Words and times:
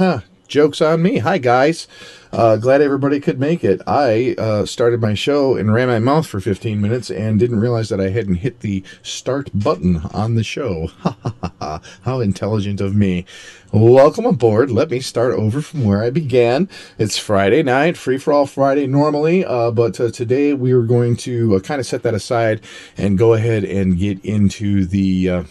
Huh. 0.00 0.20
Joke's 0.48 0.80
on 0.80 1.02
me. 1.02 1.18
Hi, 1.18 1.36
guys. 1.36 1.86
Uh, 2.32 2.56
glad 2.56 2.80
everybody 2.80 3.20
could 3.20 3.38
make 3.38 3.62
it. 3.62 3.82
I 3.86 4.34
uh, 4.38 4.64
started 4.64 4.98
my 5.02 5.12
show 5.12 5.56
and 5.56 5.74
ran 5.74 5.88
my 5.88 5.98
mouth 5.98 6.26
for 6.26 6.40
15 6.40 6.80
minutes 6.80 7.10
and 7.10 7.38
didn't 7.38 7.60
realize 7.60 7.90
that 7.90 8.00
I 8.00 8.08
hadn't 8.08 8.36
hit 8.36 8.60
the 8.60 8.82
start 9.02 9.50
button 9.52 9.98
on 10.14 10.36
the 10.36 10.42
show. 10.42 10.88
Ha 11.02 11.16
ha 11.22 11.34
ha 11.42 11.52
ha. 11.60 11.82
How 12.00 12.20
intelligent 12.20 12.80
of 12.80 12.96
me. 12.96 13.26
Welcome 13.72 14.24
aboard. 14.24 14.70
Let 14.70 14.90
me 14.90 15.00
start 15.00 15.34
over 15.34 15.60
from 15.60 15.84
where 15.84 16.02
I 16.02 16.08
began. 16.08 16.70
It's 16.96 17.18
Friday 17.18 17.62
night, 17.62 17.98
free 17.98 18.16
for 18.16 18.32
all 18.32 18.46
Friday 18.46 18.86
normally, 18.86 19.44
uh, 19.44 19.70
but 19.70 20.00
uh, 20.00 20.10
today 20.10 20.54
we 20.54 20.72
are 20.72 20.80
going 20.80 21.14
to 21.28 21.56
uh, 21.56 21.60
kind 21.60 21.78
of 21.78 21.84
set 21.84 22.04
that 22.04 22.14
aside 22.14 22.62
and 22.96 23.18
go 23.18 23.34
ahead 23.34 23.64
and 23.64 23.98
get 23.98 24.24
into 24.24 24.86
the 24.86 25.44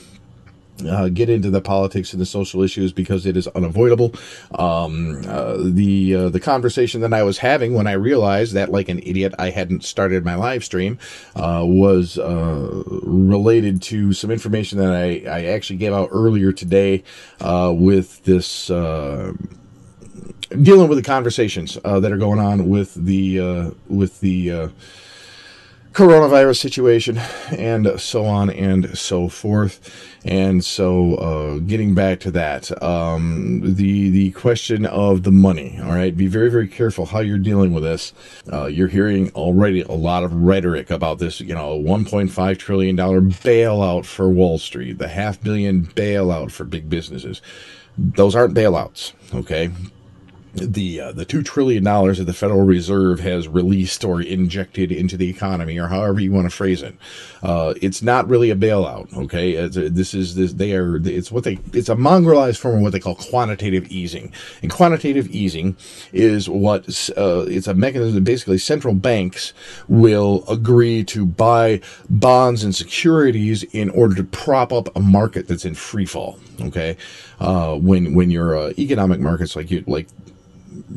uh, 0.87 1.09
get 1.09 1.29
into 1.29 1.49
the 1.49 1.61
politics 1.61 2.13
and 2.13 2.21
the 2.21 2.25
social 2.25 2.61
issues 2.61 2.93
because 2.93 3.25
it 3.25 3.35
is 3.35 3.47
unavoidable. 3.49 4.13
Um, 4.51 5.23
uh, 5.27 5.57
the 5.59 6.15
uh, 6.15 6.29
the 6.29 6.39
conversation 6.39 7.01
that 7.01 7.13
I 7.13 7.23
was 7.23 7.39
having 7.39 7.73
when 7.73 7.87
I 7.87 7.93
realized 7.93 8.53
that, 8.53 8.71
like 8.71 8.89
an 8.89 8.99
idiot, 8.99 9.33
I 9.39 9.49
hadn't 9.49 9.83
started 9.83 10.25
my 10.25 10.35
live 10.35 10.63
stream 10.63 10.99
uh, 11.35 11.63
was 11.65 12.17
uh, 12.17 12.83
related 13.03 13.81
to 13.83 14.13
some 14.13 14.31
information 14.31 14.77
that 14.79 14.93
I, 14.93 15.23
I 15.29 15.45
actually 15.45 15.77
gave 15.77 15.93
out 15.93 16.09
earlier 16.11 16.51
today 16.51 17.03
uh, 17.41 17.73
with 17.75 18.23
this. 18.23 18.67
dealing 18.67 19.37
with 20.89 20.97
the 20.97 21.03
conversations 21.03 21.75
that 21.75 22.11
are 22.11 22.17
going 22.17 22.39
on 22.39 22.69
with 22.69 22.95
the 22.95 23.71
with 23.87 24.19
the 24.21 24.71
coronavirus 25.93 26.57
situation 26.57 27.17
and 27.51 27.99
so 27.99 28.25
on 28.25 28.49
and 28.49 28.97
so 28.97 29.27
forth. 29.27 30.07
And 30.25 30.63
so, 30.63 31.15
uh, 31.15 31.59
getting 31.59 31.95
back 31.95 32.19
to 32.21 32.31
that, 32.31 32.83
um, 32.83 33.61
the 33.63 34.09
the 34.09 34.31
question 34.31 34.85
of 34.85 35.23
the 35.23 35.31
money. 35.31 35.79
All 35.81 35.91
right, 35.91 36.15
be 36.15 36.27
very 36.27 36.51
very 36.51 36.67
careful 36.67 37.05
how 37.05 37.19
you're 37.19 37.37
dealing 37.37 37.73
with 37.73 37.83
this. 37.83 38.13
Uh, 38.51 38.65
you're 38.65 38.89
hearing 38.89 39.31
already 39.31 39.81
a 39.81 39.93
lot 39.93 40.23
of 40.23 40.33
rhetoric 40.33 40.91
about 40.91 41.19
this. 41.19 41.39
You 41.39 41.55
know, 41.55 41.79
1.5 41.79 42.57
trillion 42.57 42.95
dollar 42.97 43.21
bailout 43.21 44.05
for 44.05 44.29
Wall 44.29 44.57
Street, 44.57 44.97
the 44.97 45.07
half 45.07 45.41
billion 45.41 45.85
bailout 45.85 46.51
for 46.51 46.65
big 46.65 46.89
businesses. 46.89 47.41
Those 47.97 48.35
aren't 48.35 48.53
bailouts. 48.53 49.13
Okay, 49.33 49.71
the 50.53 50.99
uh, 50.99 51.11
the 51.11 51.25
two 51.25 51.43
trillion 51.43 51.83
dollars 51.83 52.17
that 52.17 52.25
the 52.25 52.33
Federal 52.33 52.61
Reserve 52.61 53.19
has 53.19 53.47
released 53.47 54.03
or 54.03 54.21
injected 54.21 54.91
into 54.91 55.15
the 55.15 55.29
economy, 55.29 55.77
or 55.77 55.87
however 55.87 56.19
you 56.19 56.31
want 56.31 56.49
to 56.49 56.55
phrase 56.55 56.81
it, 56.81 56.95
uh, 57.43 57.73
it's 57.81 58.01
not 58.01 58.27
really 58.27 58.49
a 58.49 58.55
bailout. 58.55 59.15
Okay, 59.15 59.55
a, 59.55 59.69
this 59.69 60.13
is 60.13 60.35
this 60.35 60.53
they 60.53 60.73
are 60.73 60.97
it's 60.97 61.31
what 61.31 61.43
they 61.43 61.59
it's 61.73 61.89
a 61.89 61.95
mongrelized 61.95 62.57
form 62.57 62.77
of 62.77 62.81
what 62.81 62.91
they 62.91 62.99
call 62.99 63.15
quantitative 63.15 63.87
easing. 63.91 64.31
And 64.61 64.71
quantitative 64.71 65.27
easing 65.27 65.77
is 66.11 66.49
what 66.49 67.09
uh, 67.15 67.45
it's 67.47 67.67
a 67.67 67.73
mechanism. 67.73 68.15
That 68.15 68.23
basically, 68.23 68.57
central 68.57 68.95
banks 68.95 69.53
will 69.87 70.43
agree 70.49 71.03
to 71.05 71.25
buy 71.25 71.81
bonds 72.09 72.63
and 72.63 72.75
securities 72.75 73.63
in 73.63 73.89
order 73.91 74.15
to 74.15 74.23
prop 74.23 74.73
up 74.73 74.95
a 74.95 74.99
market 74.99 75.47
that's 75.47 75.65
in 75.65 75.75
free 75.75 76.05
fall. 76.05 76.39
Okay, 76.59 76.97
uh, 77.39 77.75
when 77.75 78.15
when 78.15 78.31
your 78.31 78.57
uh, 78.57 78.73
economic 78.77 79.19
markets 79.19 79.55
like 79.55 79.69
you 79.69 79.83
like 79.87 80.07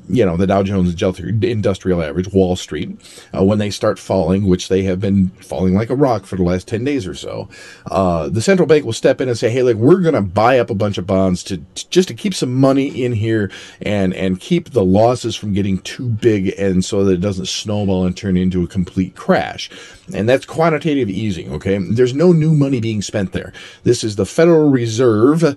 you 0.08 0.25
know, 0.25 0.36
the 0.36 0.47
Dow 0.47 0.62
Jones 0.62 0.94
Industrial 1.42 2.02
Average, 2.02 2.33
Wall 2.33 2.56
Street, 2.56 3.00
uh, 3.36 3.44
when 3.44 3.58
they 3.58 3.70
start 3.70 3.98
falling, 3.98 4.47
which 4.47 4.69
they 4.69 4.83
have 4.83 5.00
been 5.00 5.28
falling 5.41 5.74
like 5.74 5.91
a 5.91 5.97
rock 5.97 6.24
for 6.24 6.36
the 6.36 6.42
last 6.42 6.69
10 6.69 6.84
days 6.84 7.06
or 7.06 7.14
so, 7.14 7.48
uh, 7.91 8.28
the 8.28 8.42
central 8.42 8.66
bank 8.66 8.84
will 8.84 8.92
step 8.92 9.20
in 9.20 9.28
and 9.28 9.39
say, 9.39 9.50
hey, 9.50 9.62
look, 9.62 9.77
we're 9.77 10.00
going 10.00 10.14
to 10.14 10.22
buy 10.22 10.58
up 10.58 10.70
a 10.70 10.74
bunch 10.74 10.98
of 10.98 11.06
bonds 11.06 11.42
to, 11.44 11.58
to, 11.74 11.89
just 11.91 12.08
to 12.08 12.14
keep 12.14 12.34
some 12.34 12.55
money 12.55 13.05
in 13.05 13.12
here 13.12 13.50
and, 13.80 14.14
and 14.14 14.41
keep 14.41 14.70
the 14.70 14.84
losses 14.84 15.36
from 15.36 15.52
getting 15.52 15.78
too 15.78 16.08
big 16.08 16.55
and 16.58 16.84
so 16.84 17.05
that 17.05 17.14
it 17.14 17.20
doesn't 17.20 17.46
snowball 17.46 18.05
and 18.05 18.17
turn 18.17 18.36
into 18.36 18.62
a 18.62 18.69
complete 18.69 19.14
crash. 19.17 19.70
And 20.14 20.28
that's 20.28 20.44
quantitative 20.44 21.08
easing, 21.08 21.52
okay? 21.52 21.78
There's 21.78 22.14
no 22.14 22.33
new 22.33 22.55
money 22.55 22.80
being 22.80 23.02
spent 23.02 23.33
there. 23.33 23.52
This 23.84 24.05
is 24.05 24.17
the 24.17 24.27
Federal 24.27 24.70
Reserve 24.70 25.57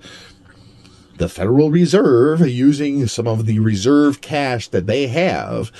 the 1.17 1.29
Federal 1.29 1.71
Reserve 1.71 2.47
using 2.47 3.07
some 3.07 3.27
of 3.27 3.45
the 3.45 3.59
reserve 3.59 4.21
cash 4.21 4.67
that 4.69 4.87
they 4.87 5.07
have 5.07 5.71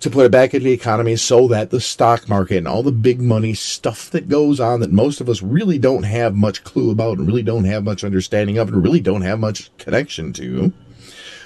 to 0.00 0.10
put 0.10 0.26
it 0.26 0.32
back 0.32 0.54
into 0.54 0.64
the 0.64 0.72
economy 0.72 1.16
so 1.16 1.48
that 1.48 1.70
the 1.70 1.80
stock 1.80 2.28
market 2.28 2.58
and 2.58 2.68
all 2.68 2.82
the 2.82 2.92
big 2.92 3.20
money 3.20 3.52
stuff 3.52 4.10
that 4.10 4.28
goes 4.28 4.60
on 4.60 4.80
that 4.80 4.92
most 4.92 5.20
of 5.20 5.28
us 5.28 5.42
really 5.42 5.78
don't 5.78 6.04
have 6.04 6.36
much 6.36 6.62
clue 6.62 6.90
about 6.90 7.18
and 7.18 7.26
really 7.26 7.42
don't 7.42 7.64
have 7.64 7.82
much 7.82 8.04
understanding 8.04 8.58
of 8.58 8.68
and 8.68 8.82
really 8.82 9.00
don't 9.00 9.22
have 9.22 9.40
much 9.40 9.76
connection 9.78 10.32
to 10.32 10.72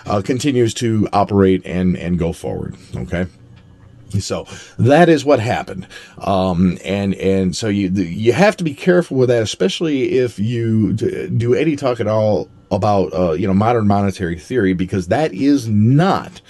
uh, 0.04 0.20
continues 0.20 0.74
to 0.74 1.08
operate 1.12 1.62
and, 1.64 1.96
and 1.96 2.19
go 2.19 2.32
forward. 2.32 2.76
Okay. 2.94 3.26
So 4.20 4.46
that 4.78 5.08
is 5.08 5.24
what 5.24 5.40
happened, 5.40 5.86
um, 6.19 6.76
and 6.84 7.14
and 7.14 7.56
so 7.56 7.69
you 7.69 7.88
you 7.88 8.34
have 8.34 8.58
to 8.58 8.64
be 8.64 8.74
careful 8.74 9.16
with 9.16 9.30
that, 9.30 9.42
especially 9.42 10.19
if 10.19 10.38
you 10.38 10.92
do 10.92 11.54
any 11.54 11.76
talk 11.76 11.98
at 11.98 12.06
all 12.06 12.50
about 12.72 13.12
uh, 13.12 13.33
you 13.33 13.47
know 13.47 13.55
modern 13.55 13.87
monetary 13.87 14.38
theory, 14.38 14.72
because 14.72 15.09
that 15.09 15.33
is 15.33 15.69
not 15.69 16.41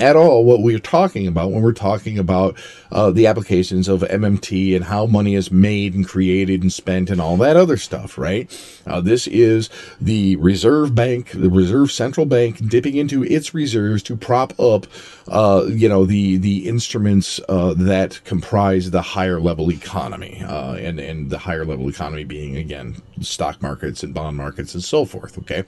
at 0.00 0.16
all 0.16 0.44
what 0.44 0.62
we're 0.62 0.78
talking 0.78 1.26
about 1.26 1.50
when 1.50 1.62
we're 1.62 1.72
talking 1.72 2.18
about 2.18 2.56
uh, 2.90 3.10
the 3.10 3.26
applications 3.26 3.88
of 3.88 4.00
MMT 4.00 4.74
and 4.74 4.84
how 4.84 5.06
money 5.06 5.34
is 5.34 5.50
made 5.50 5.94
and 5.94 6.06
created 6.06 6.62
and 6.62 6.72
spent 6.72 7.10
and 7.10 7.20
all 7.20 7.36
that 7.36 7.56
other 7.56 7.76
stuff, 7.76 8.18
right? 8.18 8.50
Uh, 8.86 9.00
this 9.00 9.26
is 9.26 9.68
the 10.00 10.36
Reserve 10.36 10.94
Bank, 10.94 11.30
the 11.32 11.50
Reserve 11.50 11.92
Central 11.92 12.26
Bank, 12.26 12.68
dipping 12.68 12.96
into 12.96 13.22
its 13.24 13.54
reserves 13.54 14.02
to 14.04 14.16
prop 14.16 14.58
up, 14.58 14.86
uh, 15.28 15.66
you 15.68 15.88
know, 15.88 16.04
the 16.04 16.38
the 16.38 16.68
instruments 16.68 17.38
uh, 17.48 17.74
that 17.74 18.20
comprise 18.24 18.90
the 18.90 19.02
higher 19.02 19.40
level 19.40 19.70
economy, 19.70 20.42
uh, 20.46 20.74
and 20.74 20.98
and 20.98 21.30
the 21.30 21.38
higher 21.38 21.64
level 21.64 21.88
economy 21.88 22.24
being 22.24 22.56
again 22.56 22.96
stock 23.20 23.60
markets 23.62 24.02
and 24.02 24.14
bond 24.14 24.36
markets 24.36 24.74
and 24.74 24.82
so 24.82 25.04
forth. 25.04 25.38
Okay. 25.38 25.64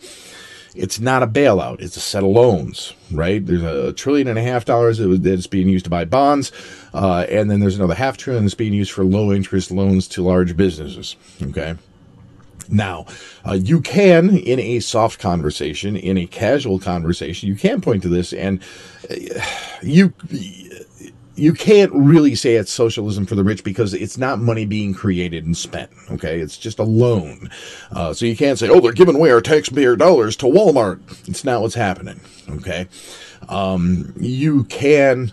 It's 0.75 0.99
not 0.99 1.22
a 1.22 1.27
bailout. 1.27 1.81
It's 1.81 1.97
a 1.97 2.00
set 2.00 2.22
of 2.22 2.31
loans, 2.31 2.94
right? 3.10 3.44
There's 3.44 3.62
a 3.62 3.93
trillion 3.93 4.28
and 4.28 4.38
a 4.38 4.43
half 4.43 4.65
dollars 4.65 4.99
that's 4.99 5.47
being 5.47 5.69
used 5.69 5.84
to 5.84 5.91
buy 5.91 6.05
bonds. 6.06 6.50
Uh, 6.94 7.27
and 7.28 7.50
then 7.50 7.60
there's 7.60 7.77
another 7.77 7.94
half 7.94 8.16
trillion 8.16 8.44
that's 8.44 8.55
being 8.55 8.72
used 8.72 8.93
for 8.93 9.05
low 9.05 9.32
interest 9.32 9.71
loans 9.71 10.09
to 10.09 10.22
large 10.22 10.56
businesses. 10.56 11.16
Okay. 11.43 11.75
Now, 12.69 13.06
uh, 13.47 13.53
you 13.53 13.81
can, 13.82 14.37
in 14.37 14.59
a 14.59 14.81
soft 14.81 15.21
conversation, 15.21 15.94
in 15.94 16.16
a 16.16 16.27
casual 16.27 16.78
conversation, 16.78 17.49
you 17.49 17.55
can 17.55 17.82
point 17.82 18.03
to 18.03 18.09
this 18.09 18.32
and 18.32 18.62
uh, 19.11 19.15
you 19.82 20.15
you 21.34 21.53
can't 21.53 21.93
really 21.93 22.34
say 22.34 22.56
it's 22.56 22.70
socialism 22.70 23.25
for 23.26 23.34
the 23.34 23.44
rich 23.44 23.65
because 23.65 23.94
it's 23.94 24.19
not 24.19 24.38
money 24.38 24.66
being 24.66 24.93
created 24.93 25.47
and 25.47 25.56
spent. 25.56 25.91
Okay, 26.10 26.41
it's 26.41 26.59
just 26.59 26.78
a 26.78 26.84
loan. 26.84 27.50
Uh, 27.91 28.12
so 28.12 28.26
you 28.26 28.37
can't 28.37 28.59
say, 28.59 28.69
"Oh, 28.69 28.81
they're 28.81 28.93
giving 28.93 29.16
away 29.16 29.31
our 29.31 29.41
taxpayer 29.41 29.97
dollars 29.97 30.37
to 30.37 30.47
Walmart." 30.47 31.00
It's 31.28 31.44
not 31.44 31.62
what's 31.62 31.75
happening. 31.75 32.20
Okay, 32.50 32.87
um, 33.48 34.12
you 34.19 34.65
can 34.65 35.32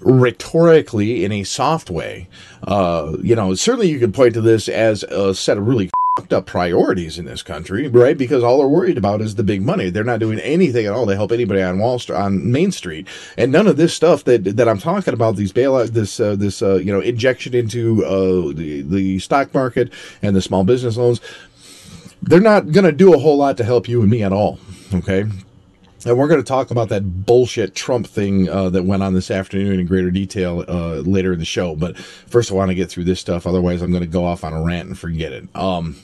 rhetorically, 0.00 1.24
in 1.24 1.30
a 1.30 1.44
soft 1.44 1.88
way, 1.88 2.28
uh, 2.66 3.16
you 3.22 3.36
know, 3.36 3.54
certainly 3.54 3.88
you 3.88 4.00
can 4.00 4.12
point 4.12 4.34
to 4.34 4.40
this 4.40 4.68
as 4.68 5.04
a 5.04 5.34
set 5.34 5.58
of 5.58 5.66
really 5.66 5.90
up 6.30 6.44
priorities 6.44 7.18
in 7.18 7.24
this 7.24 7.42
country, 7.42 7.88
right? 7.88 8.18
Because 8.18 8.44
all 8.44 8.58
they're 8.58 8.68
worried 8.68 8.98
about 8.98 9.22
is 9.22 9.36
the 9.36 9.42
big 9.42 9.62
money. 9.62 9.88
They're 9.88 10.04
not 10.04 10.20
doing 10.20 10.38
anything 10.40 10.84
at 10.84 10.92
all 10.92 11.06
to 11.06 11.16
help 11.16 11.32
anybody 11.32 11.62
on 11.62 11.78
Wall 11.78 11.98
Street, 11.98 12.16
on 12.16 12.52
Main 12.52 12.70
Street, 12.70 13.08
and 13.38 13.50
none 13.50 13.66
of 13.66 13.78
this 13.78 13.94
stuff 13.94 14.24
that 14.24 14.56
that 14.56 14.68
I'm 14.68 14.78
talking 14.78 15.14
about, 15.14 15.36
these 15.36 15.54
bailout, 15.54 15.88
this 15.88 16.20
uh, 16.20 16.36
this 16.36 16.60
uh, 16.60 16.74
you 16.74 16.92
know 16.92 17.00
injection 17.00 17.54
into 17.54 18.04
uh, 18.04 18.52
the 18.52 18.82
the 18.82 19.18
stock 19.20 19.54
market 19.54 19.90
and 20.20 20.36
the 20.36 20.42
small 20.42 20.64
business 20.64 20.98
loans, 20.98 21.22
they're 22.20 22.40
not 22.40 22.72
going 22.72 22.84
to 22.84 22.92
do 22.92 23.14
a 23.14 23.18
whole 23.18 23.38
lot 23.38 23.56
to 23.56 23.64
help 23.64 23.88
you 23.88 24.02
and 24.02 24.10
me 24.10 24.22
at 24.22 24.34
all. 24.34 24.58
Okay, 24.92 25.24
and 26.04 26.18
we're 26.18 26.28
going 26.28 26.40
to 26.40 26.46
talk 26.46 26.70
about 26.70 26.88
that 26.88 27.26
bullshit 27.26 27.74
Trump 27.74 28.06
thing 28.06 28.48
uh, 28.48 28.70
that 28.70 28.84
went 28.84 29.02
on 29.02 29.14
this 29.14 29.30
afternoon 29.30 29.80
in 29.80 29.86
greater 29.86 30.10
detail 30.10 30.64
uh, 30.68 30.96
later 30.96 31.32
in 31.32 31.38
the 31.38 31.44
show. 31.44 31.76
But 31.76 31.96
first, 31.96 32.50
I 32.50 32.54
want 32.54 32.70
to 32.70 32.74
get 32.74 32.90
through 32.90 33.04
this 33.04 33.20
stuff. 33.20 33.46
Otherwise, 33.46 33.82
I'm 33.82 33.90
going 33.90 34.02
to 34.02 34.08
go 34.08 34.24
off 34.24 34.44
on 34.44 34.52
a 34.52 34.62
rant 34.62 34.88
and 34.88 34.98
forget 34.98 35.32
it. 35.32 35.48
Um, 35.54 35.96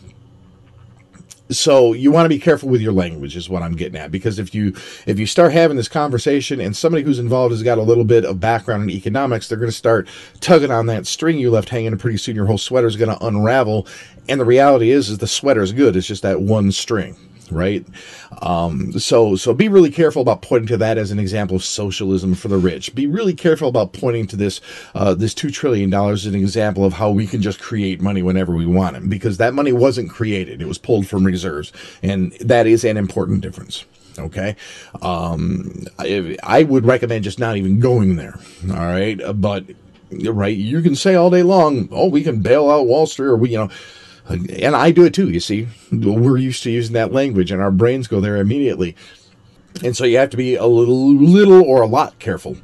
so 1.51 1.93
you 1.93 2.11
want 2.11 2.27
to 2.27 2.29
be 2.29 2.39
careful 2.39 2.69
with 2.69 2.81
your 2.81 2.93
language 2.93 3.37
is 3.37 3.49
what 3.49 3.63
i'm 3.63 3.75
getting 3.75 3.99
at 3.99 4.11
because 4.11 4.39
if 4.39 4.55
you 4.55 4.75
if 5.07 5.19
you 5.19 5.27
start 5.27 5.53
having 5.53 5.77
this 5.77 5.89
conversation 5.89 6.61
and 6.61 6.77
somebody 6.77 7.03
who's 7.03 7.19
involved 7.19 7.53
has 7.53 7.63
got 7.63 7.79
a 7.79 7.83
little 7.83 8.05
bit 8.05 8.25
of 8.25 8.39
background 8.39 8.83
in 8.83 8.91
economics 8.91 9.49
they're 9.49 9.59
going 9.59 9.71
to 9.71 9.77
start 9.77 10.07
tugging 10.41 10.71
on 10.71 10.87
that 10.87 11.07
string 11.07 11.39
you 11.39 11.51
left 11.51 11.69
hanging 11.69 11.89
and 11.89 12.01
pretty 12.01 12.19
soon 12.19 12.37
your 12.37 12.47
whole 12.47 12.59
sweater 12.59 12.87
is 12.87 12.97
going 12.97 13.11
to 13.11 13.27
unravel 13.27 13.87
and 14.29 14.41
the 14.41 14.45
reality 14.45 14.91
is 14.91 15.09
is 15.09 15.19
the 15.19 15.27
sweater 15.27 15.63
is 15.63 15.73
good 15.73 15.97
it's 15.97 16.07
just 16.07 16.23
that 16.23 16.41
one 16.41 16.71
string 16.71 17.17
right? 17.51 17.87
Um, 18.43 18.93
so 18.99 19.37
so 19.37 19.55
be 19.55 19.69
really 19.69 19.91
careful 19.91 20.23
about 20.23 20.43
pointing 20.43 20.69
to 20.69 20.77
that 20.79 20.99
as 20.99 21.11
an 21.11 21.19
example 21.19 21.57
of 21.57 21.65
socialism 21.65 22.35
for 22.35 22.49
the 22.49 22.59
rich. 22.59 22.95
Be 22.95 23.07
really 23.07 23.35
careful 23.35 23.69
about 23.69 23.93
pointing 23.93 24.27
to 24.29 24.37
this 24.37 24.61
uh, 24.95 25.15
this 25.15 25.35
two 25.35 25.51
trillion 25.51 25.91
dollars 25.91 26.27
as 26.27 26.35
an 26.35 26.41
example 26.41 26.85
of 26.85 26.95
how 26.95 27.11
we 27.11 27.27
can 27.27 27.43
just 27.43 27.61
create 27.61 28.01
money 28.01 28.23
whenever 28.23 28.55
we 28.55 28.67
want 28.67 28.97
it, 28.97 29.09
because 29.09 29.39
that 29.39 29.55
money 29.55 29.73
wasn't 29.73 30.11
created; 30.11 30.63
it 30.63 30.69
was 30.69 30.79
pulled 30.79 31.07
from 31.07 31.25
reserves, 31.25 31.73
and 32.03 32.33
that 32.41 32.67
is 32.67 32.85
an 32.85 32.97
important 32.97 33.41
difference. 33.41 33.85
Okay. 34.19 34.57
Um, 35.01 35.87
I, 35.99 36.37
I 36.43 36.65
would 36.65 36.85
recommend 36.85 37.25
just 37.25 37.39
not 37.39 37.57
even 37.57 37.81
going 37.81 38.17
there. 38.17 38.39
All 38.71 38.77
right. 38.77 39.21
But, 39.35 39.67
right, 40.11 40.57
you 40.57 40.83
can 40.83 40.97
say 40.97 41.15
all 41.15 41.31
day 41.31 41.43
long, 41.43 41.89
oh, 41.93 42.09
we 42.09 42.23
can 42.23 42.41
bail 42.41 42.71
out 42.71 42.87
Wall 42.87 43.07
Street 43.07 43.27
or 43.27 43.37
we, 43.37 43.51
you 43.51 43.59
know, 43.59 43.71
and 44.29 44.77
I 44.77 44.91
do 44.91 45.05
it 45.05 45.15
too, 45.15 45.31
you 45.31 45.41
see. 45.41 45.69
We're 45.91 46.37
used 46.37 46.63
to 46.65 46.71
using 46.71 46.95
that 46.95 47.13
language 47.13 47.51
and 47.51 47.63
our 47.63 47.71
brains 47.71 48.09
go 48.09 48.21
there 48.21 48.37
immediately. 48.37 48.97
And 49.83 49.97
so 49.97 50.05
you 50.05 50.19
have 50.19 50.31
to 50.31 50.37
be 50.37 50.55
a 50.57 50.67
little, 50.67 51.15
little 51.15 51.63
or 51.63 51.83
a 51.83 51.87
lot 51.87 52.19
careful 52.19 52.57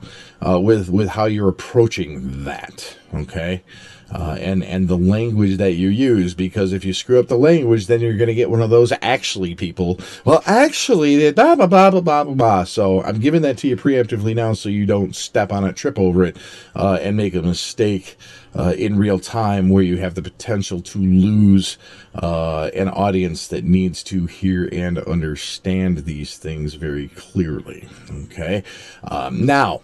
uh, 0.46 0.61
with 0.61 0.88
with 0.88 1.11
how 1.11 1.26
you're 1.26 1.49
approaching 1.49 2.44
that. 2.44 2.96
Okay, 3.14 3.62
uh, 4.12 4.36
and 4.40 4.62
and 4.64 4.88
the 4.88 4.98
language 4.98 5.56
that 5.56 5.72
you 5.72 5.88
use 5.88 6.34
because 6.34 6.72
if 6.72 6.84
you 6.84 6.92
screw 6.92 7.18
up 7.18 7.28
the 7.28 7.38
language, 7.38 7.86
then 7.86 8.00
you're 8.00 8.16
going 8.16 8.28
to 8.28 8.34
get 8.34 8.50
one 8.50 8.62
of 8.62 8.70
those 8.70 8.92
actually 9.02 9.54
people. 9.54 9.98
Well, 10.24 10.42
actually, 10.46 11.32
blah 11.32 11.54
blah 11.56 11.66
blah 11.66 11.90
blah 11.90 12.00
blah 12.00 12.24
blah. 12.24 12.64
So 12.64 13.02
I'm 13.02 13.18
giving 13.18 13.42
that 13.42 13.58
to 13.58 13.68
you 13.68 13.76
preemptively 13.76 14.34
now, 14.34 14.52
so 14.52 14.68
you 14.68 14.86
don't 14.86 15.14
step 15.16 15.52
on 15.52 15.64
it, 15.64 15.76
trip 15.76 15.98
over 15.98 16.24
it, 16.24 16.36
uh, 16.74 16.98
and 17.00 17.16
make 17.16 17.34
a 17.34 17.42
mistake 17.42 18.16
uh, 18.56 18.74
in 18.76 18.96
real 18.96 19.18
time 19.18 19.68
where 19.68 19.82
you 19.82 19.96
have 19.96 20.14
the 20.14 20.22
potential 20.22 20.80
to 20.80 20.98
lose 20.98 21.76
uh, 22.14 22.70
an 22.74 22.88
audience 22.88 23.48
that 23.48 23.64
needs 23.64 24.02
to 24.04 24.26
hear 24.26 24.68
and 24.70 24.98
understand 24.98 25.98
these 25.98 26.36
things 26.36 26.74
very 26.74 27.08
clearly. 27.08 27.88
Okay, 28.10 28.62
um, 29.04 29.44
now 29.44 29.80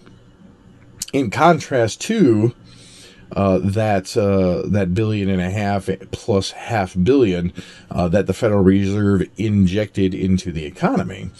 in 1.12 1.30
contrast 1.30 2.00
to 2.02 2.54
uh, 3.32 3.58
that 3.58 4.16
uh, 4.16 4.68
that 4.68 4.94
billion 4.94 5.28
and 5.28 5.40
a 5.40 5.50
half 5.50 5.88
plus 6.10 6.52
half 6.52 6.96
billion 7.02 7.52
uh, 7.90 8.08
that 8.08 8.26
the 8.26 8.34
Federal 8.34 8.62
Reserve 8.62 9.22
injected 9.36 10.14
into 10.14 10.52
the 10.52 10.64
economy. 10.64 11.30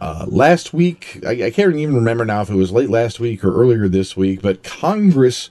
Uh, 0.00 0.26
last 0.28 0.72
week, 0.72 1.20
I, 1.24 1.46
I, 1.46 1.50
can't 1.50 1.76
even 1.76 1.94
remember 1.94 2.24
now 2.24 2.42
if 2.42 2.50
it 2.50 2.56
was 2.56 2.72
late 2.72 2.90
last 2.90 3.20
week 3.20 3.44
or 3.44 3.54
earlier 3.54 3.88
this 3.88 4.16
week, 4.16 4.42
but 4.42 4.64
Congress 4.64 5.50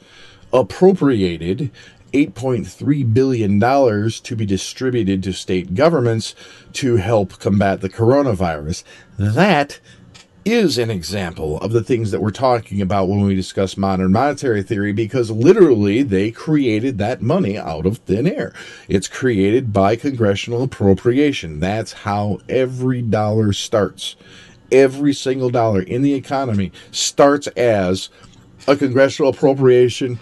appropriated 0.51 1.71
$8.3 2.13 3.13
billion 3.13 3.59
to 3.59 4.35
be 4.35 4.45
distributed 4.45 5.23
to 5.23 5.33
state 5.33 5.73
governments 5.73 6.35
to 6.73 6.97
help 6.97 7.39
combat 7.39 7.81
the 7.81 7.89
coronavirus. 7.89 8.83
That 9.17 9.79
is 10.45 10.77
an 10.77 10.89
example 10.89 11.57
of 11.59 11.71
the 11.71 11.83
things 11.83 12.11
that 12.11 12.21
we're 12.21 12.31
talking 12.31 12.81
about 12.81 13.07
when 13.07 13.21
we 13.21 13.35
discuss 13.35 13.77
modern 13.77 14.11
monetary 14.11 14.61
theory 14.61 14.91
because 14.91 15.31
literally 15.31 16.03
they 16.03 16.31
created 16.31 16.97
that 16.97 17.21
money 17.21 17.57
out 17.57 17.85
of 17.85 17.99
thin 17.99 18.27
air. 18.27 18.53
It's 18.87 19.07
created 19.07 19.71
by 19.71 19.95
congressional 19.95 20.63
appropriation. 20.63 21.59
That's 21.59 21.93
how 21.93 22.39
every 22.49 23.01
dollar 23.01 23.53
starts. 23.53 24.15
Every 24.71 25.13
single 25.13 25.49
dollar 25.49 25.81
in 25.81 26.01
the 26.01 26.13
economy 26.13 26.71
starts 26.91 27.47
as 27.47 28.09
a 28.67 28.75
congressional 28.75 29.31
appropriation. 29.31 30.19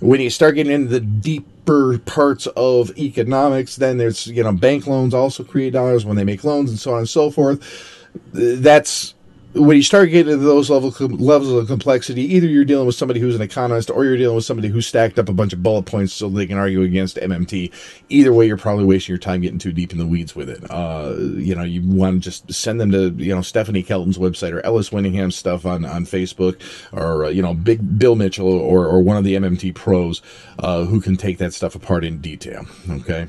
When 0.00 0.20
you 0.20 0.30
start 0.30 0.54
getting 0.56 0.72
into 0.72 0.88
the 0.88 1.00
deeper 1.00 1.98
parts 1.98 2.46
of 2.48 2.96
economics, 2.98 3.76
then 3.76 3.98
there's, 3.98 4.26
you 4.26 4.44
know, 4.44 4.52
bank 4.52 4.86
loans 4.86 5.14
also 5.14 5.42
create 5.42 5.72
dollars 5.72 6.04
when 6.04 6.16
they 6.16 6.24
make 6.24 6.44
loans 6.44 6.70
and 6.70 6.78
so 6.78 6.92
on 6.92 6.98
and 6.98 7.08
so 7.08 7.30
forth. 7.30 7.90
That's 8.32 9.13
when 9.54 9.76
you 9.76 9.84
start 9.84 10.10
getting 10.10 10.32
to 10.32 10.36
those 10.36 10.68
level, 10.68 10.90
levels 10.90 11.52
of 11.52 11.68
complexity, 11.68 12.22
either 12.34 12.48
you're 12.48 12.64
dealing 12.64 12.86
with 12.86 12.96
somebody 12.96 13.20
who's 13.20 13.36
an 13.36 13.42
economist 13.42 13.88
or 13.88 14.04
you're 14.04 14.16
dealing 14.16 14.34
with 14.34 14.44
somebody 14.44 14.68
who 14.68 14.80
stacked 14.80 15.16
up 15.18 15.28
a 15.28 15.32
bunch 15.32 15.52
of 15.52 15.62
bullet 15.62 15.84
points 15.84 16.12
so 16.12 16.28
they 16.28 16.46
can 16.46 16.58
argue 16.58 16.82
against 16.82 17.16
MMT. 17.16 17.72
Either 18.08 18.32
way, 18.32 18.46
you're 18.46 18.56
probably 18.56 18.84
wasting 18.84 19.12
your 19.12 19.18
time 19.18 19.40
getting 19.42 19.60
too 19.60 19.72
deep 19.72 19.92
in 19.92 19.98
the 19.98 20.06
weeds 20.06 20.34
with 20.34 20.50
it. 20.50 20.68
Uh, 20.68 21.14
you 21.18 21.54
know, 21.54 21.62
you 21.62 21.82
want 21.86 22.14
to 22.16 22.20
just 22.20 22.52
send 22.52 22.80
them 22.80 22.90
to, 22.90 23.10
you 23.10 23.32
know, 23.32 23.42
Stephanie 23.42 23.84
Kelton's 23.84 24.18
website 24.18 24.52
or 24.52 24.64
Ellis 24.66 24.90
Winningham's 24.90 25.36
stuff 25.36 25.64
on, 25.64 25.84
on 25.84 26.04
Facebook 26.04 26.60
or, 26.92 27.26
uh, 27.26 27.28
you 27.28 27.42
know, 27.42 27.54
Big 27.54 27.98
Bill 27.98 28.16
Mitchell 28.16 28.52
or, 28.52 28.86
or 28.86 29.00
one 29.02 29.16
of 29.16 29.22
the 29.22 29.34
MMT 29.34 29.74
pros 29.74 30.20
uh, 30.58 30.84
who 30.84 31.00
can 31.00 31.16
take 31.16 31.38
that 31.38 31.54
stuff 31.54 31.76
apart 31.76 32.04
in 32.04 32.20
detail. 32.20 32.66
Okay. 32.90 33.28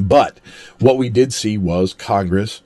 But 0.00 0.38
what 0.80 0.98
we 0.98 1.08
did 1.08 1.32
see 1.32 1.58
was 1.58 1.92
Congress 1.92 2.62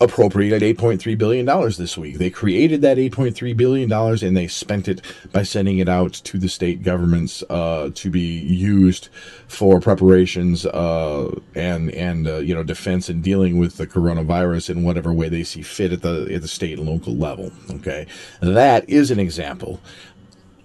appropriated 0.00 0.62
$8.3 0.76 1.16
billion 1.16 1.46
this 1.72 1.96
week. 1.96 2.18
They 2.18 2.30
created 2.30 2.82
that 2.82 2.96
$8.3 2.96 3.56
billion 3.56 3.90
and 3.92 4.36
they 4.36 4.48
spent 4.48 4.88
it 4.88 5.00
by 5.32 5.42
sending 5.42 5.78
it 5.78 5.88
out 5.88 6.12
to 6.12 6.38
the 6.38 6.48
state 6.48 6.82
governments 6.82 7.42
uh, 7.48 7.90
to 7.94 8.10
be 8.10 8.38
used 8.40 9.08
for 9.48 9.80
preparations 9.80 10.66
uh, 10.66 11.34
and, 11.54 11.90
and 11.92 12.26
uh, 12.26 12.36
you 12.38 12.54
know, 12.54 12.62
defense 12.62 13.08
and 13.08 13.22
dealing 13.22 13.58
with 13.58 13.76
the 13.76 13.86
coronavirus 13.86 14.70
in 14.70 14.82
whatever 14.82 15.12
way 15.12 15.28
they 15.28 15.44
see 15.44 15.62
fit 15.62 15.92
at 15.92 16.02
the, 16.02 16.28
at 16.32 16.42
the 16.42 16.48
state 16.48 16.78
and 16.78 16.88
local 16.88 17.14
level. 17.14 17.52
Okay. 17.70 18.06
That 18.40 18.88
is 18.88 19.10
an 19.10 19.18
example 19.18 19.80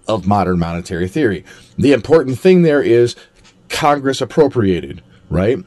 of 0.08 0.26
modern 0.26 0.58
monetary 0.58 1.08
theory. 1.08 1.44
The 1.78 1.92
important 1.92 2.38
thing 2.38 2.62
there 2.62 2.82
is 2.82 3.16
Congress 3.68 4.20
appropriated, 4.20 5.02
right? 5.30 5.58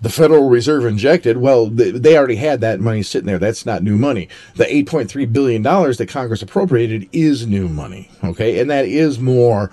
The 0.00 0.08
Federal 0.08 0.48
Reserve 0.48 0.86
injected, 0.86 1.36
well, 1.36 1.66
they 1.66 2.16
already 2.16 2.36
had 2.36 2.60
that 2.62 2.80
money 2.80 3.02
sitting 3.02 3.26
there. 3.26 3.38
That's 3.38 3.66
not 3.66 3.82
new 3.82 3.98
money. 3.98 4.28
The 4.54 4.64
$8.3 4.64 5.32
billion 5.32 5.62
that 5.62 6.08
Congress 6.08 6.42
appropriated 6.42 7.08
is 7.12 7.46
new 7.46 7.68
money. 7.68 8.10
Okay. 8.24 8.60
And 8.60 8.70
that 8.70 8.86
is 8.86 9.18
more, 9.18 9.70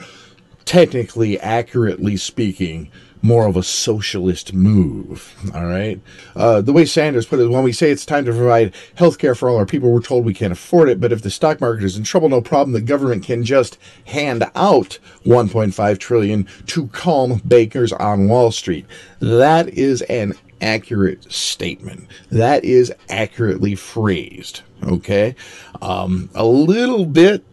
technically, 0.68 1.40
accurately 1.40 2.18
speaking, 2.18 2.92
more 3.22 3.48
of 3.48 3.58
a 3.58 3.64
socialist 3.64 4.54
move. 4.54 5.34
All 5.56 5.66
right. 5.66 6.00
Uh, 6.36 6.62
the 6.62 6.74
way 6.74 6.86
Sanders 6.86 7.26
put 7.26 7.40
it, 7.40 7.48
when 7.48 7.64
we 7.64 7.72
say 7.72 7.90
it's 7.90 8.06
time 8.06 8.26
to 8.26 8.32
provide 8.32 8.76
health 8.96 9.18
care 9.18 9.34
for 9.34 9.50
all 9.50 9.58
our 9.58 9.66
people, 9.66 9.92
we're 9.92 10.02
told 10.02 10.26
we 10.26 10.34
can't 10.34 10.54
afford 10.54 10.90
it. 10.90 11.00
But 11.00 11.12
if 11.12 11.24
the 11.24 11.32
stock 11.32 11.60
market 11.60 11.84
is 11.84 11.98
in 11.98 12.04
trouble, 12.04 12.30
no 12.30 12.42
problem. 12.42 12.74
The 12.74 12.82
government 12.82 13.24
can 13.24 13.44
just 13.44 13.78
hand 14.06 14.44
out 14.56 15.00
1.5 15.26 15.98
trillion 15.98 16.48
to 16.68 16.88
calm 16.90 17.42
bakers 17.48 17.92
on 17.94 18.28
Wall 18.28 18.52
Street. 18.52 18.86
That 19.20 19.70
is 19.70 20.04
an 20.04 20.34
accurate 20.62 21.32
statement. 21.32 22.08
That 22.30 22.64
is 22.64 22.94
accurately 23.10 23.76
phrased. 23.76 24.62
Okay. 24.84 25.36
Um, 25.82 26.30
a 26.36 26.46
little 26.46 27.06
bit 27.06 27.44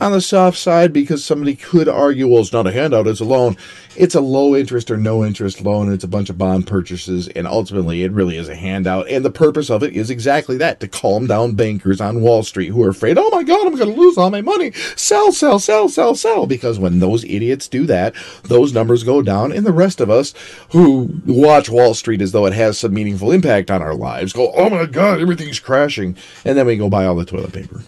on 0.00 0.12
the 0.12 0.20
soft 0.20 0.58
side 0.58 0.92
because 0.92 1.24
somebody 1.24 1.56
could 1.56 1.88
argue, 1.88 2.28
well, 2.28 2.40
it's 2.40 2.52
not 2.52 2.66
a 2.66 2.72
handout, 2.72 3.06
it's 3.06 3.20
a 3.20 3.24
loan. 3.24 3.56
It's 3.96 4.14
a 4.14 4.20
low 4.20 4.54
interest 4.54 4.92
or 4.92 4.96
no 4.96 5.24
interest 5.24 5.60
loan, 5.60 5.86
and 5.86 5.94
it's 5.94 6.04
a 6.04 6.08
bunch 6.08 6.30
of 6.30 6.38
bond 6.38 6.68
purchases, 6.68 7.26
and 7.26 7.48
ultimately 7.48 8.04
it 8.04 8.12
really 8.12 8.36
is 8.36 8.48
a 8.48 8.54
handout. 8.54 9.08
And 9.08 9.24
the 9.24 9.30
purpose 9.30 9.70
of 9.70 9.82
it 9.82 9.92
is 9.92 10.08
exactly 10.08 10.56
that 10.58 10.78
to 10.80 10.86
calm 10.86 11.26
down 11.26 11.56
bankers 11.56 12.00
on 12.00 12.20
Wall 12.20 12.44
Street 12.44 12.68
who 12.68 12.84
are 12.84 12.90
afraid, 12.90 13.18
oh 13.18 13.28
my 13.30 13.42
God, 13.42 13.66
I'm 13.66 13.74
going 13.74 13.92
to 13.92 14.00
lose 14.00 14.16
all 14.16 14.30
my 14.30 14.40
money. 14.40 14.70
Sell, 14.94 15.32
sell, 15.32 15.58
sell, 15.58 15.88
sell, 15.88 16.14
sell. 16.14 16.46
Because 16.46 16.78
when 16.78 17.00
those 17.00 17.24
idiots 17.24 17.66
do 17.66 17.86
that, 17.86 18.14
those 18.44 18.72
numbers 18.72 19.02
go 19.02 19.20
down, 19.20 19.50
and 19.50 19.66
the 19.66 19.72
rest 19.72 20.00
of 20.00 20.10
us 20.10 20.32
who 20.70 21.20
watch 21.26 21.68
Wall 21.68 21.92
Street 21.92 22.22
as 22.22 22.30
though 22.30 22.46
it 22.46 22.52
has 22.52 22.78
some 22.78 22.94
meaningful 22.94 23.32
impact 23.32 23.68
on 23.68 23.82
our 23.82 23.96
lives 23.96 24.32
go, 24.32 24.52
oh 24.52 24.70
my 24.70 24.86
God, 24.86 25.20
everything's 25.20 25.58
crashing. 25.58 26.16
And 26.44 26.56
then 26.56 26.66
we 26.66 26.76
go 26.76 26.88
buy 26.88 27.04
all 27.04 27.16
the 27.16 27.24
toilet 27.24 27.52
paper. 27.52 27.82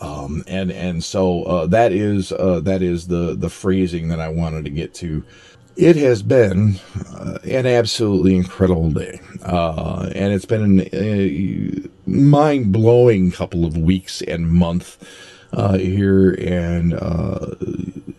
Um, 0.00 0.44
and 0.46 0.70
and 0.70 1.04
so 1.04 1.42
uh, 1.44 1.66
that 1.68 1.92
is 1.92 2.32
uh, 2.32 2.60
that 2.60 2.82
is 2.82 3.08
the 3.08 3.34
the 3.36 3.50
phrasing 3.50 4.08
that 4.08 4.20
I 4.20 4.28
wanted 4.28 4.64
to 4.64 4.70
get 4.70 4.94
to. 4.94 5.24
It 5.76 5.96
has 5.96 6.22
been 6.22 6.80
uh, 7.14 7.38
an 7.44 7.66
absolutely 7.66 8.36
incredible 8.36 8.90
day, 8.90 9.20
uh, 9.44 10.10
and 10.14 10.32
it's 10.32 10.44
been 10.44 10.88
a 10.92 11.88
mind 12.06 12.72
blowing 12.72 13.30
couple 13.30 13.64
of 13.64 13.76
weeks 13.76 14.20
and 14.22 14.50
month 14.50 14.98
uh, 15.52 15.78
here. 15.78 16.32
And 16.32 16.94
uh, 16.94 17.54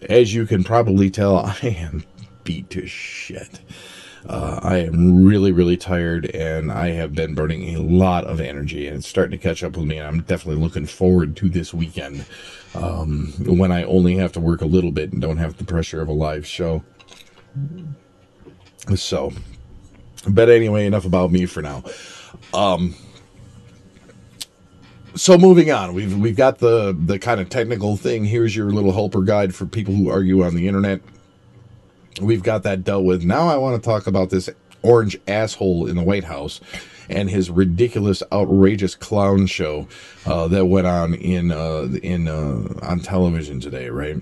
as 0.10 0.34
you 0.34 0.46
can 0.46 0.64
probably 0.64 1.10
tell, 1.10 1.38
I 1.46 1.58
am 1.64 2.04
beat 2.44 2.70
to 2.72 2.88
shit. 2.88 3.60
Uh, 4.28 4.60
I 4.62 4.78
am 4.78 5.26
really, 5.26 5.52
really 5.52 5.78
tired 5.78 6.26
and 6.36 6.72
I 6.72 6.90
have 6.92 7.14
been 7.14 7.34
burning 7.34 7.76
a 7.76 7.82
lot 7.82 8.26
of 8.26 8.40
energy 8.40 8.88
and 8.88 8.98
it's 8.98 9.08
starting 9.08 9.32
to 9.32 9.38
catch 9.38 9.64
up 9.64 9.76
with 9.76 9.86
me. 9.86 9.98
And 9.98 10.08
I'm 10.08 10.22
definitely 10.22 10.62
looking 10.62 10.86
forward 10.86 11.36
to 11.38 11.50
this 11.50 11.74
weekend 11.74 12.26
um, 12.76 13.34
when 13.40 13.72
I 13.72 13.84
only 13.84 14.16
have 14.16 14.32
to 14.34 14.40
work 14.40 14.62
a 14.62 14.66
little 14.66 14.92
bit 14.92 15.12
and 15.12 15.22
don't 15.22 15.38
have 15.38 15.58
the 15.58 15.64
pressure 15.64 16.02
of 16.02 16.08
a 16.08 16.14
live 16.14 16.46
show. 16.46 16.84
So, 18.96 19.32
but 20.28 20.50
anyway, 20.50 20.86
enough 20.86 21.06
about 21.06 21.32
me 21.32 21.46
for 21.46 21.62
now. 21.62 21.84
Um, 22.54 22.96
so 25.16 25.38
moving 25.38 25.72
on, 25.72 25.94
we've 25.94 26.18
we've 26.18 26.38
got 26.38 26.60
the 26.60 26.98
the 26.98 27.20
kind 27.20 27.42
of 27.42 27.50
technical 27.50 27.98
thing. 27.98 28.26
Here's 28.26 28.56
your 28.56 28.72
little 28.72 28.94
helper 28.94 29.22
guide 29.22 29.54
for 29.54 29.66
people 29.66 29.94
who 29.94 30.10
argue 30.10 30.44
on 30.44 30.56
the 30.56 30.68
internet 30.68 31.02
we've 32.20 32.44
got 32.44 32.64
that 32.64 32.84
dealt 32.84 33.06
with. 33.06 33.24
Now 33.24 33.48
I 33.48 33.58
want 33.58 33.82
to 33.82 33.88
talk 33.88 34.08
about 34.08 34.30
this 34.30 34.50
orange 34.82 35.18
asshole 35.28 35.88
in 35.88 35.96
the 35.96 36.04
White 36.04 36.24
House 36.24 36.60
and 37.10 37.30
his 37.30 37.50
ridiculous, 37.50 38.24
outrageous 38.32 38.96
clown 38.96 39.46
show 39.46 39.88
uh, 40.26 40.48
that 40.48 40.66
went 40.66 40.88
on 40.88 41.14
in 41.14 41.52
uh, 41.52 41.88
in 42.02 42.28
uh, 42.28 42.68
on 42.82 43.00
television 43.00 43.60
today, 43.60 43.90
right? 43.90 44.18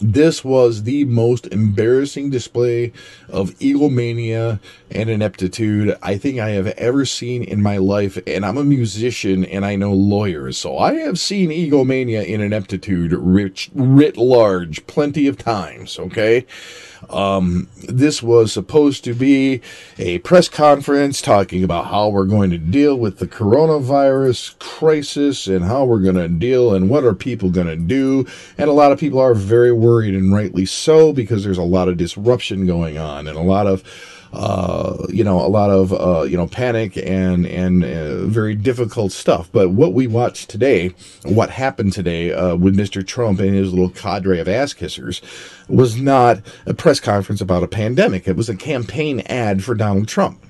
This 0.00 0.42
was 0.44 0.84
the 0.84 1.04
most 1.04 1.46
embarrassing 1.48 2.30
display 2.30 2.92
of 3.28 3.54
egomania 3.60 4.58
and 4.90 5.10
ineptitude 5.10 5.96
I 6.02 6.16
think 6.16 6.38
I 6.38 6.50
have 6.50 6.68
ever 6.68 7.04
seen 7.04 7.44
in 7.44 7.62
my 7.62 7.76
life. 7.76 8.18
And 8.26 8.44
I'm 8.44 8.56
a 8.56 8.64
musician 8.64 9.44
and 9.44 9.64
I 9.64 9.76
know 9.76 9.92
lawyers, 9.92 10.56
so 10.58 10.78
I 10.78 10.94
have 10.94 11.18
seen 11.18 11.50
egomania 11.50 12.22
and 12.22 12.42
ineptitude 12.42 13.12
writ, 13.12 13.68
writ 13.74 14.16
large 14.16 14.86
plenty 14.86 15.26
of 15.26 15.36
times, 15.36 15.98
okay? 15.98 16.46
Um, 17.08 17.68
this 17.88 18.22
was 18.22 18.52
supposed 18.52 19.04
to 19.04 19.14
be 19.14 19.60
a 19.98 20.18
press 20.18 20.48
conference 20.48 21.22
talking 21.22 21.64
about 21.64 21.86
how 21.86 22.08
we're 22.08 22.26
going 22.26 22.50
to 22.50 22.58
deal 22.58 22.96
with 22.96 23.18
the 23.18 23.26
coronavirus 23.26 24.58
crisis 24.58 25.46
and 25.46 25.64
how 25.64 25.84
we're 25.84 26.00
going 26.00 26.16
to 26.16 26.28
deal 26.28 26.74
and 26.74 26.90
what 26.90 27.04
are 27.04 27.14
people 27.14 27.50
going 27.50 27.66
to 27.66 27.76
do. 27.76 28.26
And 28.58 28.68
a 28.68 28.74
lot 28.74 28.92
of 28.92 28.98
people 28.98 29.18
are 29.18 29.34
very 29.34 29.72
worried 29.72 30.14
and 30.14 30.32
rightly 30.32 30.66
so 30.66 31.12
because 31.12 31.44
there's 31.44 31.58
a 31.58 31.62
lot 31.62 31.88
of 31.88 31.96
disruption 31.96 32.66
going 32.66 32.98
on 32.98 33.26
and 33.26 33.36
a 33.36 33.42
lot 33.42 33.66
of 33.66 33.82
uh, 34.32 35.06
you 35.08 35.24
know, 35.24 35.40
a 35.40 35.48
lot 35.48 35.70
of 35.70 35.92
uh, 35.92 36.22
you 36.22 36.36
know 36.36 36.46
panic 36.46 36.96
and 36.96 37.46
and 37.46 37.84
uh, 37.84 38.24
very 38.26 38.54
difficult 38.54 39.12
stuff. 39.12 39.48
But 39.52 39.70
what 39.70 39.92
we 39.92 40.06
watched 40.06 40.48
today, 40.48 40.94
what 41.24 41.50
happened 41.50 41.92
today 41.92 42.32
uh, 42.32 42.56
with 42.56 42.76
Mr. 42.76 43.06
Trump 43.06 43.40
and 43.40 43.54
his 43.54 43.72
little 43.72 43.90
cadre 43.90 44.38
of 44.38 44.48
ass 44.48 44.72
kissers, 44.72 45.20
was 45.68 45.96
not 45.96 46.40
a 46.66 46.74
press 46.74 47.00
conference 47.00 47.40
about 47.40 47.62
a 47.62 47.68
pandemic. 47.68 48.28
It 48.28 48.36
was 48.36 48.48
a 48.48 48.56
campaign 48.56 49.20
ad 49.26 49.64
for 49.64 49.74
Donald 49.74 50.08
Trump 50.08 50.40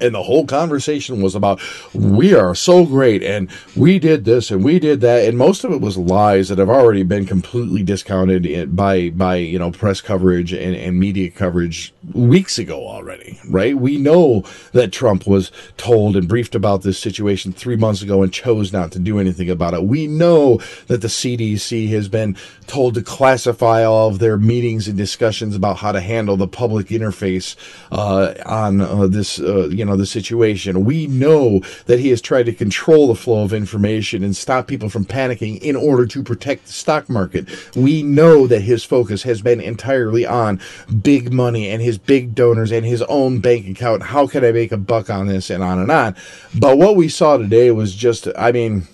and 0.00 0.14
the 0.14 0.22
whole 0.22 0.46
conversation 0.46 1.22
was 1.22 1.34
about 1.34 1.60
we 1.94 2.34
are 2.34 2.54
so 2.54 2.84
great 2.84 3.22
and 3.22 3.50
we 3.76 3.98
did 3.98 4.24
this 4.24 4.50
and 4.50 4.64
we 4.64 4.78
did 4.78 5.00
that. 5.02 5.28
And 5.28 5.38
most 5.38 5.64
of 5.64 5.72
it 5.72 5.80
was 5.80 5.96
lies 5.96 6.48
that 6.48 6.58
have 6.58 6.70
already 6.70 7.02
been 7.02 7.26
completely 7.26 7.82
discounted 7.82 8.74
by 8.74 9.10
by 9.10 9.36
you 9.36 9.58
know 9.58 9.70
press 9.70 10.00
coverage 10.00 10.52
and, 10.52 10.74
and 10.74 10.98
media 10.98 11.30
coverage 11.30 11.94
weeks 12.12 12.58
ago 12.58 12.86
already 12.86 13.38
right? 13.48 13.76
We 13.76 13.98
know 13.98 14.44
that 14.72 14.92
trump 14.92 15.26
was 15.26 15.50
told 15.76 16.16
and 16.16 16.28
briefed 16.28 16.54
about 16.54 16.82
this 16.82 16.98
situation 16.98 17.52
three 17.52 17.76
months 17.76 18.02
ago 18.02 18.22
and 18.22 18.32
chose 18.32 18.72
not 18.72 18.92
to 18.92 18.98
do 18.98 19.18
anything 19.18 19.50
about 19.50 19.74
it. 19.74 19.84
We 19.84 20.06
know 20.06 20.58
that 20.86 21.00
the 21.02 21.08
cdc 21.08 21.88
has 21.90 22.08
been 22.08 22.36
told 22.66 22.94
to 22.94 23.02
classify 23.02 23.84
all 23.84 24.08
of 24.08 24.18
their 24.18 24.36
meetings 24.36 24.88
and 24.88 24.96
discussions 24.96 25.54
about 25.56 25.78
how 25.78 25.92
to 25.92 26.00
handle 26.00 26.36
the 26.36 26.48
public 26.48 26.88
interface 26.88 27.56
uh, 27.90 28.34
on 28.46 28.80
uh, 28.80 29.06
this 29.06 29.38
uh, 29.38 29.68
you 29.72 29.84
know 29.84 29.96
the 29.96 30.06
situation. 30.06 30.84
We 30.84 31.06
know 31.06 31.60
that 31.86 32.00
he 32.00 32.10
has 32.10 32.20
tried 32.20 32.46
to 32.46 32.52
control 32.52 33.08
the 33.08 33.14
flow 33.14 33.42
of 33.44 33.52
information 33.52 34.22
and 34.22 34.36
stop 34.36 34.66
people 34.66 34.88
from 34.88 35.04
panicking 35.04 35.60
in 35.60 35.76
order 35.76 36.06
to 36.06 36.22
protect 36.22 36.66
the 36.66 36.72
stock 36.72 37.08
market. 37.08 37.48
We 37.76 38.02
know 38.02 38.46
that 38.46 38.60
his 38.60 38.84
focus 38.84 39.22
has 39.22 39.42
been 39.42 39.60
entirely 39.60 40.26
on 40.26 40.60
big 41.02 41.32
money 41.32 41.68
and 41.68 41.82
his 41.82 41.98
big 41.98 42.34
donors 42.34 42.72
and 42.72 42.84
his 42.84 43.02
own 43.02 43.40
bank 43.40 43.68
account. 43.68 44.02
How 44.02 44.26
can 44.26 44.44
I 44.44 44.52
make 44.52 44.72
a 44.72 44.76
buck 44.76 45.10
on 45.10 45.26
this 45.26 45.50
and 45.50 45.62
on 45.62 45.78
and 45.78 45.90
on? 45.90 46.16
But 46.58 46.78
what 46.78 46.96
we 46.96 47.08
saw 47.08 47.36
today 47.36 47.70
was 47.70 47.94
just, 47.94 48.28
I 48.36 48.52
mean, 48.52 48.86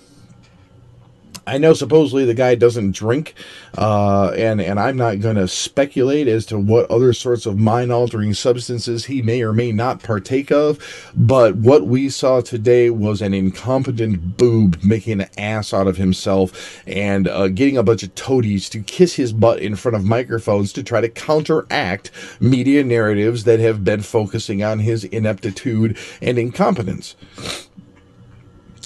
I 1.49 1.57
know 1.57 1.73
supposedly 1.73 2.25
the 2.25 2.35
guy 2.35 2.53
doesn't 2.53 2.91
drink, 2.91 3.33
uh, 3.75 4.29
and 4.37 4.61
and 4.61 4.79
I'm 4.79 4.97
not 4.97 5.19
going 5.19 5.35
to 5.35 5.47
speculate 5.47 6.27
as 6.27 6.45
to 6.47 6.59
what 6.59 6.89
other 6.91 7.11
sorts 7.11 7.47
of 7.47 7.57
mind 7.57 7.91
altering 7.91 8.35
substances 8.35 9.05
he 9.05 9.23
may 9.23 9.41
or 9.41 9.51
may 9.51 9.71
not 9.71 10.03
partake 10.03 10.51
of. 10.51 10.77
But 11.15 11.55
what 11.55 11.87
we 11.87 12.09
saw 12.09 12.41
today 12.41 12.91
was 12.91 13.23
an 13.23 13.33
incompetent 13.33 14.37
boob 14.37 14.77
making 14.83 15.21
an 15.21 15.29
ass 15.39 15.73
out 15.73 15.87
of 15.87 15.97
himself 15.97 16.83
and 16.85 17.27
uh, 17.27 17.47
getting 17.47 17.77
a 17.77 17.83
bunch 17.83 18.03
of 18.03 18.13
toadies 18.13 18.69
to 18.69 18.81
kiss 18.81 19.15
his 19.15 19.33
butt 19.33 19.59
in 19.59 19.75
front 19.75 19.95
of 19.95 20.05
microphones 20.05 20.71
to 20.73 20.83
try 20.83 21.01
to 21.01 21.09
counteract 21.09 22.11
media 22.39 22.83
narratives 22.83 23.45
that 23.45 23.59
have 23.59 23.83
been 23.83 24.03
focusing 24.03 24.63
on 24.63 24.77
his 24.77 25.03
ineptitude 25.05 25.97
and 26.21 26.37
incompetence 26.37 27.15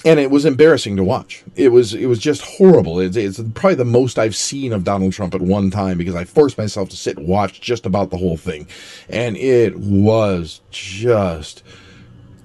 and 0.04 0.20
it 0.20 0.30
was 0.30 0.44
embarrassing 0.44 0.96
to 0.96 1.04
watch. 1.04 1.42
It 1.56 1.70
was 1.70 1.94
it 1.94 2.06
was 2.06 2.18
just 2.18 2.42
horrible. 2.42 3.00
It's, 3.00 3.16
it's, 3.16 3.40
probably 3.54 3.76
the 3.76 3.84
most 3.84 4.18
I've 4.18 4.36
seen 4.36 4.72
of 4.72 4.84
Donald 4.84 5.12
Trump 5.12 5.34
at 5.34 5.40
one 5.40 5.70
time 5.70 5.98
because 5.98 6.14
I 6.14 6.24
forced 6.24 6.58
myself 6.58 6.90
to 6.90 6.96
sit 6.96 7.16
and 7.16 7.26
watch 7.26 7.60
just 7.60 7.86
about 7.86 8.10
the 8.10 8.18
whole 8.18 8.36
thing, 8.36 8.66
and 9.08 9.36
it 9.36 9.78
was 9.78 10.60
just 10.70 11.62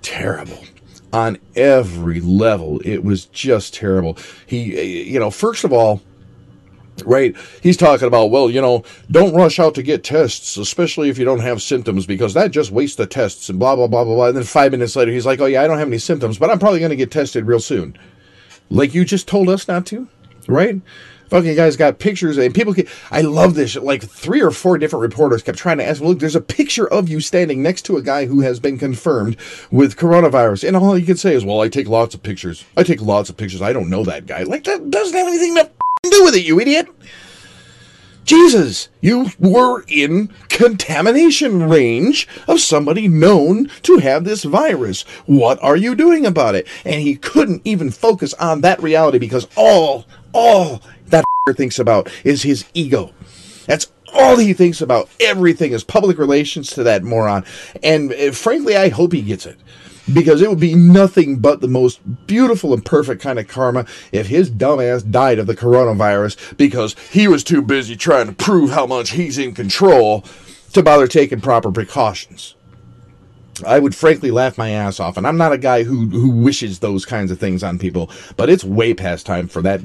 terrible 0.01 0.63
on 1.11 1.37
every 1.55 2.21
level. 2.21 2.79
It 2.85 3.03
was 3.03 3.25
just 3.25 3.73
terrible. 3.73 4.17
He, 4.45 5.03
you 5.09 5.19
know, 5.19 5.31
first 5.31 5.63
of 5.63 5.73
all 5.73 6.01
right? 7.05 7.35
He's 7.61 7.77
talking 7.77 8.07
about, 8.07 8.31
well, 8.31 8.49
you 8.49 8.61
know, 8.61 8.83
don't 9.11 9.35
rush 9.35 9.59
out 9.59 9.75
to 9.75 9.83
get 9.83 10.03
tests, 10.03 10.57
especially 10.57 11.09
if 11.09 11.17
you 11.17 11.25
don't 11.25 11.39
have 11.39 11.61
symptoms, 11.61 12.05
because 12.05 12.33
that 12.33 12.51
just 12.51 12.71
wastes 12.71 12.97
the 12.97 13.05
tests 13.05 13.49
and 13.49 13.59
blah, 13.59 13.75
blah, 13.75 13.87
blah, 13.87 14.03
blah, 14.03 14.15
blah. 14.15 14.27
And 14.27 14.37
then 14.37 14.43
five 14.43 14.71
minutes 14.71 14.95
later, 14.95 15.11
he's 15.11 15.25
like, 15.25 15.39
oh, 15.39 15.45
yeah, 15.45 15.61
I 15.61 15.67
don't 15.67 15.79
have 15.79 15.87
any 15.87 15.97
symptoms, 15.97 16.37
but 16.37 16.49
I'm 16.49 16.59
probably 16.59 16.79
going 16.79 16.89
to 16.89 16.95
get 16.95 17.11
tested 17.11 17.45
real 17.45 17.59
soon. 17.59 17.97
Like 18.69 18.93
you 18.93 19.03
just 19.05 19.27
told 19.27 19.49
us 19.49 19.67
not 19.67 19.85
to, 19.87 20.07
right? 20.47 20.81
Fucking 21.29 21.55
guys 21.55 21.77
got 21.77 21.99
pictures, 21.99 22.37
and 22.39 22.55
people. 22.55 22.73
Can, 22.73 22.87
I 23.11 23.21
love 23.21 23.53
this. 23.53 23.75
Like 23.75 24.03
three 24.03 24.41
or 24.41 24.49
four 24.49 24.79
different 24.79 25.01
reporters 25.03 25.43
kept 25.43 25.59
trying 25.59 25.77
to 25.77 25.85
ask, 25.85 26.01
"Look, 26.01 26.17
there's 26.17 26.35
a 26.35 26.41
picture 26.41 26.87
of 26.87 27.07
you 27.07 27.19
standing 27.19 27.61
next 27.61 27.83
to 27.83 27.97
a 27.97 28.01
guy 28.01 28.25
who 28.25 28.41
has 28.41 28.59
been 28.59 28.79
confirmed 28.79 29.37
with 29.69 29.95
coronavirus," 29.95 30.67
and 30.67 30.75
all 30.75 30.97
you 30.97 31.05
can 31.05 31.17
say 31.17 31.35
is, 31.35 31.45
"Well, 31.45 31.61
I 31.61 31.69
take 31.69 31.87
lots 31.87 32.15
of 32.15 32.23
pictures. 32.23 32.65
I 32.75 32.81
take 32.81 33.01
lots 33.01 33.29
of 33.29 33.37
pictures. 33.37 33.61
I 33.61 33.73
don't 33.73 33.91
know 33.91 34.03
that 34.05 34.25
guy. 34.25 34.41
Like 34.41 34.63
that 34.63 34.89
doesn't 34.89 35.15
have 35.15 35.27
anything 35.27 35.53
to 35.55 35.69
do 36.09 36.23
with 36.23 36.35
it, 36.35 36.45
you 36.45 36.59
idiot." 36.59 36.87
Jesus, 38.29 38.89
you 39.01 39.31
were 39.39 39.83
in 39.87 40.31
contamination 40.49 41.67
range 41.67 42.27
of 42.47 42.59
somebody 42.59 43.07
known 43.07 43.71
to 43.81 43.97
have 43.97 44.23
this 44.23 44.43
virus. 44.43 45.01
What 45.25 45.57
are 45.63 45.75
you 45.75 45.95
doing 45.95 46.27
about 46.27 46.53
it? 46.53 46.67
And 46.85 47.01
he 47.01 47.15
couldn't 47.15 47.63
even 47.65 47.89
focus 47.89 48.35
on 48.35 48.61
that 48.61 48.83
reality 48.83 49.17
because 49.17 49.47
all, 49.57 50.05
all 50.31 50.83
that 51.07 51.25
thinks 51.55 51.79
about 51.79 52.11
is 52.23 52.43
his 52.43 52.65
ego. 52.75 53.15
That's 53.65 53.91
all 54.13 54.37
he 54.37 54.53
thinks 54.53 54.79
about. 54.79 55.09
Everything 55.19 55.71
is 55.71 55.83
public 55.83 56.19
relations 56.19 56.69
to 56.71 56.83
that 56.83 57.03
moron. 57.03 57.45
And 57.81 58.13
uh, 58.13 58.31
frankly, 58.31 58.77
I 58.77 58.89
hope 58.89 59.11
he 59.11 59.23
gets 59.23 59.47
it 59.47 59.57
because 60.13 60.41
it 60.41 60.49
would 60.49 60.59
be 60.59 60.75
nothing 60.75 61.37
but 61.37 61.61
the 61.61 61.67
most 61.67 61.99
beautiful 62.27 62.73
and 62.73 62.85
perfect 62.85 63.21
kind 63.21 63.39
of 63.39 63.47
karma 63.47 63.85
if 64.11 64.27
his 64.27 64.49
dumbass 64.49 65.09
died 65.09 65.39
of 65.39 65.47
the 65.47 65.55
coronavirus 65.55 66.57
because 66.57 66.95
he 67.11 67.27
was 67.27 67.43
too 67.43 67.61
busy 67.61 67.95
trying 67.95 68.27
to 68.27 68.33
prove 68.33 68.71
how 68.71 68.85
much 68.85 69.11
he's 69.11 69.37
in 69.37 69.53
control 69.53 70.23
to 70.73 70.83
bother 70.83 71.07
taking 71.07 71.41
proper 71.41 71.71
precautions. 71.71 72.55
I 73.65 73.79
would 73.79 73.95
frankly 73.95 74.31
laugh 74.31 74.57
my 74.57 74.69
ass 74.69 74.99
off, 74.99 75.17
and 75.17 75.27
I'm 75.27 75.37
not 75.37 75.51
a 75.51 75.57
guy 75.57 75.83
who 75.83 76.07
who 76.07 76.31
wishes 76.31 76.79
those 76.79 77.05
kinds 77.05 77.29
of 77.29 77.39
things 77.39 77.61
on 77.61 77.77
people, 77.77 78.09
but 78.37 78.49
it's 78.49 78.63
way 78.63 78.93
past 78.93 79.25
time 79.25 79.49
for 79.49 79.61
that 79.63 79.81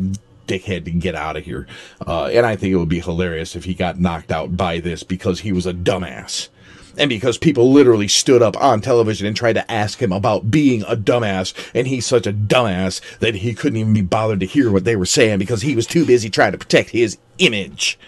dickhead 0.47 0.85
to 0.85 0.90
get 0.90 1.14
out 1.14 1.37
of 1.37 1.45
here. 1.45 1.66
Uh, 2.07 2.26
and 2.26 2.47
I 2.47 2.54
think 2.54 2.73
it 2.73 2.76
would 2.76 2.88
be 2.88 3.00
hilarious 3.00 3.57
if 3.57 3.64
he 3.64 3.75
got 3.75 3.99
knocked 3.99 4.31
out 4.31 4.57
by 4.57 4.78
this 4.78 5.02
because 5.02 5.40
he 5.40 5.52
was 5.52 5.66
a 5.66 5.75
dumbass 5.75 6.49
and 6.96 7.08
because 7.08 7.38
people 7.38 7.72
literally 7.72 8.08
stood 8.08 8.42
up 8.42 8.56
on 8.56 8.80
television 8.80 9.26
and 9.26 9.36
tried 9.36 9.54
to 9.54 9.70
ask 9.70 10.00
him 10.00 10.12
about 10.12 10.50
being 10.50 10.82
a 10.84 10.96
dumbass, 10.96 11.52
and 11.74 11.86
he's 11.86 12.06
such 12.06 12.26
a 12.26 12.32
dumbass 12.32 13.00
that 13.18 13.36
he 13.36 13.54
couldn't 13.54 13.78
even 13.78 13.94
be 13.94 14.02
bothered 14.02 14.40
to 14.40 14.46
hear 14.46 14.70
what 14.70 14.84
they 14.84 14.96
were 14.96 15.06
saying 15.06 15.38
because 15.38 15.62
he 15.62 15.74
was 15.74 15.86
too 15.86 16.06
busy 16.06 16.30
trying 16.30 16.52
to 16.52 16.58
protect 16.58 16.90
his 16.90 17.18
image. 17.38 17.98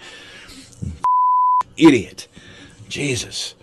Idiot. 1.76 2.28
Jesus 2.88 3.55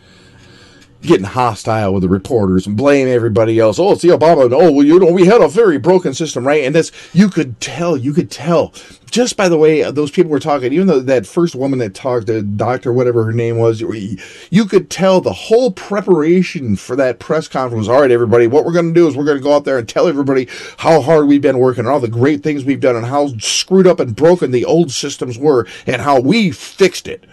getting 1.03 1.25
hostile 1.25 1.93
with 1.93 2.01
the 2.01 2.09
reporters 2.09 2.65
and 2.65 2.75
blame 2.75 3.07
everybody 3.07 3.59
else. 3.59 3.77
Oh, 3.77 3.91
it's 3.91 4.01
the 4.01 4.09
Obama. 4.09 4.51
Oh, 4.51 4.71
well, 4.71 4.85
you 4.85 4.99
know, 4.99 5.11
we 5.11 5.25
had 5.25 5.41
a 5.41 5.47
very 5.47 5.77
broken 5.77 6.13
system, 6.13 6.47
right? 6.47 6.63
And 6.63 6.73
that's, 6.73 6.91
you 7.13 7.29
could 7.29 7.59
tell, 7.59 7.95
you 7.97 8.13
could 8.13 8.31
tell 8.31 8.73
just 9.11 9.37
by 9.37 9.47
the 9.47 9.57
way 9.59 9.83
uh, 9.83 9.91
those 9.91 10.09
people 10.09 10.31
were 10.31 10.39
talking, 10.39 10.73
even 10.73 10.87
though 10.87 10.99
that 10.99 11.27
first 11.27 11.53
woman 11.53 11.77
that 11.77 11.93
talked, 11.93 12.25
the 12.25 12.41
doctor, 12.41 12.91
whatever 12.91 13.23
her 13.25 13.31
name 13.31 13.57
was, 13.57 13.79
you 13.79 14.65
could 14.65 14.89
tell 14.89 15.21
the 15.21 15.33
whole 15.33 15.71
preparation 15.71 16.75
for 16.75 16.95
that 16.95 17.19
press 17.19 17.47
conference 17.47 17.87
all 17.87 18.01
right, 18.01 18.09
everybody, 18.09 18.47
what 18.47 18.65
we're 18.65 18.71
going 18.71 18.87
to 18.87 18.93
do 18.93 19.07
is 19.07 19.15
we're 19.15 19.23
going 19.23 19.37
to 19.37 19.43
go 19.43 19.55
out 19.55 19.65
there 19.65 19.77
and 19.77 19.87
tell 19.87 20.07
everybody 20.07 20.47
how 20.77 20.99
hard 20.99 21.27
we've 21.27 21.43
been 21.43 21.59
working 21.59 21.81
and 21.81 21.89
all 21.89 21.99
the 21.99 22.07
great 22.07 22.41
things 22.41 22.65
we've 22.65 22.79
done 22.79 22.95
and 22.95 23.05
how 23.05 23.27
screwed 23.37 23.85
up 23.85 23.99
and 23.99 24.15
broken 24.15 24.49
the 24.49 24.65
old 24.65 24.91
systems 24.91 25.37
were 25.37 25.67
and 25.85 26.01
how 26.01 26.19
we 26.19 26.49
fixed 26.49 27.07
it. 27.07 27.25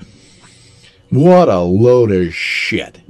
What 1.09 1.49
a 1.49 1.61
load 1.61 2.11
of 2.11 2.35
shit 2.35 3.01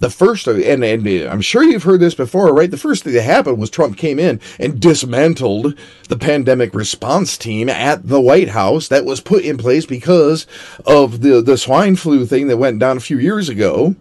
the 0.00 0.10
first, 0.10 0.46
and, 0.46 0.84
and 0.84 1.06
uh, 1.06 1.28
I'm 1.28 1.40
sure 1.40 1.62
you've 1.62 1.82
heard 1.82 2.00
this 2.00 2.14
before, 2.14 2.54
right? 2.54 2.70
The 2.70 2.76
first 2.76 3.04
thing 3.04 3.14
that 3.14 3.22
happened 3.22 3.58
was 3.58 3.70
Trump 3.70 3.96
came 3.96 4.18
in 4.18 4.40
and 4.58 4.80
dismantled 4.80 5.74
the 6.08 6.16
pandemic 6.16 6.74
response 6.74 7.36
team 7.36 7.68
at 7.68 8.06
the 8.08 8.20
White 8.20 8.50
House 8.50 8.88
that 8.88 9.04
was 9.04 9.20
put 9.20 9.44
in 9.44 9.58
place 9.58 9.86
because 9.86 10.46
of 10.86 11.20
the, 11.20 11.42
the 11.42 11.58
swine 11.58 11.96
flu 11.96 12.26
thing 12.26 12.48
that 12.48 12.58
went 12.58 12.78
down 12.78 12.96
a 12.96 13.00
few 13.00 13.18
years 13.18 13.48
ago. 13.48 13.96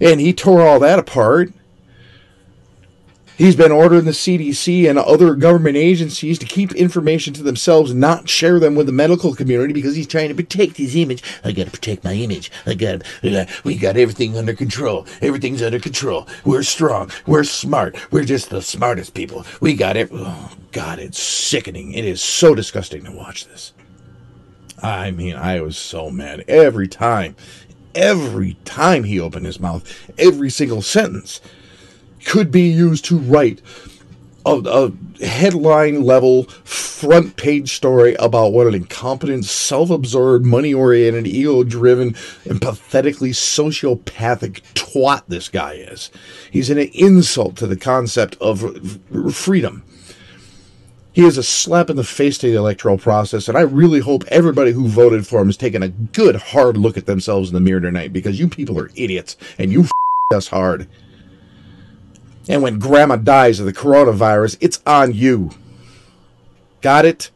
And 0.00 0.20
he 0.20 0.32
tore 0.32 0.66
all 0.66 0.78
that 0.80 0.98
apart. 0.98 1.52
He's 3.36 3.54
been 3.54 3.70
ordering 3.70 4.06
the 4.06 4.12
CDC 4.12 4.88
and 4.88 4.98
other 4.98 5.34
government 5.34 5.76
agencies 5.76 6.38
to 6.38 6.46
keep 6.46 6.72
information 6.72 7.34
to 7.34 7.42
themselves, 7.42 7.92
not 7.92 8.30
share 8.30 8.58
them 8.58 8.74
with 8.74 8.86
the 8.86 8.92
medical 8.92 9.34
community 9.34 9.74
because 9.74 9.94
he's 9.94 10.06
trying 10.06 10.30
to 10.30 10.34
protect 10.34 10.78
his 10.78 10.96
image. 10.96 11.22
I 11.44 11.52
got 11.52 11.66
to 11.66 11.70
protect 11.70 12.02
my 12.02 12.14
image. 12.14 12.50
I 12.64 12.72
got 12.72 13.02
we 13.62 13.76
got 13.76 13.98
everything 13.98 14.38
under 14.38 14.54
control. 14.54 15.06
Everything's 15.20 15.62
under 15.62 15.78
control. 15.78 16.26
We're 16.46 16.62
strong. 16.62 17.10
We're 17.26 17.44
smart. 17.44 17.96
We're 18.10 18.24
just 18.24 18.48
the 18.48 18.62
smartest 18.62 19.12
people. 19.12 19.44
We 19.60 19.74
got 19.74 19.98
it. 19.98 20.08
Oh, 20.12 20.52
God, 20.72 20.98
it's 20.98 21.22
sickening. 21.22 21.92
It 21.92 22.06
is 22.06 22.22
so 22.22 22.54
disgusting 22.54 23.04
to 23.04 23.12
watch 23.12 23.46
this. 23.46 23.74
I 24.82 25.10
mean, 25.10 25.36
I 25.36 25.60
was 25.60 25.76
so 25.76 26.10
mad 26.10 26.44
every 26.48 26.88
time. 26.88 27.36
Every 27.94 28.54
time 28.64 29.04
he 29.04 29.20
opened 29.20 29.46
his 29.46 29.60
mouth, 29.60 30.10
every 30.18 30.50
single 30.50 30.82
sentence 30.82 31.40
could 32.26 32.50
be 32.50 32.68
used 32.68 33.04
to 33.06 33.18
write 33.18 33.62
a, 34.44 34.92
a 35.20 35.24
headline 35.24 36.02
level 36.02 36.44
front 36.64 37.36
page 37.36 37.74
story 37.74 38.14
about 38.18 38.52
what 38.52 38.66
an 38.66 38.74
incompetent, 38.74 39.44
self 39.44 39.90
absorbed, 39.90 40.44
money 40.44 40.74
oriented, 40.74 41.26
ego 41.26 41.64
driven, 41.64 42.14
and 42.44 42.60
pathetically 42.60 43.30
sociopathic 43.30 44.60
twat 44.74 45.22
this 45.28 45.48
guy 45.48 45.74
is. 45.74 46.10
He's 46.50 46.70
an 46.70 46.78
insult 46.78 47.56
to 47.56 47.66
the 47.66 47.76
concept 47.76 48.36
of 48.40 49.00
freedom. 49.32 49.82
He 51.12 51.24
is 51.24 51.38
a 51.38 51.42
slap 51.42 51.88
in 51.88 51.96
the 51.96 52.04
face 52.04 52.36
to 52.38 52.50
the 52.50 52.58
electoral 52.58 52.98
process, 52.98 53.48
and 53.48 53.56
I 53.56 53.62
really 53.62 54.00
hope 54.00 54.24
everybody 54.28 54.72
who 54.72 54.86
voted 54.86 55.26
for 55.26 55.40
him 55.40 55.48
is 55.48 55.56
taking 55.56 55.82
a 55.82 55.88
good 55.88 56.36
hard 56.36 56.76
look 56.76 56.98
at 56.98 57.06
themselves 57.06 57.48
in 57.48 57.54
the 57.54 57.60
mirror 57.60 57.80
tonight 57.80 58.12
because 58.12 58.38
you 58.38 58.48
people 58.48 58.78
are 58.78 58.90
idiots 58.94 59.36
and 59.58 59.72
you 59.72 59.84
f- 59.84 59.90
us 60.34 60.48
hard. 60.48 60.86
And 62.48 62.62
when 62.62 62.78
grandma 62.78 63.16
dies 63.16 63.58
of 63.60 63.66
the 63.66 63.72
coronavirus, 63.72 64.56
it's 64.60 64.80
on 64.86 65.12
you. 65.12 65.50
Got 66.80 67.04
it? 67.04 67.30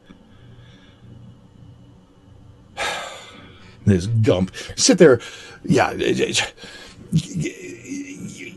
this 3.84 4.06
gump. 4.06 4.54
Sit 4.76 4.98
there. 4.98 5.20
Yeah 5.64 5.92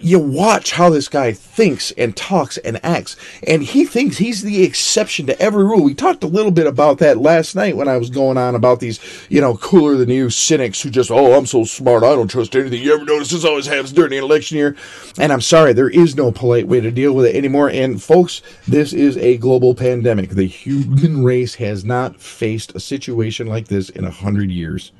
you 0.04 0.20
watch 0.20 0.72
how 0.74 0.90
this 0.90 1.08
guy 1.08 1.32
thinks 1.32 1.92
and 1.92 2.16
talks 2.16 2.58
and 2.58 2.84
acts, 2.84 3.16
and 3.48 3.64
he 3.64 3.86
thinks 3.86 4.18
he's 4.18 4.42
the 4.42 4.64
exception 4.64 5.26
to 5.28 5.42
every 5.42 5.64
rule. 5.64 5.82
We 5.82 5.94
talked 5.94 6.24
a 6.24 6.28
little 6.28 6.52
bit 6.52 6.68
about 6.68 6.98
that 6.98 7.20
last 7.20 7.56
night 7.56 7.78
when 7.78 7.88
I 7.88 7.98
was 7.98 8.10
going 8.10 8.38
on 8.38 8.54
about 8.54 8.82
these, 8.82 9.00
you 9.30 9.40
know, 9.40 9.56
cooler 9.56 9.96
than 9.96 10.10
you 10.10 10.30
cynics 10.30 10.82
who 10.82 10.90
just, 10.90 11.10
oh, 11.10 11.34
I'm 11.34 11.46
so 11.46 11.64
smart, 11.64 12.04
I 12.04 12.16
don't 12.16 12.28
trust 12.28 12.56
anything 12.56 12.84
you 12.84 12.94
ever 12.94 13.06
notice. 13.06 13.30
This 13.30 13.46
always 13.46 13.66
happens 13.66 13.94
during 13.94 14.12
the 14.12 14.18
election 14.18 14.58
year. 14.58 14.76
And 15.18 15.32
I'm 15.32 15.42
sorry, 15.42 15.72
there 15.72 15.90
is 15.90 16.16
no 16.16 16.32
polite 16.32 16.68
way 16.68 16.82
to 16.82 16.92
deal 16.92 17.14
with 17.14 17.26
it 17.28 17.36
anymore. 17.36 17.70
And 17.70 18.04
folks, 18.04 18.42
this 18.68 18.92
is 18.92 19.16
a 19.18 19.38
global 19.38 19.74
pandemic. 19.74 20.32
The 20.32 20.48
human 20.48 21.24
race 21.24 21.56
has 21.56 21.86
not 21.86 22.20
faced 22.20 22.76
a 22.76 22.80
situation 22.82 23.48
like 23.48 23.70
this 23.70 23.90
in 23.90 24.04
a 24.04 24.12
hundred 24.12 24.52
years. 24.52 24.92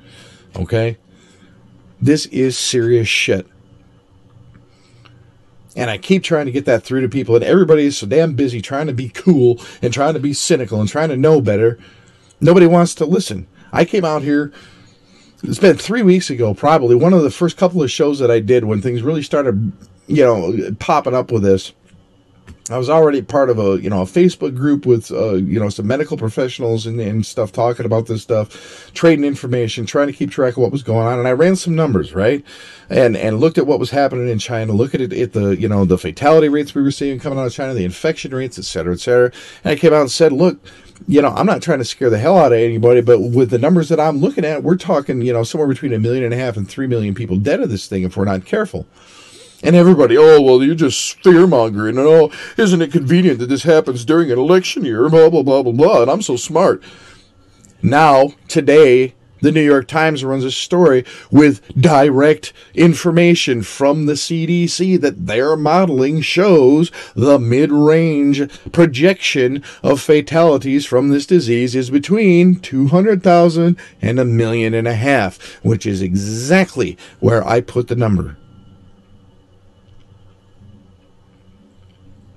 Okay? 0.56 0.96
This 2.00 2.24
is 2.26 2.56
serious 2.56 3.08
shit. 3.08 3.46
And 5.76 5.90
I 5.90 5.98
keep 5.98 6.22
trying 6.22 6.46
to 6.46 6.52
get 6.52 6.66
that 6.66 6.84
through 6.84 7.00
to 7.00 7.08
people, 7.08 7.34
and 7.34 7.44
everybody 7.44 7.84
is 7.84 7.98
so 7.98 8.06
damn 8.06 8.34
busy 8.34 8.62
trying 8.62 8.86
to 8.86 8.92
be 8.92 9.08
cool 9.08 9.60
and 9.82 9.92
trying 9.92 10.14
to 10.14 10.20
be 10.20 10.32
cynical 10.32 10.80
and 10.80 10.88
trying 10.88 11.08
to 11.08 11.16
know 11.16 11.40
better. 11.40 11.78
Nobody 12.40 12.66
wants 12.66 12.94
to 12.96 13.04
listen. 13.04 13.46
I 13.72 13.84
came 13.84 14.04
out 14.04 14.22
here, 14.22 14.52
it's 15.42 15.58
been 15.58 15.76
three 15.76 16.02
weeks 16.02 16.30
ago, 16.30 16.54
probably, 16.54 16.94
one 16.94 17.12
of 17.12 17.22
the 17.22 17.30
first 17.30 17.56
couple 17.56 17.82
of 17.82 17.90
shows 17.90 18.20
that 18.20 18.30
I 18.30 18.38
did 18.38 18.64
when 18.64 18.80
things 18.80 19.02
really 19.02 19.22
started, 19.22 19.72
you 20.06 20.22
know, 20.22 20.74
popping 20.78 21.14
up 21.14 21.32
with 21.32 21.42
this. 21.42 21.72
I 22.70 22.78
was 22.78 22.88
already 22.88 23.20
part 23.20 23.50
of 23.50 23.58
a 23.58 23.78
you 23.82 23.90
know 23.90 24.00
a 24.00 24.06
Facebook 24.06 24.56
group 24.56 24.86
with 24.86 25.10
uh, 25.10 25.34
you 25.34 25.60
know 25.60 25.68
some 25.68 25.86
medical 25.86 26.16
professionals 26.16 26.86
and, 26.86 26.98
and 26.98 27.24
stuff 27.26 27.52
talking 27.52 27.84
about 27.84 28.06
this 28.06 28.22
stuff, 28.22 28.90
trading 28.94 29.26
information, 29.26 29.84
trying 29.84 30.06
to 30.06 30.14
keep 30.14 30.30
track 30.30 30.52
of 30.52 30.58
what 30.58 30.72
was 30.72 30.82
going 30.82 31.06
on, 31.06 31.18
and 31.18 31.28
I 31.28 31.32
ran 31.32 31.56
some 31.56 31.74
numbers 31.74 32.14
right, 32.14 32.42
and 32.88 33.18
and 33.18 33.38
looked 33.38 33.58
at 33.58 33.66
what 33.66 33.78
was 33.78 33.90
happening 33.90 34.30
in 34.30 34.38
China, 34.38 34.72
look 34.72 34.94
at 34.94 35.02
it 35.02 35.12
at 35.12 35.34
the 35.34 35.56
you 35.56 35.68
know 35.68 35.84
the 35.84 35.98
fatality 35.98 36.48
rates 36.48 36.74
we 36.74 36.80
were 36.80 36.90
seeing 36.90 37.18
coming 37.18 37.38
out 37.38 37.46
of 37.46 37.52
China, 37.52 37.74
the 37.74 37.84
infection 37.84 38.34
rates, 38.34 38.58
et 38.58 38.64
cetera, 38.64 38.94
et 38.94 39.00
cetera, 39.00 39.30
and 39.62 39.72
I 39.72 39.76
came 39.76 39.92
out 39.92 40.00
and 40.00 40.10
said, 40.10 40.32
look, 40.32 40.58
you 41.06 41.20
know, 41.20 41.34
I'm 41.34 41.46
not 41.46 41.60
trying 41.60 41.80
to 41.80 41.84
scare 41.84 42.08
the 42.08 42.18
hell 42.18 42.38
out 42.38 42.52
of 42.52 42.58
anybody, 42.58 43.02
but 43.02 43.20
with 43.20 43.50
the 43.50 43.58
numbers 43.58 43.90
that 43.90 44.00
I'm 44.00 44.18
looking 44.18 44.44
at, 44.44 44.62
we're 44.62 44.76
talking, 44.76 45.20
you 45.20 45.34
know, 45.34 45.42
somewhere 45.42 45.68
between 45.68 45.92
a 45.92 45.98
million 45.98 46.24
and 46.24 46.32
a 46.32 46.38
half 46.38 46.56
and 46.56 46.66
three 46.66 46.86
million 46.86 47.14
people 47.14 47.36
dead 47.36 47.60
of 47.60 47.68
this 47.68 47.86
thing 47.86 48.04
if 48.04 48.16
we're 48.16 48.24
not 48.24 48.46
careful. 48.46 48.86
And 49.64 49.74
everybody, 49.74 50.18
oh, 50.18 50.42
well, 50.42 50.62
you're 50.62 50.74
just 50.74 51.22
fear 51.22 51.46
mongering. 51.46 51.96
And 51.96 52.06
oh, 52.06 52.30
isn't 52.58 52.82
it 52.82 52.92
convenient 52.92 53.38
that 53.38 53.46
this 53.46 53.62
happens 53.62 54.04
during 54.04 54.30
an 54.30 54.38
election 54.38 54.84
year? 54.84 55.08
Blah, 55.08 55.30
blah, 55.30 55.42
blah, 55.42 55.62
blah, 55.62 55.72
blah. 55.72 56.02
And 56.02 56.10
I'm 56.10 56.20
so 56.20 56.36
smart. 56.36 56.82
Now, 57.82 58.34
today, 58.46 59.14
the 59.40 59.50
New 59.50 59.62
York 59.62 59.88
Times 59.88 60.22
runs 60.22 60.44
a 60.44 60.50
story 60.50 61.02
with 61.30 61.62
direct 61.80 62.52
information 62.74 63.62
from 63.62 64.04
the 64.04 64.12
CDC 64.14 65.00
that 65.00 65.26
their 65.26 65.56
modeling 65.56 66.20
shows 66.20 66.92
the 67.14 67.38
mid 67.38 67.72
range 67.72 68.46
projection 68.70 69.62
of 69.82 69.98
fatalities 69.98 70.84
from 70.84 71.08
this 71.08 71.24
disease 71.24 71.74
is 71.74 71.88
between 71.88 72.56
200,000 72.56 73.78
and 74.02 74.18
a 74.18 74.26
million 74.26 74.74
and 74.74 74.86
a 74.86 74.94
half, 74.94 75.38
which 75.64 75.86
is 75.86 76.02
exactly 76.02 76.98
where 77.20 77.46
I 77.48 77.62
put 77.62 77.88
the 77.88 77.96
number. 77.96 78.36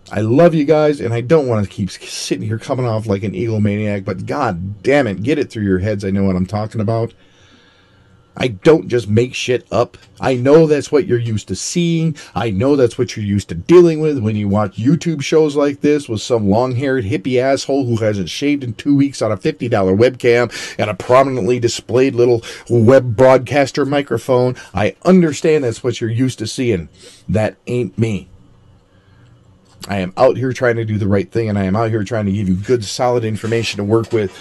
I 0.09 0.21
love 0.21 0.55
you 0.55 0.63
guys, 0.63 1.01
and 1.01 1.13
I 1.13 1.21
don't 1.21 1.47
want 1.47 1.65
to 1.65 1.71
keep 1.71 1.91
sitting 1.91 2.47
here 2.47 2.59
coming 2.59 2.85
off 2.85 3.07
like 3.07 3.23
an 3.23 3.33
egomaniac, 3.33 4.05
but 4.05 4.25
god 4.25 4.81
damn 4.81 5.05
it, 5.05 5.21
get 5.21 5.37
it 5.37 5.49
through 5.49 5.65
your 5.65 5.79
heads. 5.79 6.05
I 6.05 6.11
know 6.11 6.23
what 6.23 6.37
I'm 6.37 6.45
talking 6.45 6.79
about. 6.79 7.13
I 8.39 8.49
don't 8.49 8.87
just 8.87 9.09
make 9.09 9.33
shit 9.33 9.67
up. 9.71 9.97
I 10.21 10.35
know 10.35 10.67
that's 10.67 10.91
what 10.91 11.07
you're 11.07 11.17
used 11.17 11.47
to 11.47 11.55
seeing. 11.55 12.15
I 12.35 12.51
know 12.51 12.75
that's 12.75 12.97
what 12.97 13.15
you're 13.15 13.25
used 13.25 13.49
to 13.49 13.55
dealing 13.55 13.99
with 13.99 14.19
when 14.19 14.35
you 14.35 14.47
watch 14.47 14.77
YouTube 14.77 15.23
shows 15.23 15.55
like 15.55 15.81
this 15.81 16.07
with 16.07 16.21
some 16.21 16.47
long 16.47 16.75
haired 16.75 17.05
hippie 17.05 17.41
asshole 17.41 17.85
who 17.85 17.97
hasn't 17.97 18.29
shaved 18.29 18.63
in 18.63 18.75
two 18.75 18.95
weeks 18.95 19.23
on 19.23 19.31
a 19.31 19.37
$50 19.37 19.69
webcam 19.69 20.75
and 20.77 20.89
a 20.89 20.93
prominently 20.93 21.59
displayed 21.59 22.13
little 22.13 22.43
web 22.69 23.15
broadcaster 23.15 23.85
microphone. 23.85 24.55
I 24.73 24.95
understand 25.03 25.63
that's 25.63 25.83
what 25.83 25.99
you're 25.99 26.09
used 26.09 26.39
to 26.39 26.47
seeing. 26.47 26.89
That 27.27 27.57
ain't 27.65 27.97
me. 27.97 28.29
I 29.87 29.99
am 29.99 30.13
out 30.17 30.37
here 30.37 30.51
trying 30.53 30.75
to 30.77 30.85
do 30.85 30.97
the 30.97 31.07
right 31.07 31.31
thing, 31.31 31.49
and 31.49 31.57
I 31.57 31.63
am 31.63 31.75
out 31.75 31.89
here 31.89 32.03
trying 32.03 32.25
to 32.25 32.31
give 32.31 32.49
you 32.49 32.55
good, 32.55 32.83
solid 32.83 33.23
information 33.23 33.77
to 33.77 33.83
work 33.83 34.11
with. 34.11 34.33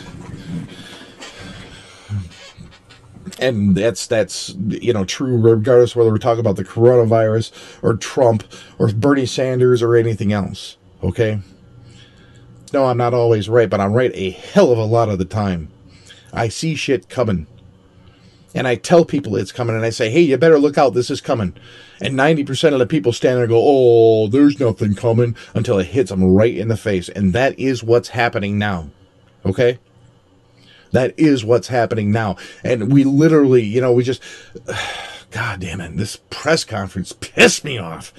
And 3.38 3.76
that's 3.76 4.06
that's 4.06 4.54
you 4.68 4.92
know 4.92 5.04
true 5.04 5.36
regardless 5.36 5.94
whether 5.94 6.10
we're 6.10 6.18
talking 6.18 6.40
about 6.40 6.56
the 6.56 6.64
coronavirus 6.64 7.52
or 7.82 7.94
Trump 7.94 8.44
or 8.78 8.88
Bernie 8.88 9.26
Sanders 9.26 9.82
or 9.82 9.94
anything 9.94 10.32
else. 10.32 10.78
Okay. 11.02 11.40
No, 12.72 12.86
I'm 12.86 12.96
not 12.96 13.14
always 13.14 13.48
right, 13.48 13.68
but 13.68 13.80
I'm 13.80 13.92
right 13.92 14.10
a 14.14 14.30
hell 14.30 14.72
of 14.72 14.78
a 14.78 14.84
lot 14.84 15.08
of 15.08 15.18
the 15.18 15.24
time. 15.24 15.68
I 16.32 16.48
see 16.48 16.74
shit 16.74 17.08
coming 17.08 17.46
and 18.56 18.66
I 18.66 18.74
tell 18.74 19.04
people 19.04 19.36
it's 19.36 19.52
coming, 19.52 19.76
and 19.76 19.84
I 19.84 19.90
say, 19.90 20.08
hey, 20.08 20.22
you 20.22 20.36
better 20.38 20.58
look 20.58 20.78
out, 20.78 20.94
this 20.94 21.10
is 21.10 21.20
coming. 21.20 21.54
And 22.00 22.14
90% 22.14 22.72
of 22.72 22.78
the 22.78 22.86
people 22.86 23.12
stand 23.12 23.36
there 23.36 23.44
and 23.44 23.50
go, 23.50 23.62
oh, 23.62 24.28
there's 24.28 24.60
nothing 24.60 24.94
coming 24.94 25.36
until 25.54 25.78
it 25.78 25.86
hits 25.86 26.10
them 26.10 26.24
right 26.24 26.54
in 26.54 26.68
the 26.68 26.76
face. 26.76 27.08
And 27.08 27.32
that 27.32 27.58
is 27.58 27.82
what's 27.82 28.10
happening 28.10 28.58
now. 28.58 28.90
Okay? 29.44 29.78
That 30.92 31.18
is 31.18 31.44
what's 31.44 31.68
happening 31.68 32.10
now. 32.12 32.36
And 32.62 32.92
we 32.92 33.04
literally, 33.04 33.62
you 33.62 33.80
know, 33.80 33.92
we 33.92 34.04
just, 34.04 34.22
God 35.30 35.60
damn 35.60 35.80
it, 35.80 35.96
this 35.96 36.16
press 36.30 36.64
conference 36.64 37.12
pissed 37.12 37.64
me 37.64 37.78
off 37.78 38.12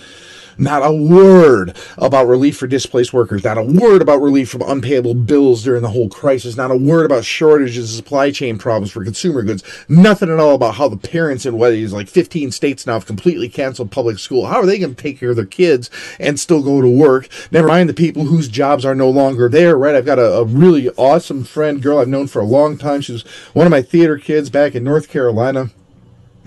not 0.58 0.86
a 0.86 0.91
word 0.91 1.76
about 1.98 2.28
relief 2.28 2.58
for 2.58 2.67
displaced 2.67 3.13
workers. 3.13 3.43
Not 3.43 3.58
a 3.58 3.63
word 3.63 4.02
about 4.02 4.22
relief 4.22 4.50
from 4.50 4.62
unpayable 4.62 5.13
bills 5.13 5.63
during 5.63 5.82
the 5.82 5.89
whole 5.89 6.10
crisis. 6.10 6.58
Not 6.58 6.72
a 6.72 6.78
word 6.78 7.06
about 7.06 7.26
shortages 7.26 7.96
supply 7.96 8.32
chain 8.32 8.58
problems 8.58 8.91
for 8.91 9.04
consumer 9.04 9.43
goods. 9.43 9.63
Nothing 9.88 10.30
at 10.30 10.39
all 10.39 10.56
about 10.56 10.76
how 10.76 10.88
the 10.88 10.98
parents 10.98 11.46
in 11.46 11.58
what 11.58 11.74
is 11.74 11.93
like 11.93 12.08
15 12.08 12.52
states 12.52 12.88
now 12.88 12.93
have 12.93 13.06
completely 13.06 13.50
canceled 13.50 13.91
public 13.91 14.20
school. 14.20 14.48
How 14.48 14.62
are 14.62 14.65
they 14.65 14.80
going 14.80 14.96
to 14.96 15.02
take 15.02 15.20
care 15.20 15.32
of 15.32 15.36
their 15.36 15.46
kids 15.46 15.89
and 16.20 16.39
still 16.39 16.63
go 16.63 16.82
to 16.82 16.89
work? 16.89 17.30
Never 17.52 17.67
mind 17.67 17.89
the 17.89 17.93
people 17.93 18.26
whose 18.26 18.48
jobs 18.48 18.86
are 18.86 18.96
no 18.96 19.10
longer 19.10 19.50
there, 19.50 19.78
right? 19.78 19.96
I've 19.96 20.06
got 20.06 20.20
a, 20.20 20.38
a 20.38 20.43
really 20.43 20.89
awesome 20.91 21.43
friend, 21.43 21.82
girl 21.82 22.00
I've 22.00 22.08
known 22.08 22.28
for 22.28 22.41
a 22.41 22.46
long 22.46 22.78
time. 22.78 23.02
She 23.02 23.13
was 23.13 23.24
one 23.54 23.67
of 23.67 23.72
my 23.72 23.82
theater 23.82 24.17
kids 24.17 24.50
back 24.50 24.76
in 24.76 24.84
North 24.84 25.10
Carolina 25.10 25.72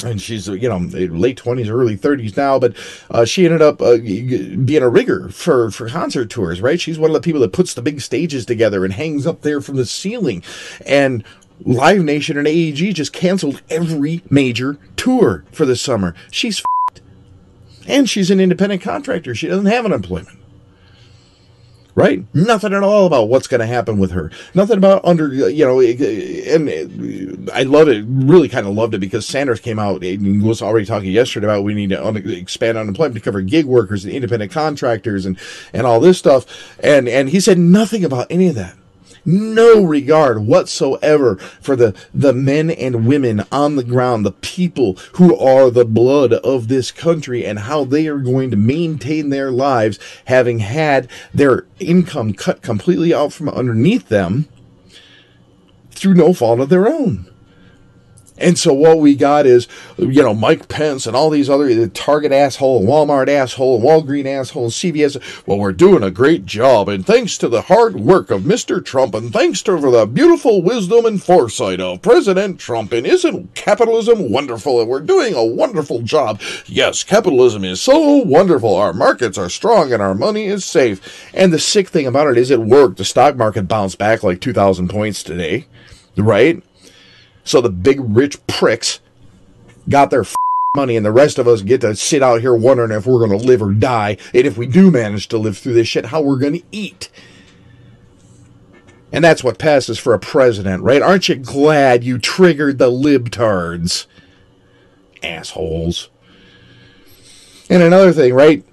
and 0.04 0.20
she's 0.20 0.48
you 0.48 0.68
know 0.68 0.78
late 0.78 1.40
20s 1.40 1.70
early 1.70 1.96
30s 1.96 2.36
now 2.36 2.58
but 2.58 2.74
uh, 3.10 3.24
she 3.24 3.44
ended 3.44 3.62
up 3.62 3.80
uh, 3.80 3.96
being 3.96 4.82
a 4.82 4.88
rigger 4.88 5.28
for 5.28 5.70
for 5.70 5.88
concert 5.88 6.30
tours 6.30 6.60
right? 6.60 6.80
She's 6.80 6.98
one 6.98 7.10
of 7.10 7.14
the 7.14 7.20
people 7.20 7.40
that 7.40 7.52
puts 7.52 7.74
the 7.74 7.82
big 7.82 8.00
stages 8.00 8.46
together 8.46 8.84
and 8.84 8.94
hangs 8.94 9.26
up 9.26 9.42
there 9.42 9.60
from 9.60 9.76
the 9.76 9.86
ceiling. 9.86 10.42
And 10.86 11.24
live 11.64 12.02
nation 12.02 12.38
and 12.38 12.46
aeg 12.46 12.94
just 12.94 13.12
canceled 13.12 13.62
every 13.68 14.22
major 14.30 14.78
tour 14.96 15.44
for 15.52 15.66
the 15.66 15.76
summer. 15.76 16.14
She's 16.30 16.60
f***ed. 16.60 17.02
and 17.86 18.08
she's 18.08 18.30
an 18.30 18.40
independent 18.40 18.82
contractor. 18.82 19.34
She 19.34 19.46
doesn't 19.46 19.66
have 19.66 19.84
an 19.84 19.92
employment 19.92 20.39
right? 21.94 22.24
Nothing 22.34 22.74
at 22.74 22.82
all 22.82 23.06
about 23.06 23.28
what's 23.28 23.46
going 23.46 23.60
to 23.60 23.66
happen 23.66 23.98
with 23.98 24.10
her. 24.12 24.30
Nothing 24.54 24.78
about 24.78 25.04
under, 25.04 25.32
you 25.32 25.64
know, 25.64 25.80
and 25.80 27.50
I 27.52 27.62
love 27.62 27.88
it, 27.88 28.04
really 28.08 28.48
kind 28.48 28.66
of 28.66 28.74
loved 28.74 28.94
it 28.94 28.98
because 28.98 29.26
Sanders 29.26 29.60
came 29.60 29.78
out 29.78 30.02
and 30.02 30.42
was 30.42 30.62
already 30.62 30.86
talking 30.86 31.10
yesterday 31.10 31.46
about 31.46 31.64
we 31.64 31.74
need 31.74 31.90
to 31.90 32.06
un- 32.06 32.16
expand 32.16 32.78
unemployment 32.78 33.14
to 33.14 33.20
cover 33.20 33.42
gig 33.42 33.66
workers 33.66 34.04
and 34.04 34.12
independent 34.12 34.52
contractors 34.52 35.26
and, 35.26 35.38
and 35.72 35.86
all 35.86 36.00
this 36.00 36.18
stuff. 36.18 36.46
And, 36.82 37.08
and 37.08 37.28
he 37.28 37.40
said 37.40 37.58
nothing 37.58 38.04
about 38.04 38.26
any 38.30 38.48
of 38.48 38.54
that 38.54 38.76
no 39.24 39.82
regard 39.82 40.40
whatsoever 40.40 41.36
for 41.60 41.76
the, 41.76 41.94
the 42.14 42.32
men 42.32 42.70
and 42.70 43.06
women 43.06 43.44
on 43.52 43.76
the 43.76 43.84
ground, 43.84 44.24
the 44.24 44.32
people 44.32 44.94
who 45.14 45.36
are 45.36 45.70
the 45.70 45.84
blood 45.84 46.32
of 46.32 46.68
this 46.68 46.90
country 46.90 47.44
and 47.44 47.60
how 47.60 47.84
they 47.84 48.06
are 48.06 48.18
going 48.18 48.50
to 48.50 48.56
maintain 48.56 49.30
their 49.30 49.50
lives 49.50 49.98
having 50.26 50.60
had 50.60 51.08
their 51.32 51.66
income 51.78 52.32
cut 52.32 52.62
completely 52.62 53.14
out 53.14 53.32
from 53.32 53.48
underneath 53.48 54.08
them 54.08 54.48
through 55.90 56.14
no 56.14 56.32
fault 56.32 56.60
of 56.60 56.68
their 56.68 56.88
own. 56.88 57.26
And 58.40 58.58
so 58.58 58.72
what 58.72 58.98
we 58.98 59.14
got 59.14 59.46
is, 59.46 59.68
you 59.98 60.22
know, 60.22 60.34
Mike 60.34 60.68
Pence 60.68 61.06
and 61.06 61.14
all 61.14 61.30
these 61.30 61.50
other 61.50 61.86
Target 61.88 62.32
asshole, 62.32 62.84
Walmart 62.84 63.28
asshole, 63.28 63.80
Walgreen 63.80 64.26
asshole, 64.26 64.70
CVS. 64.70 65.46
Well, 65.46 65.58
we're 65.58 65.72
doing 65.72 66.02
a 66.02 66.10
great 66.10 66.46
job, 66.46 66.88
and 66.88 67.06
thanks 67.06 67.36
to 67.38 67.48
the 67.48 67.62
hard 67.62 67.96
work 67.96 68.30
of 68.30 68.42
Mr. 68.42 68.84
Trump, 68.84 69.14
and 69.14 69.32
thanks 69.32 69.62
to 69.62 69.78
the 69.78 70.06
beautiful 70.06 70.62
wisdom 70.62 71.04
and 71.04 71.22
foresight 71.22 71.80
of 71.80 72.02
President 72.02 72.58
Trump, 72.58 72.92
and 72.92 73.06
isn't 73.06 73.54
capitalism 73.54 74.30
wonderful? 74.30 74.80
And 74.80 74.88
we're 74.88 75.00
doing 75.00 75.34
a 75.34 75.44
wonderful 75.44 76.02
job. 76.02 76.40
Yes, 76.66 77.04
capitalism 77.04 77.64
is 77.64 77.80
so 77.80 78.16
wonderful. 78.18 78.74
Our 78.74 78.92
markets 78.92 79.38
are 79.38 79.48
strong, 79.50 79.92
and 79.92 80.02
our 80.02 80.14
money 80.14 80.46
is 80.46 80.64
safe. 80.64 81.30
And 81.34 81.52
the 81.52 81.58
sick 81.58 81.88
thing 81.88 82.06
about 82.06 82.28
it 82.28 82.38
is, 82.38 82.50
it 82.50 82.60
worked. 82.60 82.96
The 82.96 83.04
stock 83.04 83.36
market 83.36 83.68
bounced 83.68 83.98
back 83.98 84.22
like 84.22 84.40
2,000 84.40 84.88
points 84.88 85.22
today, 85.22 85.66
right? 86.16 86.62
So 87.44 87.60
the 87.60 87.70
big 87.70 87.98
rich 88.00 88.44
pricks 88.46 89.00
got 89.88 90.10
their 90.10 90.24
money, 90.76 90.96
and 90.96 91.04
the 91.04 91.12
rest 91.12 91.38
of 91.38 91.48
us 91.48 91.62
get 91.62 91.80
to 91.80 91.96
sit 91.96 92.22
out 92.22 92.40
here 92.40 92.54
wondering 92.54 92.92
if 92.92 93.06
we're 93.06 93.26
going 93.26 93.36
to 93.36 93.46
live 93.46 93.62
or 93.62 93.72
die. 93.72 94.16
And 94.32 94.46
if 94.46 94.56
we 94.56 94.66
do 94.66 94.90
manage 94.90 95.28
to 95.28 95.38
live 95.38 95.58
through 95.58 95.74
this 95.74 95.88
shit, 95.88 96.06
how 96.06 96.20
we're 96.20 96.38
going 96.38 96.60
to 96.60 96.62
eat. 96.70 97.10
And 99.12 99.24
that's 99.24 99.42
what 99.42 99.58
passes 99.58 99.98
for 99.98 100.14
a 100.14 100.20
president, 100.20 100.84
right? 100.84 101.02
Aren't 101.02 101.28
you 101.28 101.34
glad 101.34 102.04
you 102.04 102.18
triggered 102.18 102.78
the 102.78 102.90
libtards? 102.90 104.06
Assholes. 105.22 106.08
And 107.68 107.82
another 107.82 108.12
thing, 108.12 108.34
right? 108.34 108.64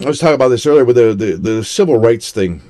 I 0.00 0.06
was 0.06 0.18
talking 0.18 0.34
about 0.34 0.48
this 0.48 0.64
earlier 0.64 0.84
with 0.84 0.96
the, 0.96 1.14
the, 1.14 1.32
the 1.36 1.64
civil 1.64 1.98
rights 1.98 2.30
thing 2.30 2.62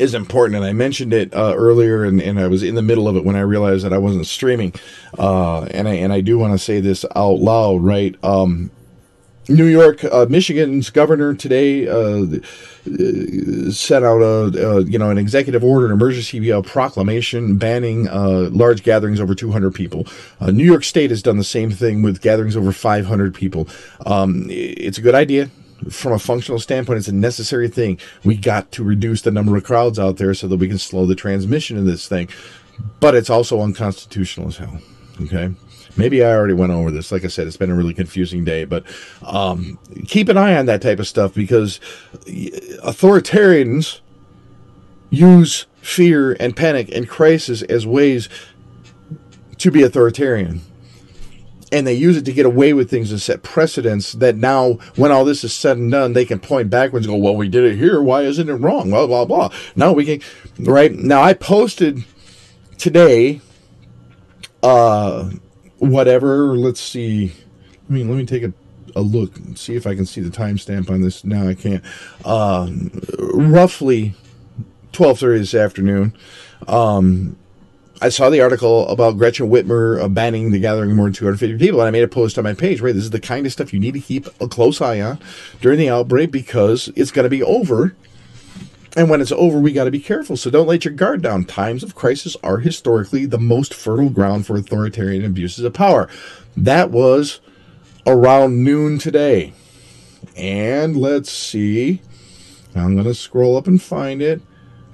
is 0.00 0.14
important. 0.14 0.56
And 0.56 0.64
I 0.64 0.72
mentioned 0.72 1.12
it 1.12 1.32
uh, 1.34 1.54
earlier, 1.56 2.04
and, 2.04 2.20
and 2.20 2.40
I 2.40 2.48
was 2.48 2.62
in 2.62 2.74
the 2.74 2.82
middle 2.82 3.06
of 3.06 3.16
it 3.16 3.24
when 3.24 3.36
I 3.36 3.40
realized 3.40 3.84
that 3.84 3.92
I 3.92 3.98
wasn't 3.98 4.26
streaming. 4.26 4.72
Uh, 5.18 5.62
and 5.64 5.86
I 5.86 5.94
and 5.94 6.12
I 6.12 6.20
do 6.20 6.38
want 6.38 6.54
to 6.54 6.58
say 6.58 6.80
this 6.80 7.04
out 7.14 7.38
loud, 7.38 7.82
right? 7.82 8.16
Um, 8.24 8.70
New 9.48 9.66
York, 9.66 10.04
uh, 10.04 10.26
Michigan's 10.28 10.90
governor 10.90 11.34
today 11.34 11.88
uh, 11.88 12.24
sent 13.70 14.04
out 14.04 14.22
a, 14.22 14.76
a, 14.76 14.82
you 14.82 14.98
know 14.98 15.10
an 15.10 15.18
executive 15.18 15.64
order, 15.64 15.86
an 15.86 15.92
emergency 15.92 16.50
uh, 16.52 16.62
proclamation 16.62 17.56
banning 17.58 18.08
uh, 18.08 18.48
large 18.52 18.82
gatherings 18.82 19.20
over 19.20 19.34
200 19.34 19.74
people. 19.74 20.06
Uh, 20.40 20.50
New 20.50 20.64
York 20.64 20.84
State 20.84 21.10
has 21.10 21.22
done 21.22 21.36
the 21.36 21.44
same 21.44 21.70
thing 21.70 22.02
with 22.02 22.22
gatherings 22.22 22.56
over 22.56 22.72
500 22.72 23.34
people. 23.34 23.68
Um, 24.06 24.46
it's 24.48 24.98
a 24.98 25.02
good 25.02 25.14
idea 25.14 25.50
from 25.88 26.12
a 26.12 26.18
functional 26.18 26.58
standpoint, 26.58 26.98
it's 26.98 27.08
a 27.08 27.14
necessary 27.14 27.68
thing. 27.68 27.98
We 28.24 28.36
got 28.36 28.70
to 28.72 28.84
reduce 28.84 29.22
the 29.22 29.30
number 29.30 29.56
of 29.56 29.64
crowds 29.64 29.98
out 29.98 30.18
there 30.18 30.34
so 30.34 30.46
that 30.48 30.56
we 30.56 30.68
can 30.68 30.78
slow 30.78 31.06
the 31.06 31.14
transmission 31.14 31.78
of 31.78 31.86
this 31.86 32.06
thing. 32.08 32.28
But 32.98 33.14
it's 33.14 33.30
also 33.30 33.60
unconstitutional 33.60 34.48
as 34.48 34.58
hell. 34.58 34.80
Okay. 35.22 35.50
Maybe 35.96 36.24
I 36.24 36.32
already 36.32 36.54
went 36.54 36.72
over 36.72 36.90
this. 36.90 37.10
Like 37.12 37.24
I 37.24 37.28
said, 37.28 37.46
it's 37.46 37.56
been 37.56 37.70
a 37.70 37.74
really 37.74 37.94
confusing 37.94 38.44
day, 38.44 38.64
but 38.64 38.84
um, 39.22 39.78
keep 40.06 40.28
an 40.28 40.36
eye 40.36 40.56
on 40.56 40.66
that 40.66 40.82
type 40.82 40.98
of 40.98 41.06
stuff 41.06 41.34
because 41.34 41.80
authoritarians 42.84 44.00
use 45.10 45.66
fear 45.82 46.36
and 46.38 46.56
panic 46.56 46.88
and 46.94 47.08
crisis 47.08 47.62
as 47.62 47.86
ways 47.86 48.28
to 49.58 49.70
be 49.70 49.82
authoritarian 49.82 50.62
and 51.72 51.86
they 51.86 51.94
use 51.94 52.16
it 52.16 52.24
to 52.24 52.32
get 52.32 52.46
away 52.46 52.72
with 52.72 52.90
things 52.90 53.10
and 53.10 53.20
set 53.20 53.42
precedents 53.42 54.12
that 54.14 54.36
now, 54.36 54.74
when 54.96 55.12
all 55.12 55.24
this 55.24 55.44
is 55.44 55.54
said 55.54 55.76
and 55.76 55.90
done, 55.90 56.12
they 56.12 56.24
can 56.24 56.40
point 56.40 56.70
backwards 56.70 57.06
and 57.06 57.14
go, 57.14 57.18
well, 57.18 57.36
we 57.36 57.48
did 57.48 57.64
it 57.64 57.76
here. 57.76 58.02
Why 58.02 58.22
isn't 58.22 58.48
it 58.48 58.54
wrong? 58.54 58.90
Blah, 58.90 59.06
blah, 59.06 59.24
blah. 59.24 59.50
Now 59.76 59.92
we 59.92 60.04
can, 60.04 60.20
right? 60.58 60.92
Now 60.92 61.22
I 61.22 61.34
posted 61.34 62.04
today, 62.76 63.40
uh, 64.62 65.30
whatever, 65.78 66.56
let's 66.56 66.80
see. 66.80 67.32
I 67.88 67.92
mean, 67.92 68.08
let 68.08 68.16
me 68.16 68.26
take 68.26 68.42
a, 68.42 68.52
a 68.96 69.02
look 69.02 69.36
and 69.36 69.58
see 69.58 69.76
if 69.76 69.86
I 69.86 69.94
can 69.94 70.06
see 70.06 70.20
the 70.20 70.30
timestamp 70.30 70.90
on 70.90 71.02
this. 71.02 71.24
Now 71.24 71.46
I 71.46 71.54
can't. 71.54 71.84
Uh, 72.24 72.68
roughly 73.18 74.14
12.30 74.92 75.38
this 75.38 75.54
afternoon. 75.54 76.16
Um, 76.66 77.36
I 78.02 78.08
saw 78.08 78.30
the 78.30 78.40
article 78.40 78.88
about 78.88 79.18
Gretchen 79.18 79.50
Whitmer 79.50 80.02
uh, 80.02 80.08
banning 80.08 80.50
the 80.50 80.58
gathering 80.58 80.90
of 80.90 80.96
more 80.96 81.04
than 81.04 81.12
250 81.12 81.58
people, 81.58 81.80
and 81.80 81.88
I 81.88 81.90
made 81.90 82.02
a 82.02 82.08
post 82.08 82.38
on 82.38 82.44
my 82.44 82.54
page. 82.54 82.80
Right, 82.80 82.94
this 82.94 83.04
is 83.04 83.10
the 83.10 83.20
kind 83.20 83.44
of 83.44 83.52
stuff 83.52 83.74
you 83.74 83.80
need 83.80 83.92
to 83.92 84.00
keep 84.00 84.26
a 84.40 84.48
close 84.48 84.80
eye 84.80 85.02
on 85.02 85.18
during 85.60 85.78
the 85.78 85.90
outbreak 85.90 86.30
because 86.30 86.88
it's 86.96 87.10
going 87.10 87.24
to 87.24 87.30
be 87.30 87.42
over. 87.42 87.94
And 88.96 89.10
when 89.10 89.20
it's 89.20 89.32
over, 89.32 89.58
we 89.60 89.72
got 89.72 89.84
to 89.84 89.90
be 89.90 90.00
careful. 90.00 90.36
So 90.36 90.50
don't 90.50 90.66
let 90.66 90.84
your 90.84 90.94
guard 90.94 91.22
down. 91.22 91.44
Times 91.44 91.82
of 91.82 91.94
crisis 91.94 92.36
are 92.42 92.58
historically 92.58 93.26
the 93.26 93.38
most 93.38 93.74
fertile 93.74 94.10
ground 94.10 94.46
for 94.46 94.56
authoritarian 94.56 95.24
abuses 95.24 95.64
of 95.64 95.74
power. 95.74 96.08
That 96.56 96.90
was 96.90 97.40
around 98.06 98.64
noon 98.64 98.98
today. 98.98 99.52
And 100.36 100.96
let's 100.96 101.30
see. 101.30 102.00
I'm 102.74 102.94
going 102.94 103.04
to 103.04 103.14
scroll 103.14 103.58
up 103.58 103.66
and 103.66 103.80
find 103.80 104.22
it. 104.22 104.40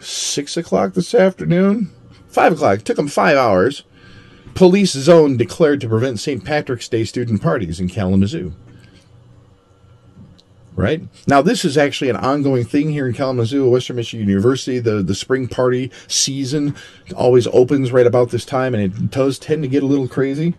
Six 0.00 0.56
o'clock 0.56 0.94
this 0.94 1.14
afternoon. 1.14 1.90
Five 2.36 2.52
o'clock. 2.52 2.82
Took 2.82 2.98
them 2.98 3.08
five 3.08 3.38
hours. 3.38 3.82
Police 4.54 4.92
zone 4.92 5.38
declared 5.38 5.80
to 5.80 5.88
prevent 5.88 6.20
St. 6.20 6.44
Patrick's 6.44 6.86
Day 6.86 7.02
student 7.04 7.40
parties 7.40 7.80
in 7.80 7.88
Kalamazoo. 7.88 8.52
Right 10.74 11.00
now, 11.26 11.40
this 11.40 11.64
is 11.64 11.78
actually 11.78 12.10
an 12.10 12.16
ongoing 12.16 12.66
thing 12.66 12.90
here 12.90 13.08
in 13.08 13.14
Kalamazoo, 13.14 13.70
Western 13.70 13.96
Michigan 13.96 14.28
University. 14.28 14.78
The 14.78 15.02
the 15.02 15.14
spring 15.14 15.48
party 15.48 15.90
season 16.08 16.76
always 17.16 17.46
opens 17.46 17.90
right 17.90 18.06
about 18.06 18.28
this 18.28 18.44
time, 18.44 18.74
and 18.74 18.84
it 18.84 19.10
does 19.10 19.38
tend 19.38 19.62
to 19.62 19.68
get 19.68 19.82
a 19.82 19.86
little 19.86 20.06
crazy 20.06 20.54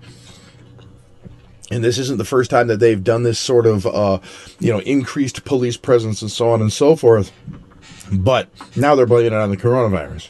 and 1.69 1.83
this 1.83 1.99
isn't 1.99 2.17
the 2.17 2.25
first 2.25 2.49
time 2.49 2.65
that 2.67 2.79
they've 2.79 3.03
done 3.03 3.21
this 3.21 3.37
sort 3.37 3.67
of 3.67 3.85
uh, 3.85 4.17
you 4.59 4.73
know 4.73 4.79
increased 4.79 5.45
police 5.45 5.77
presence 5.77 6.23
and 6.23 6.31
so 6.31 6.49
on 6.49 6.59
and 6.59 6.73
so 6.73 6.95
forth 6.95 7.31
but 8.11 8.49
now 8.75 8.95
they're 8.95 9.05
blaming 9.05 9.33
it 9.33 9.33
on 9.33 9.51
the 9.51 9.57
coronavirus 9.57 10.29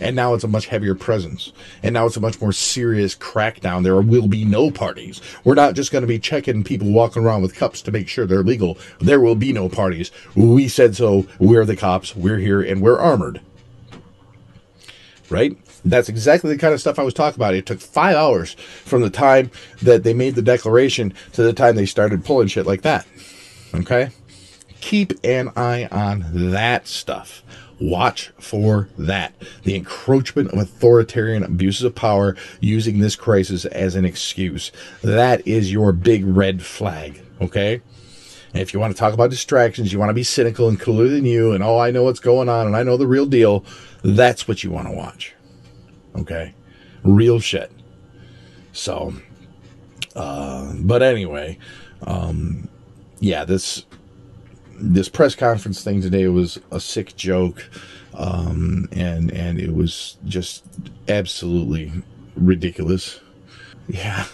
and 0.00 0.14
now 0.14 0.34
it's 0.34 0.44
a 0.44 0.48
much 0.48 0.66
heavier 0.66 0.94
presence. 0.94 1.52
And 1.82 1.92
now 1.92 2.06
it's 2.06 2.16
a 2.16 2.20
much 2.20 2.40
more 2.40 2.52
serious 2.52 3.14
crackdown. 3.14 3.82
There 3.82 4.00
will 4.00 4.28
be 4.28 4.44
no 4.44 4.70
parties. 4.70 5.20
We're 5.44 5.54
not 5.54 5.74
just 5.74 5.92
going 5.92 6.02
to 6.02 6.08
be 6.08 6.18
checking 6.18 6.64
people 6.64 6.90
walking 6.90 7.24
around 7.24 7.42
with 7.42 7.54
cups 7.54 7.82
to 7.82 7.92
make 7.92 8.08
sure 8.08 8.26
they're 8.26 8.42
legal. 8.42 8.78
There 9.00 9.20
will 9.20 9.34
be 9.34 9.52
no 9.52 9.68
parties. 9.68 10.10
We 10.34 10.68
said 10.68 10.96
so. 10.96 11.26
We're 11.38 11.64
the 11.64 11.76
cops. 11.76 12.14
We're 12.14 12.38
here 12.38 12.60
and 12.60 12.80
we're 12.80 12.98
armored. 12.98 13.40
Right? 15.30 15.56
That's 15.84 16.08
exactly 16.08 16.52
the 16.52 16.58
kind 16.58 16.74
of 16.74 16.80
stuff 16.80 16.98
I 16.98 17.02
was 17.02 17.14
talking 17.14 17.38
about. 17.38 17.54
It 17.54 17.66
took 17.66 17.80
five 17.80 18.16
hours 18.16 18.54
from 18.54 19.02
the 19.02 19.10
time 19.10 19.50
that 19.82 20.02
they 20.02 20.14
made 20.14 20.34
the 20.34 20.42
declaration 20.42 21.14
to 21.32 21.42
the 21.42 21.52
time 21.52 21.76
they 21.76 21.86
started 21.86 22.24
pulling 22.24 22.48
shit 22.48 22.66
like 22.66 22.82
that. 22.82 23.06
Okay? 23.74 24.10
Keep 24.80 25.24
an 25.24 25.50
eye 25.56 25.88
on 25.90 26.24
that 26.50 26.86
stuff. 26.86 27.42
Watch 27.80 28.32
for 28.38 28.88
that. 28.98 29.34
The 29.62 29.76
encroachment 29.76 30.50
of 30.50 30.58
authoritarian 30.58 31.44
abuses 31.44 31.84
of 31.84 31.94
power 31.94 32.36
using 32.60 32.98
this 32.98 33.14
crisis 33.14 33.64
as 33.66 33.94
an 33.94 34.04
excuse. 34.04 34.72
That 35.02 35.46
is 35.46 35.72
your 35.72 35.92
big 35.92 36.24
red 36.26 36.62
flag, 36.62 37.22
okay? 37.40 37.80
And 38.52 38.62
if 38.62 38.74
you 38.74 38.80
want 38.80 38.94
to 38.94 38.98
talk 38.98 39.14
about 39.14 39.30
distractions, 39.30 39.92
you 39.92 39.98
want 39.98 40.10
to 40.10 40.14
be 40.14 40.24
cynical 40.24 40.68
and 40.68 40.80
cooler 40.80 41.06
than 41.08 41.24
you, 41.24 41.52
and 41.52 41.62
oh, 41.62 41.78
I 41.78 41.90
know 41.90 42.02
what's 42.02 42.20
going 42.20 42.48
on 42.48 42.66
and 42.66 42.74
I 42.74 42.82
know 42.82 42.96
the 42.96 43.06
real 43.06 43.26
deal, 43.26 43.64
that's 44.02 44.48
what 44.48 44.64
you 44.64 44.70
want 44.70 44.88
to 44.88 44.94
watch. 44.94 45.34
Okay? 46.16 46.54
Real 47.04 47.38
shit. 47.38 47.70
So, 48.72 49.12
uh, 50.16 50.72
but 50.80 51.02
anyway, 51.02 51.58
um, 52.02 52.68
yeah, 53.20 53.44
this 53.44 53.84
this 54.78 55.08
press 55.08 55.34
conference 55.34 55.82
thing 55.82 56.00
today 56.00 56.28
was 56.28 56.58
a 56.70 56.80
sick 56.80 57.16
joke, 57.16 57.68
um, 58.14 58.88
and 58.92 59.30
and 59.32 59.58
it 59.58 59.74
was 59.74 60.16
just 60.24 60.64
absolutely 61.08 61.92
ridiculous. 62.36 63.20
Yeah, 63.88 64.26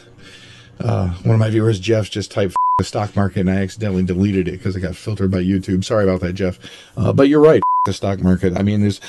uh, 0.80 1.08
one 1.08 1.34
of 1.34 1.40
my 1.40 1.50
viewers, 1.50 1.80
Jeff, 1.80 2.10
just 2.10 2.30
typed 2.30 2.54
the 2.78 2.84
stock 2.84 3.14
market, 3.14 3.40
and 3.40 3.50
I 3.50 3.56
accidentally 3.56 4.02
deleted 4.02 4.48
it 4.48 4.52
because 4.52 4.76
it 4.76 4.80
got 4.80 4.96
filtered 4.96 5.30
by 5.30 5.38
YouTube. 5.38 5.84
Sorry 5.84 6.04
about 6.04 6.20
that, 6.20 6.32
Jeff. 6.32 6.58
Uh, 6.96 7.12
but 7.12 7.28
you're 7.28 7.40
right. 7.40 7.62
the 7.84 7.92
stock 7.92 8.20
market. 8.20 8.56
I 8.56 8.62
mean, 8.62 8.80
there's. 8.80 9.00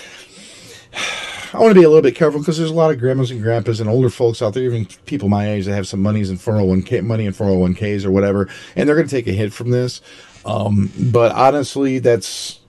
I 1.53 1.59
want 1.59 1.73
to 1.73 1.79
be 1.79 1.85
a 1.85 1.87
little 1.87 2.01
bit 2.01 2.15
careful 2.15 2.41
because 2.41 2.57
there's 2.57 2.69
a 2.69 2.73
lot 2.73 2.91
of 2.91 2.99
grandmas 2.99 3.31
and 3.31 3.41
grandpas 3.41 3.79
and 3.79 3.89
older 3.89 4.09
folks 4.09 4.41
out 4.41 4.53
there, 4.53 4.63
even 4.63 4.85
people 5.05 5.29
my 5.29 5.49
age 5.49 5.65
that 5.65 5.73
have 5.73 5.87
some 5.87 6.01
monies 6.01 6.29
in 6.29 6.37
401k 6.37 7.01
money 7.01 7.25
in 7.25 7.33
401ks 7.33 8.03
or 8.03 8.11
whatever, 8.11 8.49
and 8.75 8.87
they're 8.87 8.95
going 8.95 9.07
to 9.07 9.15
take 9.15 9.27
a 9.27 9.31
hit 9.31 9.53
from 9.53 9.69
this. 9.69 10.01
Um, 10.45 10.91
but 11.11 11.31
honestly, 11.31 11.99
that's 11.99 12.59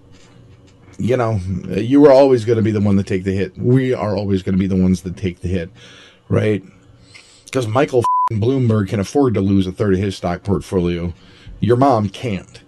you 0.98 1.16
know, 1.16 1.40
you 1.68 2.06
are 2.06 2.12
always 2.12 2.44
going 2.44 2.56
to 2.56 2.62
be 2.62 2.70
the 2.70 2.80
one 2.80 2.96
to 2.96 3.02
take 3.02 3.24
the 3.24 3.32
hit. 3.32 3.56
We 3.58 3.92
are 3.92 4.16
always 4.16 4.42
going 4.42 4.54
to 4.54 4.58
be 4.58 4.66
the 4.66 4.76
ones 4.76 5.02
that 5.02 5.16
take 5.16 5.40
the 5.40 5.48
hit, 5.48 5.70
right? 6.28 6.62
Because 7.44 7.66
Michael 7.66 8.04
Bloomberg 8.32 8.88
can 8.88 9.00
afford 9.00 9.34
to 9.34 9.40
lose 9.40 9.66
a 9.66 9.72
third 9.72 9.94
of 9.94 10.00
his 10.00 10.16
stock 10.16 10.42
portfolio. 10.42 11.12
Your 11.60 11.76
mom 11.76 12.08
can't. 12.08 12.62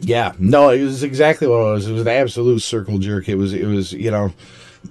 Yeah, 0.00 0.34
no, 0.38 0.70
it 0.70 0.82
was 0.82 1.02
exactly 1.02 1.48
what 1.48 1.56
it 1.56 1.72
was. 1.72 1.88
It 1.88 1.92
was 1.92 2.02
an 2.02 2.08
absolute 2.08 2.60
circle 2.60 2.98
jerk. 2.98 3.28
It 3.28 3.34
was, 3.34 3.52
it 3.52 3.66
was, 3.66 3.92
you 3.92 4.12
know, 4.12 4.32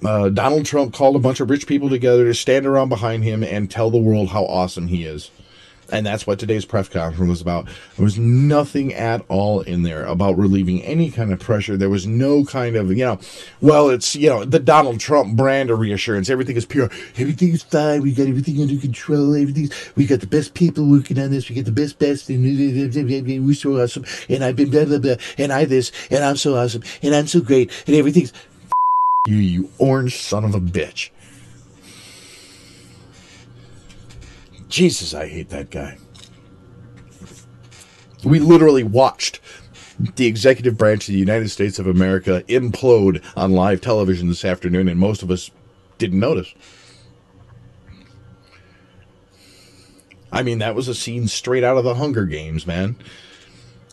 uh, 0.06 0.30
Donald 0.30 0.66
Trump 0.66 0.94
called 0.94 1.16
a 1.16 1.20
bunch 1.20 1.40
of 1.40 1.50
rich 1.50 1.66
people 1.66 1.90
together 1.90 2.26
to 2.26 2.34
stand 2.34 2.66
around 2.66 2.90
behind 2.90 3.24
him 3.24 3.42
and 3.42 3.72
tell 3.72 3.90
the 3.90 3.98
world 3.98 4.30
how 4.30 4.44
awesome 4.46 4.88
he 4.88 5.06
is. 5.06 5.32
And 5.92 6.06
that's 6.06 6.28
what 6.28 6.40
today's 6.40 6.66
press 6.66 6.90
conference 6.90 7.30
was 7.30 7.42
about. 7.42 7.66
There 7.96 8.04
was 8.04 8.18
nothing 8.18 8.94
at 8.94 9.24
all 9.30 9.62
in 9.62 9.84
there 9.84 10.06
about 10.06 10.38
relieving 10.38 10.82
any 10.84 11.12
kind 11.12 11.32
of 11.32 11.40
pressure. 11.40 11.78
There 11.78 11.90
was 11.90 12.06
no 12.06 12.44
kind 12.44 12.76
of, 12.76 12.92
you 12.92 13.06
know, 13.06 13.20
well, 13.62 13.90
it's, 13.90 14.16
you 14.16 14.30
know, 14.30 14.44
the 14.44 14.60
Donald 14.60 15.00
Trump 15.00 15.36
brand 15.36 15.70
of 15.70 15.80
reassurance. 15.80 16.30
Everything 16.30 16.58
is 16.58 16.66
pure. 16.66 16.90
Everything 17.18 17.54
is 17.54 17.64
fine. 17.64 18.02
We 18.02 18.12
got 18.14 18.28
everything 18.28 18.62
under 18.62 18.78
control. 18.78 19.36
Everything's, 19.36 19.72
we 19.96 20.06
got 20.06 20.20
the 20.20 20.28
best 20.28 20.54
people 20.54 20.90
working 20.90 21.20
on 21.20 21.32
this. 21.32 21.50
We 21.50 21.56
got 21.56 21.66
the 21.66 21.72
best, 21.72 22.00
best. 22.00 22.30
And 22.30 22.44
we're 22.44 23.54
so 23.54 23.82
awesome. 23.82 24.06
And 24.30 24.44
I've 24.44 24.56
been 24.56 24.70
blah, 24.70 24.86
blah, 24.86 25.00
blah. 25.00 25.16
And 25.38 25.54
I 25.54 25.66
this. 25.66 25.92
And 26.12 26.24
I'm 26.24 26.38
so 26.38 26.56
awesome. 26.58 26.84
And 27.02 27.16
I'm 27.16 27.28
so 27.28 27.42
great. 27.42 27.72
And 27.88 27.96
everything's, 27.96 28.34
you, 29.28 29.36
you 29.36 29.70
orange 29.78 30.18
son 30.18 30.44
of 30.44 30.54
a 30.54 30.60
bitch. 30.60 31.12
Jesus, 34.70 35.14
I 35.14 35.28
hate 35.28 35.50
that 35.50 35.70
guy. 35.70 35.98
We 38.24 38.40
literally 38.40 38.84
watched 38.84 39.40
the 40.16 40.28
executive 40.28 40.78
branch 40.78 41.08
of 41.08 41.14
the 41.14 41.20
United 41.20 41.50
States 41.50 41.80
of 41.80 41.88
America 41.88 42.44
implode 42.48 43.24
on 43.36 43.52
live 43.52 43.82
television 43.82 44.28
this 44.28 44.46
afternoon, 44.46 44.88
and 44.88 45.00
most 45.00 45.24
of 45.24 45.32
us 45.32 45.50
didn't 45.98 46.20
notice. 46.20 46.54
I 50.32 50.44
mean, 50.44 50.60
that 50.60 50.76
was 50.76 50.88
a 50.88 50.96
scene 50.96 51.28
straight 51.28 51.64
out 51.64 51.78
of 51.78 51.84
the 51.84 51.96
Hunger 51.96 52.26
Games, 52.26 52.68
man. 52.68 52.96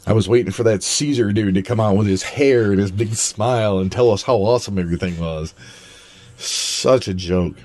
I 0.07 0.13
was 0.13 0.29
waiting 0.29 0.53
for 0.53 0.65
that 0.65 0.83
Caesar 0.83 1.33
dude 1.33 1.55
to 1.55 1.63
come 1.63 1.81
out 1.81 1.97
with 1.97 2.07
his 2.07 2.23
hair 2.23 2.71
and 2.73 2.81
his 2.81 2.91
big 2.91 3.15
smile 3.15 3.79
and 3.79 3.91
tell 3.91 4.11
us 4.11 4.23
how 4.23 4.37
awesome 4.37 4.79
everything 4.79 5.19
was. 5.19 5.55
Such 6.37 7.09
a 7.09 7.15
joke. 7.15 7.57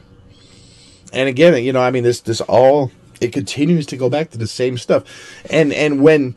And 1.12 1.28
again, 1.28 1.62
you 1.64 1.74
know, 1.74 1.82
I 1.82 1.92
mean, 1.92 2.04
this 2.04 2.22
this 2.22 2.40
all 2.42 2.92
it 3.22 3.34
continues 3.34 3.86
to 3.88 3.98
go 3.98 4.10
back 4.10 4.32
to 4.32 4.38
the 4.38 4.48
same 4.48 4.78
stuff. 4.78 5.04
And 5.50 5.74
and 5.74 6.02
when 6.02 6.36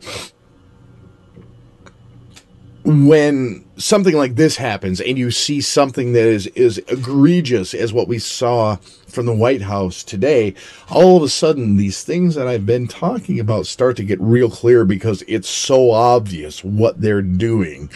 when 2.85 3.63
something 3.77 4.13
like 4.13 4.35
this 4.35 4.57
happens 4.57 4.99
and 4.99 5.17
you 5.17 5.31
see 5.31 5.61
something 5.61 6.13
that 6.13 6.25
is 6.25 6.47
is 6.47 6.79
egregious 6.89 7.73
as 7.73 7.93
what 7.93 8.07
we 8.07 8.19
saw 8.19 8.75
from 9.07 9.25
the 9.25 9.33
White 9.33 9.61
House 9.61 10.03
today, 10.03 10.53
all 10.89 11.17
of 11.17 11.23
a 11.23 11.29
sudden 11.29 11.77
these 11.77 12.03
things 12.03 12.35
that 12.35 12.47
I've 12.47 12.65
been 12.65 12.87
talking 12.87 13.39
about 13.39 13.67
start 13.67 13.95
to 13.97 14.03
get 14.03 14.19
real 14.19 14.49
clear 14.49 14.83
because 14.85 15.23
it's 15.27 15.49
so 15.49 15.91
obvious 15.91 16.63
what 16.63 16.99
they're 16.99 17.21
doing 17.21 17.89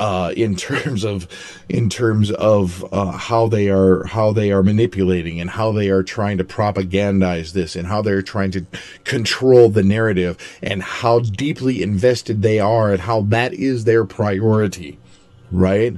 uh, 0.00 0.32
in 0.34 0.56
terms 0.56 1.04
of 1.04 1.28
in 1.68 1.88
terms 1.88 2.30
of 2.32 2.84
uh, 2.92 3.12
how 3.12 3.46
they 3.46 3.68
are 3.68 4.04
how 4.04 4.32
they 4.32 4.50
are 4.50 4.62
manipulating 4.62 5.40
and 5.40 5.50
how 5.50 5.70
they 5.70 5.90
are 5.90 6.02
trying 6.02 6.38
to 6.38 6.44
propagandize 6.44 7.52
this 7.52 7.76
and 7.76 7.86
how 7.86 8.02
they're 8.02 8.22
trying 8.22 8.50
to 8.50 8.66
control 9.04 9.68
the 9.68 9.82
narrative 9.82 10.36
and 10.62 10.82
how 10.82 11.20
deeply 11.20 11.82
invested 11.82 12.42
they 12.42 12.58
are 12.58 12.90
and 12.90 13.02
how 13.02 13.20
that 13.20 13.52
is 13.52 13.84
their 13.84 14.04
priority, 14.04 14.98
right? 15.52 15.96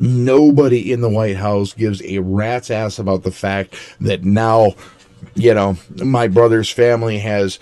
Nobody 0.00 0.92
in 0.92 1.00
the 1.00 1.08
White 1.08 1.36
House 1.36 1.72
gives 1.72 2.02
a 2.02 2.18
rat's 2.18 2.68
ass 2.68 2.98
about 2.98 3.22
the 3.22 3.30
fact 3.30 3.76
that 4.00 4.24
now, 4.24 4.74
you 5.36 5.54
know, 5.54 5.78
my 6.02 6.26
brother's 6.26 6.68
family 6.68 7.20
has 7.20 7.60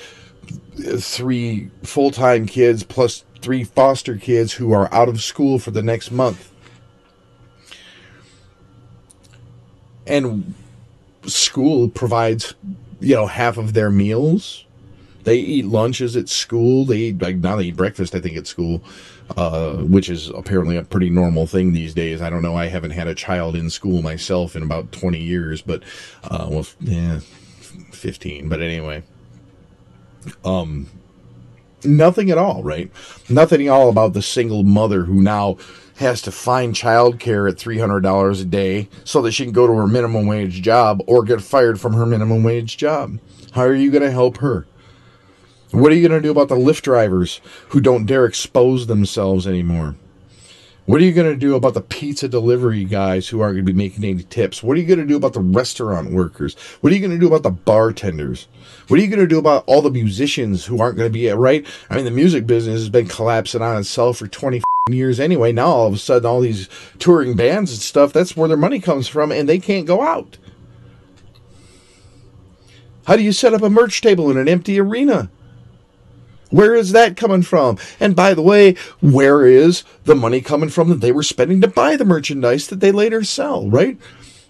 three 0.99 1.71
full 1.83 2.11
time 2.11 2.47
kids 2.47 2.83
plus 2.83 3.25
three 3.41 3.65
foster 3.65 4.17
kids 4.17 4.53
who 4.55 4.73
are 4.73 4.93
out 4.95 5.09
of 5.09 5.23
school 5.23 5.59
for 5.59 5.71
the 5.71 5.83
next 5.83 6.11
month. 6.11 6.53
And 10.07 10.55
school 11.27 11.89
provides, 11.89 12.55
you 13.01 13.15
know, 13.15 13.27
half 13.27 13.57
of 13.57 13.75
their 13.75 13.91
meals. 13.91 14.65
They 15.25 15.37
eat 15.37 15.67
lunches 15.67 16.17
at 16.17 16.29
school. 16.29 16.85
They 16.85 16.97
eat 16.97 17.23
like 17.23 17.37
now 17.37 17.57
they 17.57 17.65
eat 17.65 17.77
breakfast. 17.77 18.15
I 18.15 18.21
think 18.21 18.37
at 18.37 18.49
school, 18.49 18.83
uh, 19.37 19.75
which 19.77 20.09
is 20.09 20.31
apparently 20.31 20.77
a 20.77 20.83
pretty 20.83 21.11
normal 21.11 21.47
thing 21.47 21.73
these 21.73 21.95
days. 21.95 22.21
I 22.21 22.29
don't 22.29 22.43
know. 22.43 22.57
I 22.57 22.67
haven't 22.67 22.91
had 22.91 23.07
a 23.07 23.15
child 23.15 23.55
in 23.55 23.71
school 23.71 24.03
myself 24.03 24.57
in 24.57 24.65
about 24.65 24.91
twenty 24.91 25.21
years, 25.21 25.63
but 25.63 25.85
uh, 26.25 26.49
well, 26.51 26.67
yeah, 26.81 27.21
fifteen. 27.93 28.49
But 28.49 28.61
anyway, 28.61 29.05
um, 30.45 30.89
nothing 31.85 32.31
at 32.31 32.39
all, 32.39 32.63
right? 32.63 32.91
Nothing 33.29 33.67
at 33.67 33.73
all 33.73 33.89
about 33.89 34.13
the 34.13 34.23
single 34.23 34.63
mother 34.63 35.05
who 35.05 35.21
now 35.23 35.57
has 35.97 36.23
to 36.23 36.33
find 36.33 36.75
childcare 36.75 37.49
at 37.51 37.57
$300 37.57 38.41
a 38.41 38.45
day 38.45 38.89
so 39.05 39.23
that 39.23 39.33
she 39.33 39.45
can 39.45 39.53
go 39.53 39.67
to 39.67 39.73
her 39.75 39.87
minimum 39.87 40.27
wage 40.27 40.63
job 40.63 41.03
or 41.07 41.23
get 41.23 41.41
fired 41.41 41.81
from 41.81 41.93
her 41.93 42.07
minimum 42.07 42.43
wage 42.43 42.77
job. 42.77 43.19
How 43.53 43.63
are 43.63 43.75
you 43.75 43.91
going 43.91 44.03
to 44.03 44.11
help 44.11 44.39
her? 44.39 44.67
What 45.71 45.93
are 45.93 45.95
you 45.95 46.07
going 46.07 46.21
to 46.21 46.27
do 46.27 46.31
about 46.31 46.49
the 46.49 46.57
Lyft 46.57 46.83
drivers 46.83 47.41
who 47.69 47.81
don't 47.81 48.07
dare 48.07 48.27
expose 48.27 48.87
themselves 48.87 49.47
anymore? 49.47 49.97
What 50.85 51.01
are 51.01 51.05
you 51.05 51.13
going 51.13 51.31
to 51.31 51.37
do 51.37 51.55
about 51.55 51.75
the 51.75 51.81
pizza 51.81 52.27
delivery 52.27 52.85
guys 52.85 53.29
who 53.29 53.41
aren't 53.41 53.55
going 53.55 53.67
to 53.67 53.73
be 53.73 53.77
making 53.77 54.03
any 54.03 54.25
tips? 54.25 54.65
What 54.65 54.77
are 54.77 54.81
you 54.81 54.87
going 54.87 54.99
to 54.99 55.07
do 55.07 55.17
about 55.17 55.33
the 55.33 55.41
restaurant 55.41 56.11
workers? 56.11 56.55
What 56.81 56.93
are 56.93 56.97
you 56.97 57.01
going 57.01 57.13
to 57.13 57.21
do 57.21 57.29
about 57.29 57.45
the 57.45 57.53
bartenders? 57.53 58.49
What 58.89 58.99
are 58.99 59.03
you 59.03 59.09
going 59.09 59.21
to 59.21 59.29
do 59.29 59.39
about 59.39 59.63
all 59.69 59.81
the 59.81 59.93
musicians 59.93 60.65
who 60.65 60.81
aren't 60.81 60.97
going 60.97 61.09
to 61.09 61.13
be 61.13 61.29
right? 61.29 61.65
I 61.89 61.95
mean, 61.95 62.05
the 62.05 62.11
music 62.11 62.49
business 62.49 62.81
has 62.81 62.89
been 62.89 63.07
collapsing 63.07 63.63
on 63.63 63.79
itself 63.79 64.17
for 64.17 64.27
20 64.27 64.61
years 64.91 65.21
anyway. 65.21 65.53
Now 65.53 65.69
all 65.69 65.87
of 65.87 65.95
a 65.95 65.99
sudden, 65.99 66.27
all 66.27 66.41
these 66.41 66.69
touring 66.99 67.37
bands 67.37 67.71
and 67.71 67.81
stuff, 67.81 68.13
that's 68.13 68.37
where 68.37 68.49
their 68.49 68.57
money 68.57 68.81
comes 68.81 69.07
from, 69.07 69.31
and 69.31 69.49
they 69.49 69.61
can't 69.61 69.87
go 69.87 70.03
out. 70.03 70.37
How 73.07 73.15
do 73.15 73.23
you 73.23 73.33
set 73.33 73.55
up 73.55 73.63
a 73.63 73.71
merch 73.71 74.01
table 74.01 74.33
in 74.33 74.37
an 74.37 74.49
empty 74.49 74.81
arena? 74.81 75.31
Where 76.53 76.75
is 76.75 76.93
that 76.93 77.17
coming 77.17 77.43
from? 77.43 77.79
And 77.99 78.15
by 78.15 78.35
the 78.35 78.43
way, 78.43 78.77
where 79.01 79.47
is 79.47 79.85
the 80.05 80.15
money 80.15 80.41
coming 80.41 80.69
from 80.69 80.89
that 80.91 81.01
they 81.01 81.11
were 81.11 81.23
spending 81.23 81.61
to 81.63 81.69
buy 81.69 81.97
the 81.97 82.05
merchandise 82.05 82.69
that 82.69 82.81
they 82.81 82.93
later 82.93 83.25
sell, 83.25 83.69
right? 83.69 83.99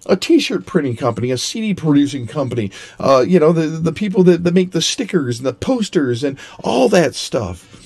a 0.04 0.16
t-shirt 0.16 0.66
printing 0.66 0.96
company, 0.96 1.30
a 1.30 1.38
CD 1.38 1.74
producing 1.74 2.26
company, 2.26 2.72
uh, 2.98 3.24
you 3.24 3.38
know, 3.38 3.52
the, 3.52 3.68
the 3.68 3.92
people 3.92 4.24
that, 4.24 4.42
that 4.42 4.52
make 4.52 4.72
the 4.72 4.82
stickers 4.82 5.38
and 5.38 5.46
the 5.46 5.52
posters 5.52 6.24
and 6.24 6.36
all 6.64 6.88
that 6.88 7.14
stuff 7.14 7.81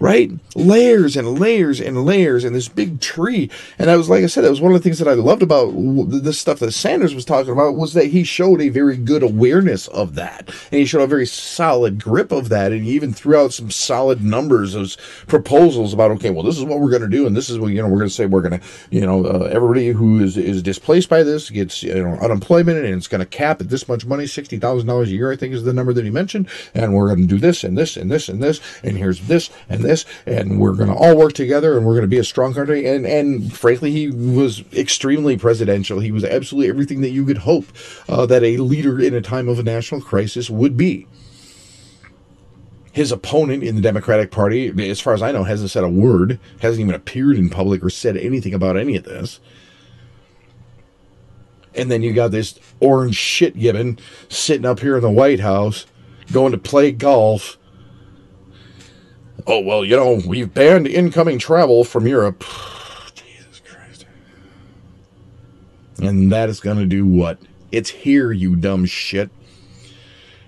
right? 0.00 0.32
Layers 0.56 1.14
and 1.14 1.38
layers 1.38 1.78
and 1.78 2.04
layers 2.04 2.42
and 2.42 2.56
this 2.56 2.68
big 2.68 3.00
tree. 3.00 3.50
And 3.78 3.90
I 3.90 3.96
was, 3.96 4.08
like 4.08 4.24
I 4.24 4.26
said, 4.26 4.42
that 4.44 4.50
was 4.50 4.60
one 4.60 4.72
of 4.72 4.78
the 4.78 4.82
things 4.82 4.98
that 4.98 5.06
I 5.06 5.12
loved 5.12 5.42
about 5.42 5.72
this 5.76 6.40
stuff 6.40 6.58
that 6.60 6.72
Sanders 6.72 7.14
was 7.14 7.26
talking 7.26 7.52
about 7.52 7.76
was 7.76 7.92
that 7.92 8.06
he 8.06 8.24
showed 8.24 8.62
a 8.62 8.70
very 8.70 8.96
good 8.96 9.22
awareness 9.22 9.88
of 9.88 10.14
that. 10.14 10.48
And 10.48 10.80
he 10.80 10.86
showed 10.86 11.02
a 11.02 11.06
very 11.06 11.26
solid 11.26 12.02
grip 12.02 12.32
of 12.32 12.48
that. 12.48 12.72
And 12.72 12.82
he 12.84 12.92
even 12.92 13.12
threw 13.12 13.36
out 13.36 13.52
some 13.52 13.70
solid 13.70 14.24
numbers 14.24 14.74
of 14.74 14.96
proposals 15.26 15.92
about, 15.92 16.10
okay, 16.12 16.30
well, 16.30 16.42
this 16.42 16.56
is 16.56 16.64
what 16.64 16.80
we're 16.80 16.90
going 16.90 17.02
to 17.02 17.08
do. 17.08 17.26
And 17.26 17.36
this 17.36 17.50
is 17.50 17.58
what, 17.58 17.68
you 17.68 17.82
know, 17.82 17.88
we're 17.88 17.98
going 17.98 18.08
to 18.08 18.14
say 18.14 18.24
we're 18.24 18.40
going 18.40 18.58
to, 18.58 18.66
you 18.90 19.02
know, 19.02 19.26
uh, 19.26 19.50
everybody 19.52 19.88
who 19.88 20.20
is, 20.20 20.38
is 20.38 20.62
displaced 20.62 21.10
by 21.10 21.22
this 21.22 21.50
gets, 21.50 21.82
you 21.82 22.02
know, 22.02 22.14
unemployment 22.22 22.78
and 22.78 22.94
it's 22.94 23.06
going 23.06 23.20
to 23.20 23.26
cap 23.26 23.60
at 23.60 23.68
this 23.68 23.86
much 23.86 24.06
money, 24.06 24.24
$60,000 24.24 25.02
a 25.02 25.08
year, 25.08 25.30
I 25.30 25.36
think 25.36 25.52
is 25.52 25.64
the 25.64 25.74
number 25.74 25.92
that 25.92 26.04
he 26.04 26.10
mentioned. 26.10 26.48
And 26.72 26.94
we're 26.94 27.08
going 27.08 27.20
to 27.20 27.26
do 27.26 27.38
this 27.38 27.64
and 27.64 27.76
this 27.76 27.98
and 27.98 28.10
this 28.10 28.30
and 28.30 28.42
this. 28.42 28.62
And 28.82 28.96
here's 28.96 29.20
this 29.26 29.50
and 29.68 29.84
this 29.84 29.89
this, 29.90 30.04
and 30.26 30.60
we're 30.60 30.72
going 30.72 30.88
to 30.88 30.94
all 30.94 31.16
work 31.16 31.32
together, 31.32 31.76
and 31.76 31.86
we're 31.86 31.94
going 31.94 32.02
to 32.02 32.08
be 32.08 32.18
a 32.18 32.24
strong 32.24 32.54
country. 32.54 32.86
And 32.86 33.06
and 33.06 33.52
frankly, 33.52 33.90
he 33.90 34.10
was 34.10 34.64
extremely 34.72 35.36
presidential. 35.36 36.00
He 36.00 36.12
was 36.12 36.24
absolutely 36.24 36.70
everything 36.70 37.00
that 37.02 37.10
you 37.10 37.24
could 37.24 37.38
hope 37.38 37.66
uh, 38.08 38.26
that 38.26 38.42
a 38.42 38.58
leader 38.58 39.00
in 39.00 39.14
a 39.14 39.20
time 39.20 39.48
of 39.48 39.58
a 39.58 39.62
national 39.62 40.00
crisis 40.00 40.48
would 40.48 40.76
be. 40.76 41.06
His 42.92 43.12
opponent 43.12 43.62
in 43.62 43.76
the 43.76 43.82
Democratic 43.82 44.32
Party, 44.32 44.68
as 44.90 45.00
far 45.00 45.14
as 45.14 45.22
I 45.22 45.30
know, 45.30 45.44
hasn't 45.44 45.70
said 45.70 45.84
a 45.84 45.88
word, 45.88 46.40
hasn't 46.60 46.80
even 46.80 46.94
appeared 46.94 47.36
in 47.36 47.48
public 47.48 47.84
or 47.84 47.90
said 47.90 48.16
anything 48.16 48.52
about 48.52 48.76
any 48.76 48.96
of 48.96 49.04
this. 49.04 49.38
And 51.72 51.88
then 51.88 52.02
you 52.02 52.12
got 52.12 52.32
this 52.32 52.58
orange 52.80 53.14
shit 53.14 53.56
gibbon 53.56 54.00
sitting 54.28 54.66
up 54.66 54.80
here 54.80 54.96
in 54.96 55.02
the 55.02 55.10
White 55.10 55.38
House 55.38 55.86
going 56.32 56.50
to 56.50 56.58
play 56.58 56.90
golf 56.90 57.58
Oh, 59.46 59.60
well, 59.60 59.84
you 59.84 59.96
know, 59.96 60.20
we've 60.26 60.52
banned 60.52 60.86
incoming 60.86 61.38
travel 61.38 61.84
from 61.84 62.06
Europe. 62.06 62.40
Jesus 63.14 63.60
Christ. 63.64 64.06
And 66.02 66.32
that 66.32 66.48
is 66.48 66.60
going 66.60 66.78
to 66.78 66.86
do 66.86 67.06
what? 67.06 67.38
It's 67.72 67.90
here, 67.90 68.32
you 68.32 68.56
dumb 68.56 68.86
shit. 68.86 69.30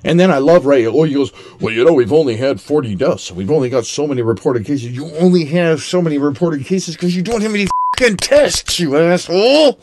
And 0.05 0.19
then 0.19 0.31
I 0.31 0.39
love 0.39 0.67
Ray. 0.67 0.87
Oh, 0.87 1.05
he 1.05 1.15
goes, 1.15 1.33
Well, 1.61 1.73
you 1.73 1.85
know, 1.85 1.93
we've 1.93 2.13
only 2.13 2.37
had 2.37 2.61
40 2.61 2.97
deaths. 2.97 3.31
We've 3.31 3.51
only 3.51 3.71
got 3.71 3.87
so 3.87 4.07
many 4.07 4.23
reported 4.23 4.67
cases. 4.67 4.91
You 4.91 5.15
only 5.17 5.45
have 5.47 5.81
so 5.81 6.03
many 6.03 6.19
reported 6.19 6.67
cases 6.67 6.97
because 6.97 7.15
you 7.15 7.23
don't 7.23 7.41
have 7.43 7.55
any 7.55 7.69
fucking 7.97 8.17
tests, 8.17 8.81
you 8.81 8.97
asshole. 8.97 9.79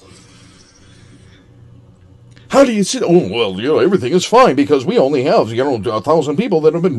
How 2.50 2.66
do 2.66 2.74
you 2.74 2.84
say, 2.84 3.00
oh, 3.04 3.30
well, 3.30 3.60
you 3.62 3.68
know, 3.68 3.80
everything 3.80 4.12
is 4.12 4.26
fine 4.26 4.56
because 4.56 4.84
we 4.84 4.98
only 4.98 5.24
have, 5.24 5.52
you 5.52 5.64
know, 5.64 5.76
a 5.92 6.02
thousand 6.02 6.36
people 6.36 6.62
that 6.62 6.74
have 6.74 6.82
been. 6.82 6.98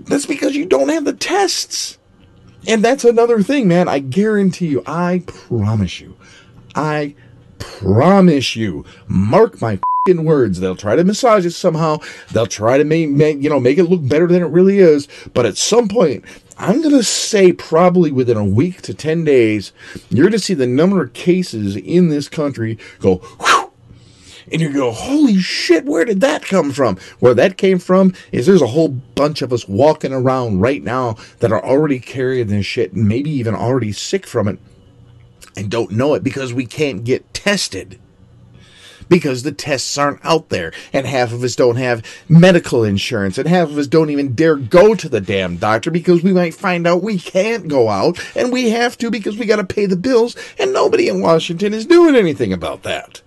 That's 0.00 0.26
because 0.26 0.56
you 0.56 0.66
don't 0.66 0.88
have 0.88 1.04
the 1.04 1.12
tests. 1.12 1.98
And 2.66 2.84
that's 2.84 3.04
another 3.04 3.42
thing, 3.42 3.68
man. 3.68 3.88
I 3.88 3.98
guarantee 3.98 4.66
you, 4.68 4.82
I 4.86 5.22
promise 5.26 6.00
you, 6.00 6.16
I 6.74 7.14
promise 7.58 8.56
you, 8.56 8.84
mark 9.06 9.60
my 9.60 9.78
words. 10.16 10.60
They'll 10.60 10.74
try 10.74 10.96
to 10.96 11.04
massage 11.04 11.44
it 11.44 11.50
somehow. 11.50 11.98
They'll 12.32 12.46
try 12.46 12.78
to 12.78 12.84
make, 12.84 13.10
make 13.10 13.42
you 13.42 13.50
know 13.50 13.60
make 13.60 13.76
it 13.76 13.84
look 13.84 14.06
better 14.08 14.26
than 14.26 14.42
it 14.42 14.46
really 14.46 14.78
is. 14.78 15.06
But 15.34 15.44
at 15.44 15.58
some 15.58 15.88
point, 15.88 16.24
I'm 16.56 16.80
gonna 16.82 17.02
say 17.02 17.52
probably 17.52 18.10
within 18.10 18.38
a 18.38 18.44
week 18.44 18.80
to 18.82 18.94
ten 18.94 19.24
days, 19.24 19.72
you're 20.08 20.26
gonna 20.26 20.38
see 20.38 20.54
the 20.54 20.66
number 20.66 21.02
of 21.02 21.12
cases 21.12 21.76
in 21.76 22.08
this 22.08 22.28
country 22.28 22.78
go. 23.00 23.16
Whew, 23.16 23.67
and 24.52 24.60
you 24.60 24.72
go, 24.72 24.90
holy 24.92 25.38
shit, 25.38 25.84
where 25.84 26.04
did 26.04 26.20
that 26.20 26.44
come 26.44 26.72
from? 26.72 26.96
Where 27.20 27.34
that 27.34 27.58
came 27.58 27.78
from 27.78 28.14
is 28.32 28.46
there's 28.46 28.62
a 28.62 28.68
whole 28.68 28.88
bunch 28.88 29.42
of 29.42 29.52
us 29.52 29.68
walking 29.68 30.12
around 30.12 30.60
right 30.60 30.82
now 30.82 31.16
that 31.40 31.52
are 31.52 31.64
already 31.64 32.00
carrying 32.00 32.48
this 32.48 32.66
shit 32.66 32.92
and 32.92 33.06
maybe 33.08 33.30
even 33.30 33.54
already 33.54 33.92
sick 33.92 34.26
from 34.26 34.48
it 34.48 34.58
and 35.56 35.70
don't 35.70 35.90
know 35.90 36.14
it 36.14 36.22
because 36.22 36.52
we 36.52 36.66
can't 36.66 37.04
get 37.04 37.34
tested 37.34 37.98
because 39.08 39.42
the 39.42 39.52
tests 39.52 39.96
aren't 39.96 40.24
out 40.24 40.48
there. 40.48 40.72
And 40.92 41.06
half 41.06 41.32
of 41.32 41.42
us 41.42 41.56
don't 41.56 41.76
have 41.76 42.04
medical 42.28 42.84
insurance, 42.84 43.38
and 43.38 43.48
half 43.48 43.70
of 43.70 43.78
us 43.78 43.86
don't 43.86 44.10
even 44.10 44.34
dare 44.34 44.56
go 44.56 44.94
to 44.94 45.08
the 45.08 45.20
damn 45.20 45.56
doctor 45.56 45.90
because 45.90 46.22
we 46.22 46.32
might 46.32 46.54
find 46.54 46.86
out 46.86 47.02
we 47.02 47.18
can't 47.18 47.68
go 47.68 47.88
out, 47.88 48.18
and 48.36 48.52
we 48.52 48.70
have 48.70 48.98
to 48.98 49.10
because 49.10 49.38
we 49.38 49.46
got 49.46 49.56
to 49.56 49.64
pay 49.64 49.86
the 49.86 49.96
bills, 49.96 50.36
and 50.58 50.72
nobody 50.72 51.08
in 51.08 51.20
Washington 51.20 51.74
is 51.74 51.86
doing 51.86 52.16
anything 52.16 52.52
about 52.52 52.82
that. 52.82 53.22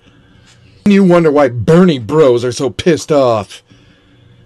You 0.85 1.03
wonder 1.03 1.31
why 1.31 1.49
Bernie 1.49 1.99
bros 1.99 2.43
are 2.43 2.51
so 2.51 2.69
pissed 2.69 3.11
off. 3.11 3.63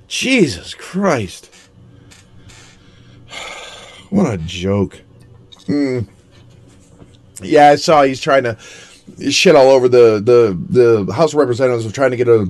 Jesus 0.08 0.74
Christ. 0.74 1.50
What 4.12 4.34
a 4.34 4.38
joke. 4.38 5.02
Hmm. 5.66 6.02
Yeah, 7.42 7.70
I 7.70 7.76
saw 7.76 8.04
he's 8.04 8.22
trying 8.22 8.44
to 8.44 8.58
shit 9.30 9.56
all 9.56 9.72
over 9.72 9.90
the 9.90 10.22
the 10.24 11.04
the 11.06 11.12
House 11.12 11.34
of 11.34 11.40
Representatives 11.40 11.86
of 11.86 11.92
trying 11.94 12.12
to 12.12 12.18
get 12.18 12.28
a 12.28 12.50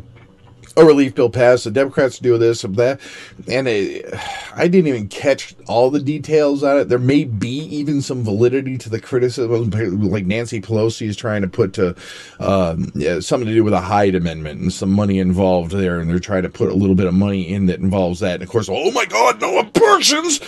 a 0.77 0.85
relief 0.85 1.15
bill 1.15 1.29
passed. 1.29 1.63
The 1.63 1.71
Democrats 1.71 2.19
do 2.19 2.37
this 2.37 2.63
and 2.63 2.75
that, 2.75 2.99
and 3.47 3.67
it, 3.67 4.05
I 4.55 4.67
didn't 4.67 4.87
even 4.87 5.07
catch 5.07 5.55
all 5.67 5.89
the 5.89 5.99
details 5.99 6.63
on 6.63 6.77
it. 6.77 6.89
There 6.89 6.99
may 6.99 7.23
be 7.23 7.59
even 7.65 8.01
some 8.01 8.23
validity 8.23 8.77
to 8.79 8.89
the 8.89 8.99
criticism, 8.99 9.69
like 10.09 10.25
Nancy 10.25 10.61
Pelosi 10.61 11.07
is 11.07 11.17
trying 11.17 11.41
to 11.41 11.47
put 11.47 11.73
to 11.73 11.95
um, 12.39 12.91
yeah, 12.95 13.19
something 13.19 13.47
to 13.47 13.53
do 13.53 13.63
with 13.63 13.73
a 13.73 13.81
Hyde 13.81 14.15
Amendment 14.15 14.61
and 14.61 14.73
some 14.73 14.91
money 14.91 15.19
involved 15.19 15.71
there, 15.71 15.99
and 15.99 16.09
they're 16.09 16.19
trying 16.19 16.43
to 16.43 16.49
put 16.49 16.69
a 16.69 16.75
little 16.75 16.95
bit 16.95 17.07
of 17.07 17.13
money 17.13 17.47
in 17.47 17.65
that 17.67 17.79
involves 17.79 18.19
that. 18.19 18.35
And 18.35 18.43
of 18.43 18.49
course, 18.49 18.69
oh 18.69 18.91
my 18.91 19.05
God, 19.05 19.41
no 19.41 19.59
abortions! 19.59 20.39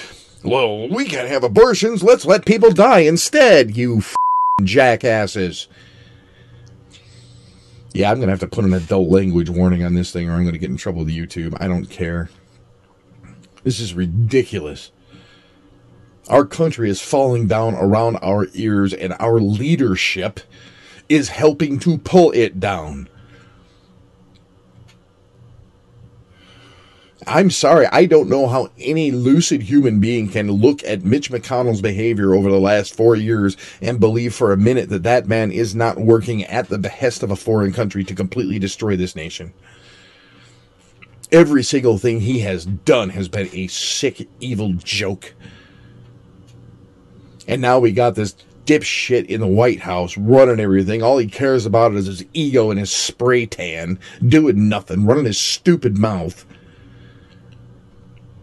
Well, 0.43 0.87
we 0.87 1.05
can't 1.05 1.27
have 1.27 1.43
abortions. 1.43 2.03
Let's 2.03 2.25
let 2.25 2.45
people 2.45 2.71
die 2.71 2.99
instead. 2.99 3.75
You 3.75 4.01
jackasses. 4.63 5.67
Yeah, 7.97 8.11
I'm 8.11 8.17
to 8.27 8.33
have 8.33 8.41
to 8.41 8.47
put 8.47 8.63
an 8.63 8.75
adult 8.75 9.09
language 9.09 9.49
warning 9.49 9.83
on 9.83 9.95
this 9.95 10.11
thing 10.11 10.29
or 10.29 10.33
I'm 10.33 10.43
to 10.53 10.59
get 10.59 10.69
in 10.69 10.77
trouble 10.77 11.03
with 11.03 11.11
YouTube. 11.11 11.57
I 11.59 11.67
don't 11.67 11.87
care. 11.87 12.29
This 13.63 13.79
is 13.79 13.95
ridiculous. 13.95 14.91
Our 16.29 16.45
country 16.45 16.91
is 16.91 17.01
falling 17.01 17.47
down 17.47 17.73
around 17.73 18.17
our 18.17 18.49
ears 18.53 18.93
and 18.93 19.15
our 19.17 19.39
leadership 19.39 20.41
is 21.09 21.29
helping 21.29 21.79
to 21.79 21.97
pull 21.97 22.29
it 22.33 22.59
down. 22.59 23.09
I'm 27.25 27.49
sorry, 27.49 27.87
I 27.87 28.05
don't 28.05 28.29
know 28.29 28.47
how 28.47 28.69
any 28.77 29.09
lucid 29.09 29.63
human 29.63 29.99
being 29.99 30.29
can 30.29 30.51
look 30.51 30.83
at 30.83 31.03
Mitch 31.03 31.31
McConnell's 31.31 31.81
behavior 31.81 32.35
over 32.35 32.51
the 32.51 32.59
last 32.59 32.95
four 32.95 33.15
years 33.15 33.57
and 33.81 33.99
believe 33.99 34.35
for 34.35 34.51
a 34.51 34.57
minute 34.57 34.89
that 34.89 35.03
that 35.03 35.27
man 35.27 35.51
is 35.51 35.73
not 35.73 35.97
working 35.97 36.43
at 36.43 36.69
the 36.69 36.77
behest 36.77 37.23
of 37.23 37.31
a 37.31 37.35
foreign 37.35 37.73
country 37.73 38.03
to 38.03 38.13
completely 38.13 38.59
destroy 38.59 38.95
this 38.95 39.15
nation. 39.15 39.51
Every 41.31 41.63
single 41.63 41.97
thing 41.97 42.21
he 42.21 42.39
has 42.39 42.65
done 42.65 43.09
has 43.09 43.27
been 43.27 43.49
a 43.51 43.67
sick, 43.67 44.29
evil 44.39 44.73
joke. 44.73 45.33
And 47.47 47.61
now 47.61 47.79
we 47.79 47.93
got 47.93 48.13
this 48.13 48.35
dipshit 48.65 49.25
in 49.25 49.41
the 49.41 49.47
White 49.47 49.79
House 49.79 50.15
running 50.17 50.59
everything. 50.59 51.01
All 51.01 51.17
he 51.17 51.27
cares 51.27 51.65
about 51.65 51.95
is 51.95 52.05
his 52.05 52.25
ego 52.33 52.69
and 52.69 52.79
his 52.79 52.91
spray 52.91 53.47
tan, 53.47 53.97
doing 54.25 54.69
nothing, 54.69 55.05
running 55.05 55.25
his 55.25 55.39
stupid 55.39 55.97
mouth 55.97 56.45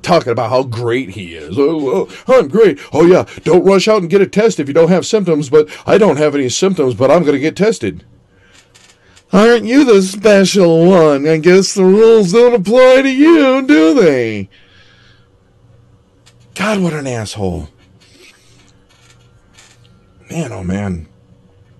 talking 0.04 0.32
about 0.32 0.50
how 0.50 0.62
great 0.62 1.10
he 1.10 1.34
is. 1.34 1.56
Oh, 1.58 2.08
oh, 2.28 2.38
I'm 2.38 2.48
great. 2.48 2.78
Oh, 2.92 3.04
yeah, 3.04 3.26
don't 3.42 3.64
rush 3.64 3.88
out 3.88 4.02
and 4.02 4.10
get 4.10 4.20
a 4.20 4.26
test 4.26 4.60
if 4.60 4.68
you 4.68 4.74
don't 4.74 4.88
have 4.88 5.06
symptoms, 5.06 5.50
but 5.50 5.68
I 5.86 5.98
don't 5.98 6.18
have 6.18 6.34
any 6.34 6.48
symptoms, 6.48 6.94
but 6.94 7.10
I'm 7.10 7.22
going 7.22 7.34
to 7.34 7.40
get 7.40 7.56
tested. 7.56 8.04
Aren't 9.32 9.64
you 9.64 9.84
the 9.84 10.00
special 10.02 10.86
one? 10.86 11.26
I 11.26 11.38
guess 11.38 11.74
the 11.74 11.84
rules 11.84 12.32
don't 12.32 12.54
apply 12.54 13.02
to 13.02 13.10
you, 13.10 13.66
do 13.66 13.94
they? 13.94 14.48
God, 16.54 16.80
what 16.80 16.92
an 16.92 17.08
asshole. 17.08 17.68
Man, 20.30 20.52
oh 20.52 20.62
man. 20.62 21.08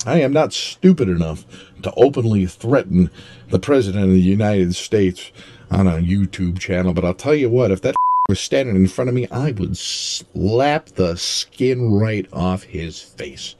I 0.06 0.20
am 0.20 0.32
not 0.32 0.52
stupid 0.52 1.08
enough 1.08 1.44
to 1.82 1.92
openly 1.94 2.46
threaten 2.46 3.10
the 3.48 3.58
President 3.58 4.04
of 4.04 4.10
the 4.10 4.20
United 4.20 4.74
States 4.74 5.30
on 5.70 5.86
a 5.86 5.92
YouTube 5.92 6.58
channel, 6.58 6.92
but 6.92 7.04
I'll 7.04 7.14
tell 7.14 7.34
you 7.34 7.48
what, 7.48 7.70
if 7.70 7.80
that 7.82 7.94
was 8.26 8.40
standing 8.40 8.74
in 8.74 8.88
front 8.88 9.10
of 9.10 9.14
me, 9.14 9.28
I 9.30 9.50
would 9.52 9.76
slap 9.76 10.86
the 10.86 11.14
skin 11.14 11.92
right 11.92 12.26
off 12.32 12.62
his 12.62 12.98
face. 12.98 13.54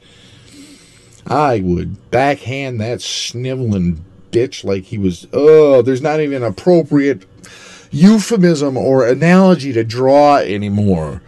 I 1.27 1.61
would 1.61 2.11
backhand 2.11 2.81
that 2.81 3.03
sniveling 3.03 4.03
bitch 4.31 4.65
like 4.65 4.85
he 4.85 4.97
was, 4.97 5.27
oh, 5.35 5.83
there's 5.83 6.01
not 6.01 6.21
even 6.21 6.43
an 6.43 6.45
appropriate 6.45 7.27
euphemism 7.91 8.79
or 8.79 9.07
analogy 9.07 9.75
to 9.75 9.85
draw 9.85 10.39
anymore. 10.39 11.21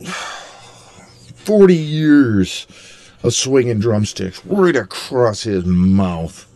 40 1.34 1.74
years 1.74 2.68
of 3.24 3.34
swinging 3.34 3.80
drumsticks 3.80 4.46
right 4.46 4.76
across 4.76 5.42
his 5.42 5.64
mouth 5.64 6.48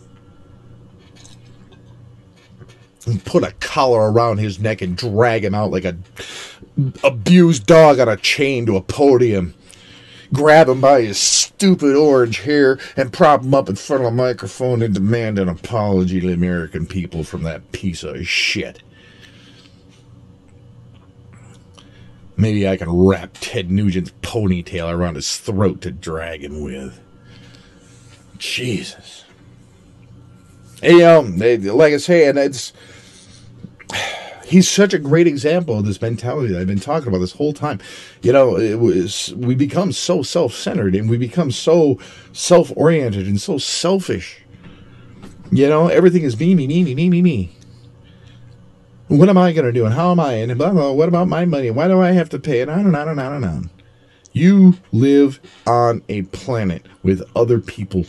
and 2.61 2.92
put 3.25 3.45
a 3.45 3.53
collar 3.61 4.11
around 4.12 4.38
his 4.38 4.59
neck 4.59 4.83
and 4.83 4.97
drag 4.97 5.45
him 5.45 5.55
out 5.55 5.71
like 5.71 5.85
a 5.85 5.97
abused 7.05 7.67
dog 7.67 7.99
on 7.99 8.09
a 8.09 8.17
chain 8.17 8.67
to 8.67 8.77
a 8.77 8.81
podium. 8.81 9.55
Grab 10.33 10.69
him 10.69 10.81
by 10.81 11.03
his 11.03 11.19
stupid 11.19 11.95
orange 11.95 12.41
hair 12.41 12.79
and 12.97 13.12
prop 13.12 13.43
him 13.43 13.53
up 13.53 13.69
in 13.69 13.77
front 13.77 14.03
of 14.03 14.09
a 14.09 14.17
microphone 14.17 14.81
and 14.81 14.95
demand 14.95 15.38
an 15.38 15.49
apology 15.49 16.21
to 16.21 16.29
the 16.29 16.33
American 16.33 16.87
people 16.87 17.23
from 17.23 17.43
that 17.43 17.73
piece 17.73 18.03
of 18.03 18.27
shit. 18.27 18.83
Maybe 22.37 22.67
I 22.67 22.79
can 22.79 22.91
wrap 22.91 23.37
Ted 23.41 23.71
Nugent's 23.71 24.12
ponytail 24.23 24.91
around 24.91 25.17
his 25.17 25.37
throat 25.37 25.83
to 25.83 25.91
drag 25.91 26.43
him 26.43 26.62
with. 26.62 26.99
Jesus. 28.38 29.25
Hey, 30.81 31.05
um, 31.05 31.38
like 31.38 31.92
I 31.92 31.98
say, 31.98 32.27
and 32.27 32.38
it's 32.38 32.73
he's 34.53 34.69
such 34.69 34.93
a 34.93 34.99
great 34.99 35.27
example 35.27 35.79
of 35.79 35.87
this 35.87 36.01
mentality 36.01 36.53
that 36.53 36.61
I've 36.61 36.67
been 36.67 36.81
talking 36.81 37.09
about 37.09 37.19
this 37.19 37.33
whole 37.33 37.53
time. 37.53 37.81
You 38.23 38.33
know, 38.33 38.57
it 38.57 38.79
was 38.79 39.33
we 39.37 39.55
become 39.55 39.93
so 39.93 40.23
self-centered 40.23 40.95
and 40.95 41.09
we 41.09 41.17
become 41.17 41.51
so 41.51 41.99
self-oriented 42.33 43.27
and 43.27 43.40
so 43.40 43.59
selfish. 43.59 44.43
You 45.51 45.69
know, 45.69 45.88
everything 45.88 46.23
is 46.23 46.38
me, 46.38 46.55
me, 46.55 46.67
me, 46.67 46.85
me, 46.85 46.95
me, 46.95 47.11
me, 47.11 47.23
me. 47.23 47.57
What 49.09 49.29
am 49.29 49.37
I 49.37 49.53
going 49.53 49.67
to 49.67 49.73
do? 49.73 49.85
And 49.85 49.95
how 49.95 50.11
am 50.13 50.21
I? 50.21 50.35
And 50.35 50.57
blah, 50.57 50.71
blah, 50.71 50.93
what 50.93 51.09
about 51.09 51.29
my 51.29 51.45
money? 51.45 51.71
Why 51.71 51.88
do 51.88 52.01
I 52.01 52.13
have 52.13 52.31
to 52.31 52.38
pay? 52.38 52.63
And 52.63 52.71
on 52.71 52.87
and 52.87 52.97
on 52.97 53.09
and 53.09 53.21
on 53.21 53.35
and 53.35 53.45
on. 53.45 53.71
You 54.33 54.79
live 54.93 55.40
on 55.67 56.03
a 56.09 56.23
planet 56.23 56.87
with 57.03 57.23
other 57.37 57.59
people 57.59 58.05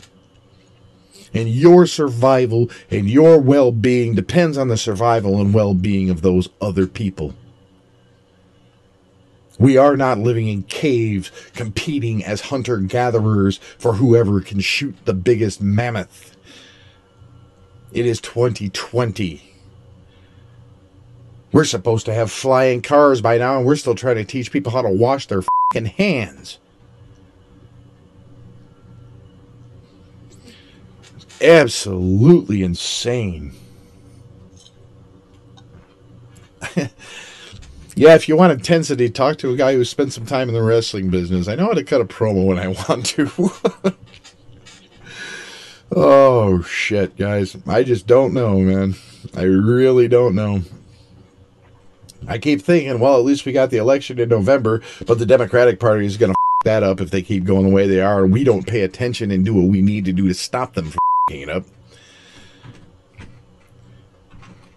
And 1.34 1.50
your 1.50 1.88
survival 1.88 2.70
and 2.92 3.10
your 3.10 3.40
well 3.40 3.72
being 3.72 4.16
depends 4.16 4.58
on 4.58 4.68
the 4.68 4.78
survival 4.78 5.42
and 5.42 5.54
well 5.54 5.74
being 5.74 6.10
of 6.10 6.22
those 6.22 6.50
other 6.62 6.88
people. 6.88 7.34
We 9.60 9.78
are 9.78 9.96
not 9.96 10.18
living 10.18 10.48
in 10.48 10.64
caves 10.64 11.32
competing 11.54 12.24
as 12.24 12.42
hunter 12.42 12.78
gatherers 12.78 13.58
for 13.78 13.94
whoever 13.94 14.42
can 14.42 14.60
shoot 14.60 14.96
the 15.06 15.14
biggest 15.14 15.62
mammoth. 15.62 16.36
It 17.92 18.06
is 18.06 18.20
2020. 18.20 19.42
We're 21.52 21.66
supposed 21.66 22.08
to 22.08 22.14
have 22.14 22.32
flying 22.32 22.82
cars 22.82 23.22
by 23.22 23.38
now, 23.38 23.58
and 23.58 23.66
we're 23.66 23.76
still 23.76 23.94
trying 23.94 24.16
to 24.16 24.26
teach 24.26 24.52
people 24.52 24.72
how 24.72 24.82
to 24.82 24.90
wash 24.90 25.28
their 25.28 25.44
hands. 25.76 26.58
Absolutely 31.44 32.64
insane. 32.64 33.52
yeah, 37.96 38.16
if 38.16 38.30
you 38.30 38.38
want 38.38 38.54
intensity, 38.54 39.10
talk 39.10 39.38
to 39.40 39.52
a 39.52 39.58
guy 39.58 39.74
who 39.74 39.84
spent 39.84 40.14
some 40.14 40.26
time 40.26 40.48
in 40.48 40.56
the 40.56 40.64
wrestling 40.64 41.10
business. 41.10 41.50
I 41.50 41.56
know 41.56 41.66
how 41.66 41.74
to 41.74 41.84
cut 41.84 42.00
a 42.00 42.06
promo 42.06 42.46
when 42.46 42.58
I 42.58 42.68
want 42.88 43.08
to. 43.08 43.52
oh, 45.94 46.62
shit, 46.62 47.18
guys. 47.18 47.58
I 47.68 47.84
just 47.84 48.08
don't 48.08 48.34
know, 48.34 48.60
man. 48.60 48.96
I 49.36 49.44
really 49.44 50.08
don't 50.08 50.36
know. 50.36 50.62
I 52.26 52.38
keep 52.38 52.62
thinking, 52.62 53.00
well, 53.00 53.20
at 53.20 53.26
least 53.26 53.46
we 53.46 53.52
got 53.52 53.70
the 53.70 53.78
election 53.78 54.18
in 54.18 54.30
November, 54.30 54.82
but 55.06 55.20
the 55.20 55.26
Democratic 55.26 55.82
Party 55.82 56.06
is 56.06 56.16
going 56.16 56.32
to 56.32 56.38
that 56.64 56.84
up 56.84 57.02
if 57.02 57.12
they 57.12 57.22
keep 57.22 57.44
going 57.44 57.68
the 57.68 57.74
way 57.74 57.86
they 57.86 58.00
are, 58.00 58.24
and 58.24 58.32
we 58.32 58.46
don't 58.46 58.66
pay 58.66 58.84
attention 58.84 59.32
and 59.32 59.44
do 59.44 59.54
what 59.54 59.68
we 59.68 59.82
need 59.82 60.06
to 60.06 60.14
do 60.14 60.30
to 60.30 60.34
stop 60.34 60.76
them 60.76 60.86
from 60.86 61.00
up. 61.50 61.64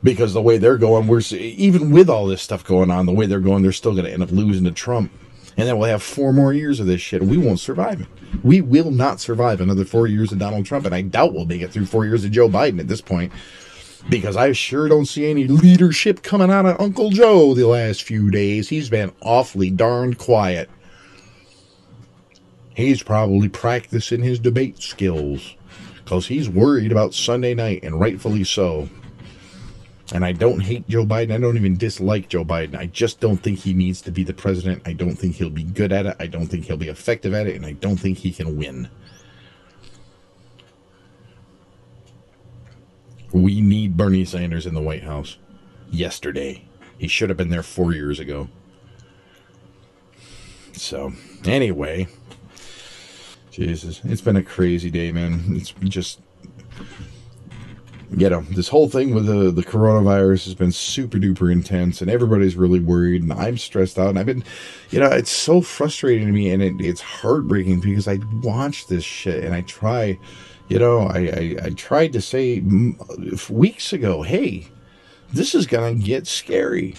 Because 0.00 0.32
the 0.32 0.42
way 0.42 0.58
they're 0.58 0.78
going, 0.78 1.08
we're 1.08 1.20
even 1.32 1.90
with 1.90 2.08
all 2.08 2.26
this 2.26 2.40
stuff 2.40 2.62
going 2.62 2.88
on, 2.88 3.06
the 3.06 3.12
way 3.12 3.26
they're 3.26 3.40
going, 3.40 3.62
they're 3.62 3.72
still 3.72 3.92
going 3.94 4.04
to 4.04 4.12
end 4.12 4.22
up 4.22 4.30
losing 4.30 4.62
to 4.64 4.70
Trump, 4.70 5.10
and 5.56 5.66
then 5.66 5.76
we'll 5.76 5.88
have 5.88 6.04
four 6.04 6.32
more 6.32 6.52
years 6.52 6.78
of 6.78 6.86
this 6.86 7.00
shit. 7.00 7.24
We 7.24 7.36
won't 7.36 7.58
survive 7.58 8.02
it. 8.02 8.06
We 8.44 8.60
will 8.60 8.92
not 8.92 9.18
survive 9.18 9.60
another 9.60 9.84
four 9.84 10.06
years 10.06 10.30
of 10.30 10.38
Donald 10.38 10.66
Trump, 10.66 10.86
and 10.86 10.94
I 10.94 11.02
doubt 11.02 11.34
we'll 11.34 11.46
make 11.46 11.62
it 11.62 11.72
through 11.72 11.86
four 11.86 12.04
years 12.04 12.24
of 12.24 12.30
Joe 12.30 12.48
Biden 12.48 12.78
at 12.78 12.86
this 12.86 13.00
point 13.00 13.32
because 14.08 14.36
I 14.36 14.52
sure 14.52 14.88
don't 14.88 15.06
see 15.06 15.28
any 15.28 15.48
leadership 15.48 16.22
coming 16.22 16.52
out 16.52 16.66
of 16.66 16.80
Uncle 16.80 17.10
Joe 17.10 17.54
the 17.54 17.66
last 17.66 18.04
few 18.04 18.30
days. 18.30 18.68
He's 18.68 18.88
been 18.88 19.10
awfully 19.20 19.70
darned 19.70 20.18
quiet. 20.18 20.70
He's 22.76 23.02
probably 23.02 23.48
practicing 23.48 24.22
his 24.22 24.38
debate 24.38 24.80
skills 24.80 25.55
because 26.06 26.28
he's 26.28 26.48
worried 26.48 26.92
about 26.92 27.12
Sunday 27.12 27.52
night, 27.52 27.82
and 27.82 27.98
rightfully 27.98 28.44
so. 28.44 28.88
And 30.14 30.24
I 30.24 30.30
don't 30.30 30.60
hate 30.60 30.88
Joe 30.88 31.04
Biden. 31.04 31.32
I 31.32 31.38
don't 31.38 31.56
even 31.56 31.76
dislike 31.76 32.28
Joe 32.28 32.44
Biden. 32.44 32.78
I 32.78 32.86
just 32.86 33.18
don't 33.18 33.38
think 33.38 33.58
he 33.58 33.74
needs 33.74 34.00
to 34.02 34.12
be 34.12 34.22
the 34.22 34.32
president. 34.32 34.82
I 34.86 34.92
don't 34.92 35.16
think 35.16 35.34
he'll 35.34 35.50
be 35.50 35.64
good 35.64 35.90
at 35.90 36.06
it. 36.06 36.14
I 36.20 36.28
don't 36.28 36.46
think 36.46 36.66
he'll 36.66 36.76
be 36.76 36.86
effective 36.86 37.34
at 37.34 37.48
it. 37.48 37.56
And 37.56 37.66
I 37.66 37.72
don't 37.72 37.96
think 37.96 38.18
he 38.18 38.30
can 38.30 38.56
win. 38.56 38.88
We 43.32 43.60
need 43.60 43.96
Bernie 43.96 44.24
Sanders 44.24 44.64
in 44.64 44.74
the 44.74 44.80
White 44.80 45.02
House 45.02 45.38
yesterday. 45.90 46.64
He 46.98 47.08
should 47.08 47.30
have 47.30 47.36
been 47.36 47.50
there 47.50 47.64
four 47.64 47.92
years 47.92 48.20
ago. 48.20 48.48
So, 50.72 51.14
anyway, 51.44 52.06
Jesus, 53.56 54.02
it's 54.04 54.20
been 54.20 54.36
a 54.36 54.42
crazy 54.42 54.90
day, 54.90 55.12
man. 55.12 55.42
It's 55.50 55.72
just, 55.80 56.20
you 58.14 58.28
know, 58.28 58.42
this 58.42 58.68
whole 58.68 58.88
thing 58.88 59.14
with 59.14 59.24
the, 59.24 59.50
the 59.50 59.64
coronavirus 59.64 60.44
has 60.44 60.54
been 60.54 60.72
super 60.72 61.16
duper 61.16 61.50
intense, 61.50 62.02
and 62.02 62.10
everybody's 62.10 62.54
really 62.54 62.80
worried, 62.80 63.22
and 63.22 63.32
I'm 63.32 63.56
stressed 63.56 63.98
out. 63.98 64.10
And 64.10 64.18
I've 64.18 64.26
been, 64.26 64.44
you 64.90 65.00
know, 65.00 65.08
it's 65.08 65.30
so 65.30 65.62
frustrating 65.62 66.26
to 66.26 66.32
me, 66.32 66.50
and 66.50 66.62
it, 66.62 66.74
it's 66.80 67.00
heartbreaking 67.00 67.80
because 67.80 68.06
I 68.06 68.18
watch 68.42 68.88
this 68.88 69.04
shit 69.04 69.42
and 69.42 69.54
I 69.54 69.62
try 69.62 70.18
you 70.68 70.78
know, 70.78 71.02
I, 71.02 71.18
I, 71.18 71.56
I 71.66 71.70
tried 71.70 72.12
to 72.14 72.20
say 72.20 72.62
weeks 73.48 73.92
ago, 73.92 74.22
hey, 74.22 74.66
this 75.32 75.54
is 75.54 75.66
to 76.00 76.04
get 76.04 76.26
scary. 76.26 76.96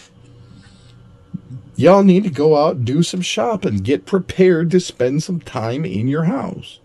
Y'all 1.75 2.03
need 2.03 2.23
to 2.23 2.29
go 2.29 2.57
out, 2.57 2.85
do 2.85 3.03
some 3.03 3.21
shopping, 3.21 3.77
get 3.77 4.05
prepared 4.05 4.71
to 4.71 4.79
spend 4.79 5.23
some 5.23 5.39
time 5.39 5.85
in 5.85 6.07
your 6.07 6.23
house 6.23 6.79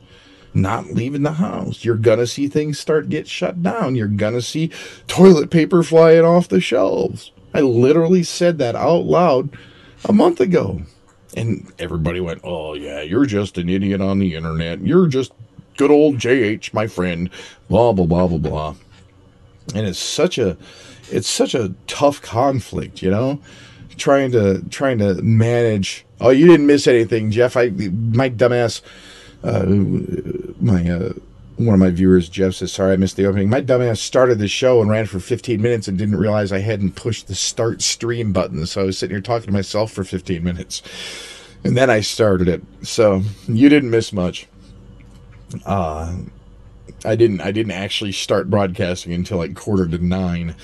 not 0.55 0.89
leaving 0.89 1.23
the 1.23 1.33
house. 1.33 1.85
You're 1.85 1.97
to 2.17 2.27
see 2.27 2.49
things 2.49 2.79
start 2.79 3.09
get 3.09 3.27
shut 3.27 3.63
down. 3.63 3.95
You're 3.95 4.09
to 4.35 4.43
see 4.43 4.71
toilet 5.07 5.51
paper 5.51 5.83
flying 5.83 6.25
off 6.25 6.49
the 6.49 6.61
shelves. 6.61 7.33
I 7.55 7.61
literally 7.61 8.23
said 8.23 8.59
that 8.59 8.75
out 8.75 9.05
loud 9.05 9.57
a 10.05 10.13
month 10.13 10.41
ago. 10.41 10.83
And 11.35 11.73
everybody 11.79 12.21
went, 12.21 12.41
"Oh 12.45 12.75
yeah, 12.75 13.01
you're 13.01 13.25
just 13.25 13.57
an 13.57 13.69
idiot 13.69 14.01
on 14.01 14.19
the 14.19 14.35
internet. 14.35 14.81
You're 14.81 15.07
just 15.07 15.33
good 15.77 15.91
old 15.91 16.19
JH, 16.19 16.75
my 16.75 16.87
friend, 16.87 17.31
blah 17.69 17.93
blah 17.93 18.07
blah 18.07 18.27
blah 18.27 18.39
blah. 18.39 18.75
And 19.75 19.87
it's 19.87 19.99
such 19.99 20.37
a 20.37 20.59
it's 21.11 21.29
such 21.29 21.55
a 21.55 21.75
tough 21.87 22.21
conflict, 22.21 23.03
you 23.03 23.11
know? 23.11 23.41
Trying 24.03 24.33
to 24.33 24.63
trying 24.69 24.99
to 24.99 25.15
manage 25.23 26.05
Oh, 26.21 26.31
you 26.31 26.47
didn't 26.47 26.67
miss 26.67 26.87
anything, 26.89 27.31
Jeff. 27.31 27.57
I 27.57 27.69
my 27.69 28.29
dumbass 28.31 28.81
uh 29.45 29.65
my 30.61 30.91
uh 30.91 31.13
one 31.57 31.75
of 31.75 31.81
my 31.81 31.91
viewers, 31.91 32.29
Jeff, 32.29 32.55
says, 32.55 32.73
Sorry, 32.73 32.95
I 32.95 32.97
missed 32.97 33.17
the 33.17 33.27
opening. 33.27 33.49
My 33.49 33.61
dumbass 33.61 33.99
started 33.99 34.41
the 34.41 34.49
show 34.49 34.81
and 34.81 34.91
ran 34.91 35.07
for 35.07 35.21
15 35.21 35.63
minutes 35.63 35.87
and 35.87 35.97
didn't 35.97 36.17
realize 36.17 36.51
I 36.51 36.59
hadn't 36.59 36.97
pushed 36.97 37.29
the 37.29 37.37
start 37.37 37.83
stream 37.83 38.33
button. 38.33 38.67
So 38.67 38.81
I 38.81 38.85
was 38.87 38.99
sitting 38.99 39.15
here 39.15 39.21
talking 39.21 39.47
to 39.47 39.53
myself 39.53 39.93
for 39.93 40.03
15 40.03 40.43
minutes. 40.43 40.83
And 41.63 41.77
then 41.77 41.91
I 41.91 42.01
started 42.01 42.49
it. 42.49 42.63
So 42.83 43.23
you 43.47 43.69
didn't 43.69 43.91
miss 43.91 44.13
much 44.13 44.49
uh, 45.65 46.17
I 47.05 47.17
didn't 47.17 47.41
I 47.41 47.53
didn't 47.53 47.73
actually 47.73 48.13
start 48.13 48.51
broadcasting 48.51 49.13
until 49.13 49.39
like 49.39 49.55
quarter 49.55 49.89
to 49.89 49.99
nine. 49.99 50.55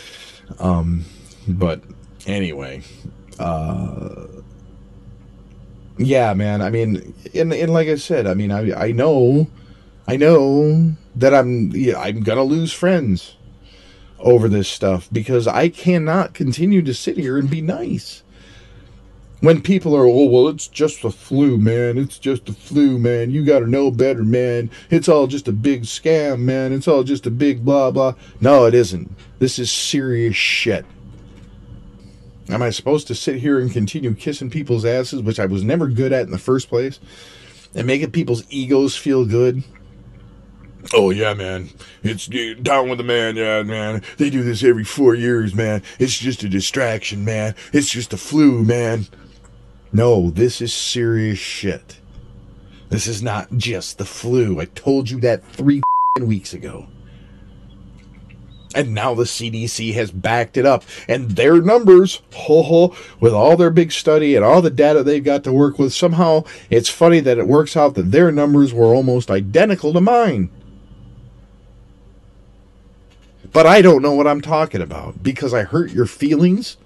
Um, 0.59 1.05
but 1.47 1.83
anyway, 2.27 2.83
uh, 3.39 4.27
yeah, 5.97 6.35
man. 6.35 6.63
I 6.63 6.71
mean, 6.71 7.15
and, 7.35 7.53
and 7.53 7.73
like 7.73 7.89
I 7.89 7.97
said, 7.97 8.27
I 8.27 8.35
mean, 8.35 8.51
I 8.51 8.73
I 8.73 8.93
know, 8.93 9.49
I 10.07 10.17
know 10.17 10.95
that 11.17 11.35
I'm 11.35 11.71
yeah, 11.73 11.99
I'm 11.99 12.21
gonna 12.21 12.45
lose 12.45 12.73
friends 12.73 13.37
over 14.19 14.49
this 14.49 14.69
stuff 14.69 15.09
because 15.13 15.47
I 15.47 15.69
cannot 15.69 16.35
continue 16.35 16.83
to 16.83 16.95
sit 16.95 17.17
here 17.17 17.39
and 17.39 17.49
be 17.49 17.61
nice 17.61 18.23
when 19.41 19.63
people 19.63 19.95
are, 19.95 20.05
oh, 20.05 20.25
well, 20.25 20.49
it's 20.49 20.67
just 20.67 21.03
the 21.03 21.11
flu, 21.11 21.59
man. 21.59 21.97
It's 21.97 22.19
just 22.19 22.47
the 22.47 22.53
flu, 22.53 22.99
man. 22.99 23.31
You 23.31 23.45
got 23.45 23.61
to 23.61 23.67
know 23.67 23.91
better, 23.91 24.25
man. 24.25 24.71
It's 24.91 25.09
all 25.09 25.27
just 25.27 25.47
a 25.49 25.53
big 25.53 25.83
scam, 25.83 26.41
man. 26.41 26.73
It's 26.73 26.89
all 26.89 27.05
just 27.05 27.27
a 27.27 27.31
big 27.31 27.65
blah, 27.65 27.91
blah. 27.91 28.15
No, 28.41 28.67
it 28.67 28.75
isn't. 28.75 29.11
This 29.39 29.59
is 29.59 29.71
serious 29.71 30.37
shit. 30.37 30.85
Am 32.49 32.63
I 32.63 32.71
supposed 32.71 33.07
to 33.09 33.15
sit 33.15 33.37
here 33.37 33.59
and 33.59 33.71
continue 33.71 34.15
kissing 34.15 34.51
people's 34.51 34.85
asses, 34.85 35.23
which 35.23 35.39
I 35.39 35.47
was 35.47 35.63
never 35.63 35.87
good 35.89 36.13
at 36.13 36.27
in 36.27 36.31
the 36.31 36.39
first 36.39 36.69
place, 36.69 36.99
and 37.75 37.87
making 37.87 38.11
people's 38.13 38.45
egos 38.51 38.97
feel 38.97 39.27
good? 39.27 39.63
Oh 40.95 41.11
yeah, 41.11 41.35
man. 41.35 41.69
It's 42.03 42.27
down 42.27 42.89
with 42.89 42.99
the 42.99 43.05
man, 43.05 43.37
yeah, 43.37 43.63
man. 43.63 44.03
They 44.17 44.31
do 44.31 44.43
this 44.43 44.63
every 44.65 44.85
four 44.85 45.15
years, 45.15 45.55
man. 45.55 45.83
It's 45.99 46.19
just 46.19 46.43
a 46.43 46.49
distraction, 46.49 47.25
man. 47.25 47.55
It's 47.73 47.91
just 47.91 48.13
a 48.13 48.17
flu, 48.17 48.65
man. 48.65 49.07
No, 49.93 50.31
this 50.31 50.61
is 50.61 50.73
serious 50.73 51.39
shit. 51.39 52.01
This 52.89 53.07
is 53.07 53.23
not 53.23 53.49
just 53.57 53.99
the 53.99 54.05
flu. 54.05 54.61
I 54.61 54.67
told 54.67 55.11
you 55.11 55.21
that 55.21 55.45
three 55.45 55.83
weeks 56.21 56.55
ago. 56.55 56.87
And 58.75 58.95
now 58.95 59.15
the 59.15 59.25
CDC 59.25 59.95
has 59.95 60.11
backed 60.11 60.57
it 60.57 60.67
up. 60.67 60.85
And 61.09 61.31
their 61.31 61.61
numbers, 61.63 62.21
ho 62.35 62.63
ho, 62.63 62.97
with 63.19 63.33
all 63.33 63.57
their 63.57 63.71
big 63.71 63.93
study 63.93 64.37
and 64.37 64.45
all 64.45 64.61
the 64.61 64.71
data 64.71 65.03
they've 65.03 65.25
got 65.25 65.45
to 65.45 65.53
work 65.53 65.79
with, 65.79 65.95
somehow 65.95 66.45
it's 66.69 66.89
funny 66.89 67.21
that 67.21 67.39
it 67.39 67.47
works 67.47 67.77
out 67.77 67.95
that 67.95 68.11
their 68.11 68.31
numbers 68.31 68.75
were 68.75 68.95
almost 68.95 69.31
identical 69.31 69.93
to 69.93 70.01
mine. 70.01 70.51
But 73.53 73.67
I 73.67 73.81
don't 73.81 74.03
know 74.03 74.13
what 74.13 74.27
I'm 74.27 74.43
talking 74.43 74.83
about 74.83 75.23
because 75.23 75.55
I 75.55 75.63
hurt 75.63 75.91
your 75.91 76.07
feelings 76.07 76.77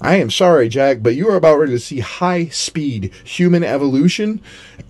I 0.00 0.16
am 0.16 0.30
sorry, 0.30 0.68
Jack, 0.68 0.98
but 1.02 1.14
you 1.14 1.28
are 1.30 1.36
about 1.36 1.58
ready 1.58 1.72
to 1.72 1.78
see 1.78 2.00
high 2.00 2.46
speed 2.46 3.12
human 3.24 3.62
evolution, 3.62 4.40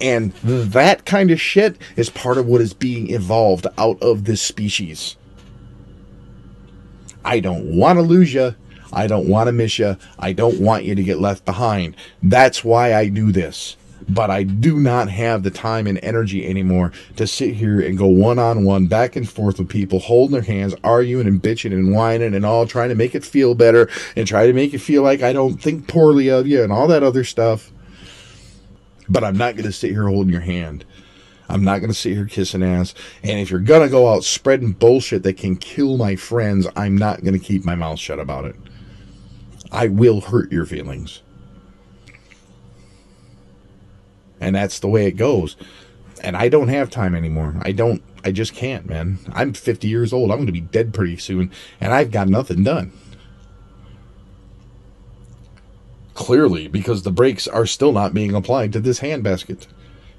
and 0.00 0.32
that 0.42 1.04
kind 1.04 1.30
of 1.30 1.40
shit 1.40 1.76
is 1.96 2.10
part 2.10 2.38
of 2.38 2.46
what 2.46 2.60
is 2.60 2.72
being 2.72 3.10
evolved 3.10 3.66
out 3.76 4.02
of 4.02 4.24
this 4.24 4.40
species. 4.40 5.16
I 7.24 7.40
don't 7.40 7.76
want 7.76 7.98
to 7.98 8.02
lose 8.02 8.34
you. 8.34 8.54
I 8.92 9.06
don't 9.06 9.28
want 9.28 9.48
to 9.48 9.52
miss 9.52 9.78
you. 9.78 9.96
I 10.18 10.32
don't 10.32 10.60
want 10.60 10.84
you 10.84 10.94
to 10.94 11.02
get 11.02 11.18
left 11.18 11.44
behind. 11.44 11.96
That's 12.22 12.64
why 12.64 12.94
I 12.94 13.08
do 13.08 13.32
this. 13.32 13.76
But 14.08 14.30
I 14.30 14.42
do 14.42 14.78
not 14.78 15.08
have 15.08 15.42
the 15.42 15.50
time 15.50 15.86
and 15.86 15.98
energy 16.02 16.46
anymore 16.46 16.92
to 17.16 17.26
sit 17.26 17.54
here 17.54 17.80
and 17.80 17.98
go 17.98 18.06
one 18.06 18.38
on 18.38 18.64
one, 18.64 18.86
back 18.86 19.16
and 19.16 19.28
forth 19.28 19.58
with 19.58 19.68
people, 19.68 19.98
holding 19.98 20.32
their 20.34 20.42
hands, 20.42 20.74
arguing 20.84 21.26
and 21.26 21.42
bitching 21.42 21.72
and 21.72 21.94
whining 21.94 22.34
and 22.34 22.44
all, 22.44 22.66
trying 22.66 22.90
to 22.90 22.94
make 22.94 23.14
it 23.14 23.24
feel 23.24 23.54
better 23.54 23.88
and 24.16 24.26
try 24.26 24.46
to 24.46 24.52
make 24.52 24.74
it 24.74 24.78
feel 24.78 25.02
like 25.02 25.22
I 25.22 25.32
don't 25.32 25.60
think 25.60 25.88
poorly 25.88 26.28
of 26.28 26.46
you 26.46 26.62
and 26.62 26.72
all 26.72 26.86
that 26.88 27.02
other 27.02 27.24
stuff. 27.24 27.70
But 29.08 29.24
I'm 29.24 29.36
not 29.36 29.54
going 29.54 29.66
to 29.66 29.72
sit 29.72 29.90
here 29.90 30.08
holding 30.08 30.32
your 30.32 30.40
hand. 30.40 30.84
I'm 31.48 31.62
not 31.62 31.80
going 31.80 31.90
to 31.90 31.98
sit 31.98 32.14
here 32.14 32.26
kissing 32.26 32.62
ass. 32.62 32.94
And 33.22 33.38
if 33.38 33.50
you're 33.50 33.60
going 33.60 33.82
to 33.82 33.90
go 33.90 34.08
out 34.12 34.24
spreading 34.24 34.72
bullshit 34.72 35.22
that 35.24 35.36
can 35.36 35.56
kill 35.56 35.98
my 35.98 36.16
friends, 36.16 36.66
I'm 36.74 36.96
not 36.96 37.22
going 37.22 37.38
to 37.38 37.44
keep 37.44 37.64
my 37.64 37.74
mouth 37.74 37.98
shut 37.98 38.18
about 38.18 38.46
it. 38.46 38.56
I 39.70 39.88
will 39.88 40.20
hurt 40.20 40.52
your 40.52 40.64
feelings. 40.64 41.20
And 44.44 44.54
that's 44.54 44.78
the 44.78 44.88
way 44.88 45.06
it 45.06 45.16
goes. 45.16 45.56
And 46.22 46.36
I 46.36 46.50
don't 46.50 46.68
have 46.68 46.90
time 46.90 47.14
anymore. 47.14 47.54
I 47.62 47.72
don't, 47.72 48.02
I 48.24 48.30
just 48.30 48.54
can't, 48.54 48.86
man. 48.86 49.18
I'm 49.32 49.54
50 49.54 49.88
years 49.88 50.12
old. 50.12 50.30
I'm 50.30 50.36
going 50.36 50.46
to 50.46 50.52
be 50.52 50.60
dead 50.60 50.92
pretty 50.92 51.16
soon. 51.16 51.50
And 51.80 51.94
I've 51.94 52.10
got 52.10 52.28
nothing 52.28 52.62
done. 52.62 52.92
Clearly, 56.12 56.68
because 56.68 57.02
the 57.02 57.10
brakes 57.10 57.48
are 57.48 57.64
still 57.64 57.92
not 57.92 58.12
being 58.12 58.34
applied 58.34 58.74
to 58.74 58.80
this 58.80 59.00
handbasket. 59.00 59.66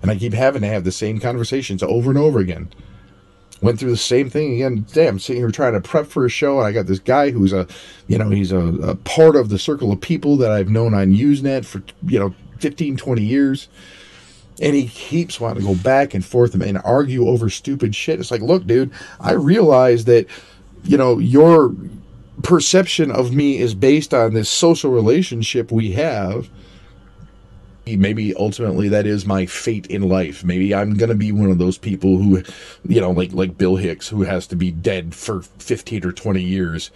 And 0.01 0.09
I 0.09 0.15
keep 0.17 0.33
having 0.33 0.63
to 0.63 0.67
have 0.67 0.85
the 0.85 0.91
same 0.91 1.19
conversations 1.19 1.83
over 1.83 2.09
and 2.09 2.17
over 2.17 2.39
again. 2.39 2.69
Went 3.61 3.79
through 3.79 3.91
the 3.91 3.97
same 3.97 4.31
thing 4.31 4.55
again. 4.55 4.87
Damn, 4.91 5.19
sitting 5.19 5.41
here 5.41 5.51
trying 5.51 5.73
to 5.73 5.81
prep 5.81 6.07
for 6.07 6.25
a 6.25 6.29
show, 6.29 6.57
and 6.57 6.67
I 6.67 6.71
got 6.71 6.87
this 6.87 6.99
guy 6.99 7.29
who's 7.29 7.53
a, 7.53 7.67
you 8.07 8.17
know, 8.17 8.29
he's 8.29 8.51
a, 8.51 8.57
a 8.57 8.95
part 8.95 9.35
of 9.35 9.49
the 9.49 9.59
circle 9.59 9.91
of 9.91 10.01
people 10.01 10.35
that 10.37 10.51
I've 10.51 10.69
known 10.69 10.95
on 10.95 11.13
Usenet 11.13 11.63
for, 11.63 11.83
you 12.03 12.19
know, 12.19 12.33
15, 12.59 12.97
20 12.97 13.23
years. 13.23 13.69
And 14.61 14.75
he 14.75 14.87
keeps 14.87 15.39
wanting 15.39 15.63
to 15.63 15.67
go 15.67 15.75
back 15.75 16.13
and 16.13 16.23
forth 16.23 16.53
and 16.53 16.77
argue 16.85 17.27
over 17.27 17.49
stupid 17.49 17.93
shit. 17.93 18.19
It's 18.19 18.31
like, 18.31 18.41
look, 18.41 18.65
dude, 18.65 18.91
I 19.19 19.33
realize 19.33 20.05
that, 20.05 20.27
you 20.83 20.97
know, 20.97 21.19
your 21.19 21.75
perception 22.41 23.11
of 23.11 23.33
me 23.33 23.57
is 23.57 23.73
based 23.73 24.13
on 24.13 24.33
this 24.33 24.49
social 24.49 24.91
relationship 24.91 25.71
we 25.71 25.91
have. 25.93 26.49
Maybe 27.85 28.33
ultimately 28.35 28.89
that 28.89 29.05
is 29.05 29.25
my 29.25 29.45
fate 29.45 29.87
in 29.87 30.09
life. 30.09 30.43
Maybe 30.43 30.73
i'm 30.73 30.97
to 30.97 31.13
be 31.13 31.31
one 31.31 31.51
of 31.51 31.59
those 31.59 31.77
people 31.77 32.17
who 32.17 32.41
you 32.87 32.99
know 32.99 33.11
like 33.11 33.31
like 33.31 33.59
bill 33.59 33.75
hicks 33.75 34.07
who 34.07 34.23
has 34.23 34.47
to 34.47 34.55
be 34.55 34.71
dead 34.71 35.13
for 35.13 35.43
15 35.59 36.03
or 36.03 36.11
20 36.11 36.41
years 36.41 36.89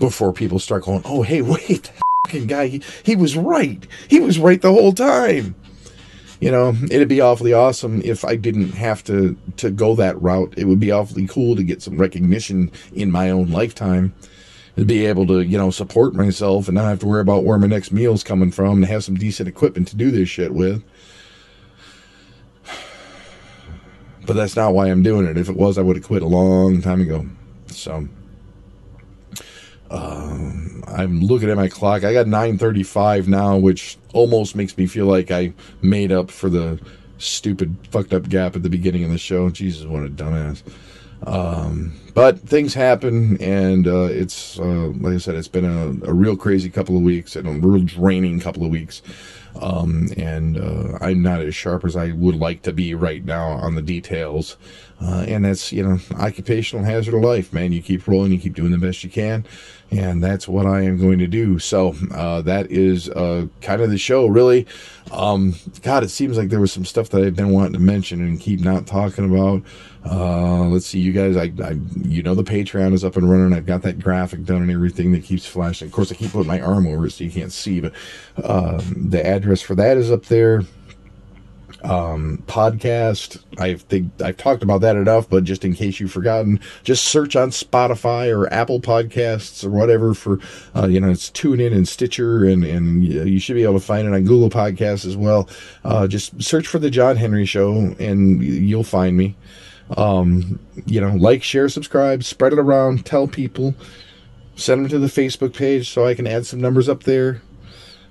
before 0.00 0.32
people 0.32 0.58
start 0.58 0.82
going 0.82 1.02
oh 1.04 1.22
hey 1.22 1.42
wait 1.42 1.92
that 2.32 2.46
guy 2.48 2.66
he, 2.66 2.82
he 3.02 3.16
was 3.16 3.36
right. 3.36 3.86
He 4.08 4.20
was 4.20 4.38
right 4.38 4.60
the 4.60 4.72
whole 4.72 4.92
time 4.92 5.54
you 6.40 6.50
know 6.50 6.74
it'd 6.90 7.08
be 7.08 7.20
awfully 7.20 7.52
awesome 7.52 8.00
if 8.02 8.24
i 8.24 8.34
didn't 8.34 8.72
have 8.72 9.04
to 9.04 9.36
to 9.56 9.70
go 9.70 9.94
that 9.94 10.20
route 10.20 10.52
it 10.56 10.64
would 10.64 10.80
be 10.80 10.90
awfully 10.90 11.26
cool 11.26 11.54
to 11.54 11.62
get 11.62 11.82
some 11.82 11.96
recognition 11.96 12.70
in 12.92 13.10
my 13.10 13.30
own 13.30 13.50
lifetime 13.50 14.14
to 14.76 14.84
be 14.84 15.04
able 15.06 15.26
to, 15.26 15.40
you 15.40 15.58
know, 15.58 15.70
support 15.70 16.14
myself 16.14 16.68
and 16.68 16.74
not 16.74 16.88
have 16.88 17.00
to 17.00 17.06
worry 17.06 17.20
about 17.20 17.44
where 17.44 17.58
my 17.58 17.66
next 17.66 17.92
meal's 17.92 18.24
coming 18.24 18.50
from 18.50 18.78
and 18.78 18.86
have 18.86 19.04
some 19.04 19.14
decent 19.14 19.48
equipment 19.48 19.88
to 19.88 19.96
do 19.96 20.10
this 20.10 20.28
shit 20.28 20.54
with. 20.54 20.82
But 24.26 24.36
that's 24.36 24.56
not 24.56 24.72
why 24.72 24.86
I'm 24.86 25.02
doing 25.02 25.26
it. 25.26 25.36
If 25.36 25.48
it 25.48 25.56
was, 25.56 25.76
I 25.76 25.82
would 25.82 25.96
have 25.96 26.04
quit 26.04 26.22
a 26.22 26.26
long 26.26 26.80
time 26.80 27.00
ago. 27.00 27.26
So 27.66 28.08
um, 29.90 30.82
I'm 30.86 31.20
looking 31.20 31.50
at 31.50 31.56
my 31.56 31.68
clock. 31.68 32.04
I 32.04 32.12
got 32.12 32.26
9:35 32.26 33.26
now, 33.28 33.56
which 33.56 33.98
almost 34.12 34.56
makes 34.56 34.76
me 34.76 34.86
feel 34.86 35.06
like 35.06 35.30
I 35.30 35.52
made 35.82 36.12
up 36.12 36.30
for 36.30 36.48
the 36.48 36.80
stupid 37.18 37.76
fucked 37.90 38.12
up 38.12 38.28
gap 38.28 38.56
at 38.56 38.62
the 38.62 38.70
beginning 38.70 39.04
of 39.04 39.10
the 39.10 39.18
show. 39.18 39.50
Jesus, 39.50 39.84
what 39.86 40.04
a 40.04 40.08
dumbass. 40.08 40.62
Um, 41.26 41.92
but 42.14 42.38
things 42.40 42.72
happen, 42.72 43.40
and 43.42 43.86
uh, 43.86 44.08
it's 44.10 44.58
uh, 44.58 44.92
like 45.00 45.14
I 45.14 45.18
said, 45.18 45.34
it's 45.34 45.48
been 45.48 45.66
a, 45.66 46.08
a, 46.08 46.14
real 46.14 46.34
crazy 46.34 46.70
couple 46.70 46.96
of 46.96 47.02
weeks 47.02 47.36
and 47.36 47.46
a 47.46 47.66
real 47.66 47.82
draining 47.82 48.40
couple 48.40 48.64
of 48.64 48.70
weeks. 48.70 49.02
Um, 49.60 50.08
and 50.16 50.58
uh, 50.58 50.98
I'm 51.00 51.22
not 51.22 51.40
as 51.40 51.54
sharp 51.54 51.84
as 51.84 51.96
I 51.96 52.12
would 52.12 52.36
like 52.36 52.62
to 52.62 52.72
be 52.72 52.94
right 52.94 53.24
now 53.24 53.48
on 53.48 53.74
the 53.74 53.82
details. 53.82 54.56
Uh, 55.02 55.24
and 55.26 55.44
that's 55.44 55.72
you 55.72 55.82
know 55.82 55.98
occupational 56.18 56.84
hazard 56.84 57.14
of 57.14 57.22
life, 57.22 57.52
man. 57.52 57.72
You 57.72 57.80
keep 57.82 58.06
rolling, 58.06 58.32
you 58.32 58.38
keep 58.38 58.54
doing 58.54 58.70
the 58.70 58.78
best 58.78 59.02
you 59.02 59.08
can, 59.08 59.46
and 59.90 60.22
that's 60.22 60.46
what 60.46 60.66
I 60.66 60.82
am 60.82 60.98
going 60.98 61.18
to 61.20 61.26
do. 61.26 61.58
So 61.58 61.94
uh, 62.12 62.42
that 62.42 62.70
is 62.70 63.08
uh, 63.08 63.46
kind 63.62 63.80
of 63.80 63.90
the 63.90 63.98
show, 63.98 64.26
really. 64.26 64.66
Um, 65.10 65.54
God, 65.82 66.04
it 66.04 66.10
seems 66.10 66.36
like 66.36 66.50
there 66.50 66.60
was 66.60 66.72
some 66.72 66.84
stuff 66.84 67.08
that 67.10 67.22
I've 67.22 67.34
been 67.34 67.50
wanting 67.50 67.72
to 67.72 67.80
mention 67.80 68.20
and 68.20 68.38
keep 68.38 68.60
not 68.60 68.86
talking 68.86 69.24
about. 69.24 69.62
Uh, 70.04 70.64
let's 70.64 70.86
see, 70.86 70.98
you 70.98 71.12
guys. 71.12 71.36
I, 71.36 71.52
I, 71.62 71.76
you 72.02 72.22
know, 72.22 72.34
the 72.34 72.44
Patreon 72.44 72.94
is 72.94 73.04
up 73.04 73.16
and 73.16 73.30
running. 73.30 73.52
I've 73.52 73.66
got 73.66 73.82
that 73.82 73.98
graphic 73.98 74.44
done 74.44 74.62
and 74.62 74.70
everything 74.70 75.12
that 75.12 75.24
keeps 75.24 75.46
flashing. 75.46 75.86
Of 75.86 75.92
course, 75.92 76.10
I 76.10 76.14
keep 76.14 76.32
putting 76.32 76.48
my 76.48 76.60
arm 76.60 76.86
over 76.86 77.06
it 77.06 77.10
so 77.10 77.24
you 77.24 77.30
can't 77.30 77.52
see, 77.52 77.80
but 77.80 77.92
um, 78.42 79.08
the 79.10 79.24
address 79.24 79.60
for 79.60 79.74
that 79.74 79.96
is 79.96 80.10
up 80.10 80.24
there 80.26 80.62
um, 81.84 82.42
podcast. 82.46 83.42
I 83.58 83.74
think 83.74 84.12
I've 84.22 84.36
talked 84.36 84.62
about 84.62 84.80
that 84.82 84.96
enough, 84.96 85.28
but 85.28 85.44
just 85.44 85.64
in 85.64 85.74
case 85.74 86.00
you've 86.00 86.12
forgotten, 86.12 86.60
just 86.82 87.04
search 87.04 87.36
on 87.36 87.50
Spotify 87.50 88.34
or 88.34 88.52
Apple 88.52 88.80
Podcasts 88.80 89.64
or 89.64 89.70
whatever 89.70 90.14
for, 90.14 90.38
uh, 90.74 90.86
you 90.86 91.00
know, 91.00 91.10
it's 91.10 91.30
TuneIn 91.30 91.72
and 91.72 91.88
Stitcher, 91.88 92.44
and 92.44 92.64
and 92.64 93.04
you 93.04 93.38
should 93.38 93.54
be 93.54 93.64
able 93.64 93.74
to 93.74 93.80
find 93.80 94.06
it 94.06 94.14
on 94.14 94.24
Google 94.24 94.50
Podcasts 94.50 95.06
as 95.06 95.16
well. 95.16 95.48
Uh, 95.84 96.06
just 96.06 96.40
search 96.42 96.66
for 96.66 96.78
the 96.78 96.90
John 96.90 97.16
Henry 97.16 97.46
Show, 97.46 97.94
and 97.98 98.42
you'll 98.42 98.84
find 98.84 99.16
me. 99.16 99.36
Um, 99.96 100.60
you 100.86 101.00
know, 101.00 101.14
like, 101.14 101.42
share, 101.42 101.68
subscribe, 101.68 102.22
spread 102.24 102.52
it 102.52 102.58
around, 102.58 103.04
tell 103.04 103.26
people, 103.26 103.74
send 104.54 104.84
them 104.84 104.90
to 104.90 104.98
the 104.98 105.08
Facebook 105.08 105.54
page 105.54 105.90
so 105.90 106.06
I 106.06 106.14
can 106.14 106.26
add 106.26 106.46
some 106.46 106.60
numbers 106.60 106.88
up 106.88 107.02
there 107.04 107.42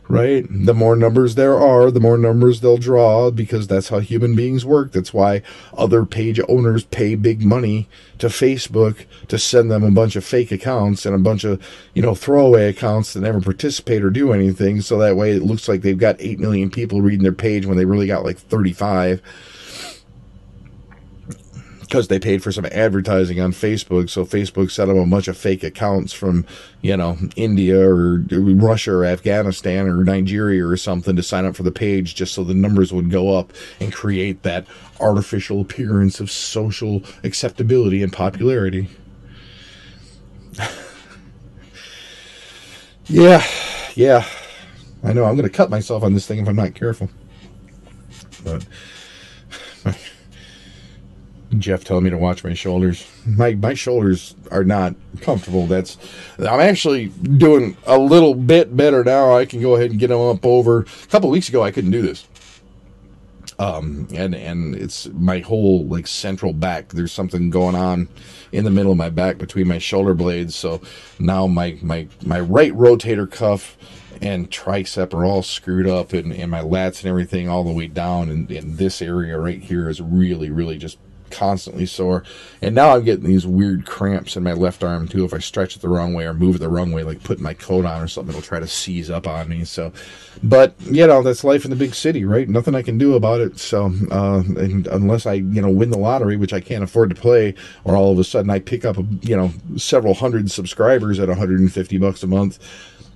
right? 0.09 0.45
The 0.49 0.73
more 0.73 0.95
numbers 0.95 1.35
there 1.35 1.57
are, 1.57 1.91
the 1.91 1.99
more 1.99 2.17
numbers 2.17 2.59
they'll 2.59 2.77
draw 2.77 3.29
because 3.29 3.67
that's 3.67 3.89
how 3.89 3.99
human 3.99 4.35
beings 4.35 4.65
work. 4.65 4.91
That's 4.91 5.13
why 5.13 5.43
other 5.77 6.03
page 6.03 6.41
owners 6.49 6.83
pay 6.83 7.13
big 7.13 7.45
money 7.45 7.87
to 8.17 8.27
Facebook 8.27 9.05
to 9.27 9.37
send 9.37 9.69
them 9.69 9.83
a 9.83 9.91
bunch 9.91 10.15
of 10.15 10.25
fake 10.25 10.51
accounts 10.51 11.05
and 11.05 11.15
a 11.15 11.19
bunch 11.19 11.43
of, 11.43 11.63
you 11.93 12.01
know, 12.01 12.15
throwaway 12.15 12.69
accounts 12.69 13.13
that 13.13 13.21
never 13.21 13.39
participate 13.39 14.03
or 14.03 14.09
do 14.09 14.33
anything. 14.33 14.81
So 14.81 14.97
that 14.97 15.15
way 15.15 15.31
it 15.31 15.43
looks 15.43 15.69
like 15.69 15.81
they've 15.81 15.97
got 15.97 16.19
8 16.19 16.39
million 16.39 16.71
people 16.71 17.01
reading 17.01 17.23
their 17.23 17.31
page 17.31 17.67
when 17.67 17.77
they 17.77 17.85
really 17.85 18.07
got 18.07 18.25
like 18.25 18.39
35 18.39 19.21
because 21.89 22.07
they 22.07 22.19
paid 22.19 22.43
for 22.43 22.51
some 22.51 22.67
advertising 22.67 23.39
on 23.41 23.51
Facebook. 23.51 24.11
So 24.11 24.23
Facebook 24.23 24.69
set 24.69 24.89
up 24.89 24.95
a 24.95 25.05
bunch 25.07 25.27
of 25.27 25.35
fake 25.35 25.63
accounts 25.63 26.13
from, 26.13 26.45
you 26.83 26.95
know, 26.95 27.17
India 27.35 27.79
or 27.79 28.19
Russia 28.29 28.93
or 28.93 29.05
Afghanistan 29.05 29.87
or 29.87 30.03
Nigeria 30.03 30.63
or 30.63 30.77
something 30.77 31.15
to 31.15 31.23
sign 31.23 31.45
up 31.45 31.55
for 31.55 31.63
the 31.63 31.71
page 31.71 32.13
just 32.13 32.35
so 32.35 32.43
the 32.43 32.53
numbers 32.53 32.93
would 32.93 33.09
go 33.09 33.35
up 33.35 33.53
and 33.79 33.91
create 33.91 34.43
that 34.43 34.67
artificial 34.99 35.61
appearance 35.61 36.19
of 36.19 36.29
social 36.29 37.01
acceptability 37.23 38.03
and 38.03 38.13
popularity. 38.13 38.87
yeah, 43.07 43.43
yeah. 43.95 44.23
I 45.03 45.13
know 45.13 45.25
I'm 45.25 45.35
going 45.35 45.49
to 45.49 45.57
cut 45.57 45.71
myself 45.71 46.03
on 46.03 46.13
this 46.13 46.27
thing 46.27 46.37
if 46.37 46.47
I'm 46.47 46.55
not 46.55 46.75
careful. 46.75 47.09
But. 48.43 48.63
Jeff 51.57 51.83
telling 51.83 52.03
me 52.03 52.09
to 52.11 52.17
watch 52.17 52.43
my 52.43 52.53
shoulders. 52.53 53.07
My 53.25 53.55
my 53.55 53.73
shoulders 53.73 54.35
are 54.51 54.63
not 54.63 54.95
comfortable. 55.21 55.65
That's 55.65 55.97
I'm 56.37 56.59
actually 56.59 57.07
doing 57.07 57.75
a 57.87 57.97
little 57.97 58.35
bit 58.35 58.75
better 58.75 59.03
now. 59.03 59.35
I 59.35 59.45
can 59.45 59.61
go 59.61 59.75
ahead 59.75 59.91
and 59.91 59.99
get 59.99 60.07
them 60.07 60.21
up 60.21 60.45
over. 60.45 60.81
A 60.81 61.07
couple 61.07 61.29
weeks 61.29 61.49
ago, 61.49 61.63
I 61.63 61.71
couldn't 61.71 61.91
do 61.91 62.01
this. 62.01 62.27
Um, 63.57 64.07
and 64.13 64.35
and 64.35 64.75
it's 64.75 65.07
my 65.07 65.39
whole 65.39 65.85
like 65.85 66.07
central 66.07 66.53
back. 66.53 66.89
There's 66.89 67.11
something 67.11 67.49
going 67.49 67.75
on 67.75 68.07
in 68.51 68.63
the 68.63 68.71
middle 68.71 68.91
of 68.91 68.97
my 68.97 69.09
back 69.09 69.37
between 69.37 69.67
my 69.67 69.79
shoulder 69.79 70.13
blades. 70.13 70.55
So 70.55 70.81
now 71.17 71.47
my 71.47 71.77
my 71.81 72.07
my 72.23 72.39
right 72.39 72.73
rotator 72.73 73.29
cuff 73.29 73.75
and 74.21 74.51
tricep 74.51 75.13
are 75.13 75.25
all 75.25 75.41
screwed 75.41 75.87
up 75.87 76.13
and, 76.13 76.33
and 76.33 76.51
my 76.51 76.61
lats 76.61 77.01
and 77.01 77.05
everything 77.09 77.47
all 77.47 77.63
the 77.63 77.71
way 77.71 77.87
down 77.87 78.29
and, 78.29 78.51
and 78.51 78.77
this 78.77 79.01
area 79.01 79.37
right 79.37 79.61
here 79.61 79.87
is 79.87 80.01
really 80.01 80.49
really 80.49 80.77
just 80.77 80.97
constantly 81.31 81.85
sore. 81.85 82.23
And 82.61 82.75
now 82.75 82.95
I'm 82.95 83.03
getting 83.03 83.25
these 83.25 83.47
weird 83.47 83.85
cramps 83.85 84.35
in 84.35 84.43
my 84.43 84.53
left 84.53 84.83
arm 84.83 85.07
too. 85.07 85.25
If 85.25 85.33
I 85.33 85.39
stretch 85.39 85.75
it 85.75 85.81
the 85.81 85.89
wrong 85.89 86.13
way 86.13 86.25
or 86.25 86.33
move 86.33 86.55
it 86.55 86.59
the 86.59 86.69
wrong 86.69 86.91
way, 86.91 87.03
like 87.03 87.23
putting 87.23 87.43
my 87.43 87.53
coat 87.53 87.85
on 87.85 88.01
or 88.01 88.07
something, 88.07 88.35
it'll 88.35 88.41
try 88.41 88.59
to 88.59 88.67
seize 88.67 89.09
up 89.09 89.27
on 89.27 89.49
me. 89.49 89.63
So, 89.65 89.91
but 90.43 90.73
you 90.81 91.05
know, 91.07 91.21
that's 91.21 91.43
life 91.43 91.65
in 91.65 91.71
the 91.71 91.75
big 91.75 91.95
city, 91.95 92.25
right? 92.25 92.47
Nothing 92.47 92.75
I 92.75 92.81
can 92.81 92.97
do 92.97 93.15
about 93.15 93.41
it. 93.41 93.59
So, 93.59 93.91
uh, 94.11 94.43
unless 94.91 95.25
I, 95.25 95.33
you 95.33 95.61
know, 95.61 95.69
win 95.69 95.91
the 95.91 95.97
lottery, 95.97 96.37
which 96.37 96.53
I 96.53 96.59
can't 96.59 96.83
afford 96.83 97.09
to 97.09 97.15
play, 97.15 97.55
or 97.83 97.95
all 97.95 98.11
of 98.11 98.19
a 98.19 98.23
sudden 98.23 98.49
I 98.49 98.59
pick 98.59 98.85
up, 98.85 98.97
you 99.21 99.35
know, 99.35 99.51
several 99.77 100.13
hundred 100.13 100.49
subscribers 100.51 101.19
at 101.19 101.27
150 101.27 101.97
bucks 101.97 102.23
a 102.23 102.27
month 102.27 102.59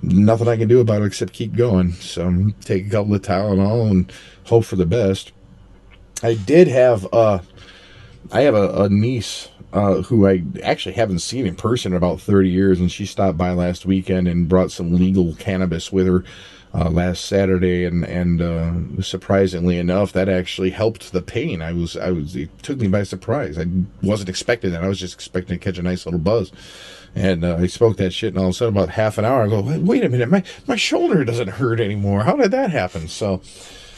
nothing 0.03 0.47
I 0.47 0.57
can 0.57 0.68
do 0.68 0.80
about 0.82 1.01
it 1.01 1.05
except 1.05 1.34
keep 1.34 1.55
going. 1.55 1.93
So 1.93 2.51
take 2.61 2.88
a 2.88 2.89
couple 2.89 3.16
of 3.16 3.22
Tylenol 3.22 3.89
and 3.89 4.11
hope 4.45 4.66
for 4.66 4.76
the 4.76 4.86
best. 4.86 5.32
I 6.22 6.36
did 6.36 6.68
have 6.68 7.07
uh, 7.14 7.39
I 8.32 8.41
have 8.41 8.55
a, 8.55 8.84
a 8.84 8.89
niece 8.89 9.49
uh, 9.74 10.01
who 10.03 10.28
I 10.28 10.43
actually 10.63 10.93
haven't 10.93 11.19
seen 11.19 11.47
in 11.47 11.55
person 11.55 11.93
in 11.93 11.97
about 11.97 12.21
30 12.21 12.49
years, 12.49 12.80
and 12.80 12.91
she 12.91 13.05
stopped 13.05 13.38
by 13.38 13.51
last 13.51 13.86
weekend 13.86 14.28
and 14.28 14.47
brought 14.47 14.71
some 14.71 14.93
legal 14.93 15.36
cannabis 15.36 15.91
with 15.91 16.07
her 16.07 16.24
uh, 16.76 16.89
last 16.89 17.26
Saturday, 17.26 17.86
and 17.86 18.03
and 18.03 18.41
uh, 18.41 19.01
surprisingly 19.01 19.78
enough, 19.78 20.11
that 20.13 20.28
actually 20.30 20.71
helped 20.71 21.11
the 21.11 21.21
pain. 21.21 21.61
I 21.61 21.71
was 21.71 21.95
I 21.95 22.11
was 22.11 22.36
it 22.36 22.49
took 22.63 22.80
me 22.80 22.88
by 22.88 23.03
surprise. 23.03 23.57
I 23.59 23.65
wasn't 24.01 24.30
expecting 24.30 24.71
that. 24.71 24.84
I 24.84 24.88
was 24.88 24.99
just 24.99 25.13
expecting 25.13 25.59
to 25.59 25.63
catch 25.63 25.78
a 25.78 25.84
nice 25.84 26.05
little 26.05 26.19
buzz. 26.19 26.51
And 27.15 27.45
uh, 27.45 27.57
I 27.57 27.67
spoke 27.67 27.97
that 27.97 28.11
shit, 28.11 28.34
and 28.34 28.39
all 28.39 28.45
of 28.45 28.51
a 28.51 28.53
sudden, 28.53 28.76
about 28.76 28.89
half 28.89 29.19
an 29.19 29.26
hour, 29.26 29.43
I 29.43 29.47
go, 29.47 29.61
wait 29.61 30.03
a 30.03 30.09
minute, 30.09 30.30
my, 30.30 30.43
my 30.65 30.76
shoulder 30.76 31.24
doesn't 31.24 31.47
hurt 31.47 31.80
anymore. 31.80 32.24
How 32.24 32.36
did 32.36 32.49
that 32.49 32.71
happen? 32.71 33.07
So, 33.07 33.39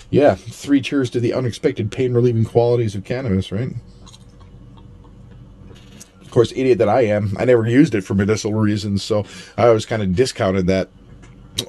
yeah, 0.10 0.36
three 0.36 0.82
cheers 0.82 1.10
to 1.12 1.22
the 1.22 1.32
unexpected 1.32 1.94
pain 1.94 2.14
relieving 2.14 2.44
qualities 2.44 2.94
of 2.94 3.06
cannabis, 3.06 3.54
right? 3.54 3.70
Course, 6.36 6.52
idiot 6.52 6.80
that 6.80 6.90
I 6.90 7.06
am, 7.06 7.34
I 7.40 7.46
never 7.46 7.66
used 7.66 7.96
it 7.96 8.02
for 8.02 8.14
medicinal 8.14 8.60
reasons, 8.60 9.02
so 9.02 9.24
I 9.58 9.68
always 9.68 9.86
kind 9.86 10.02
of 10.02 10.18
discounted 10.18 10.68
that 10.68 10.90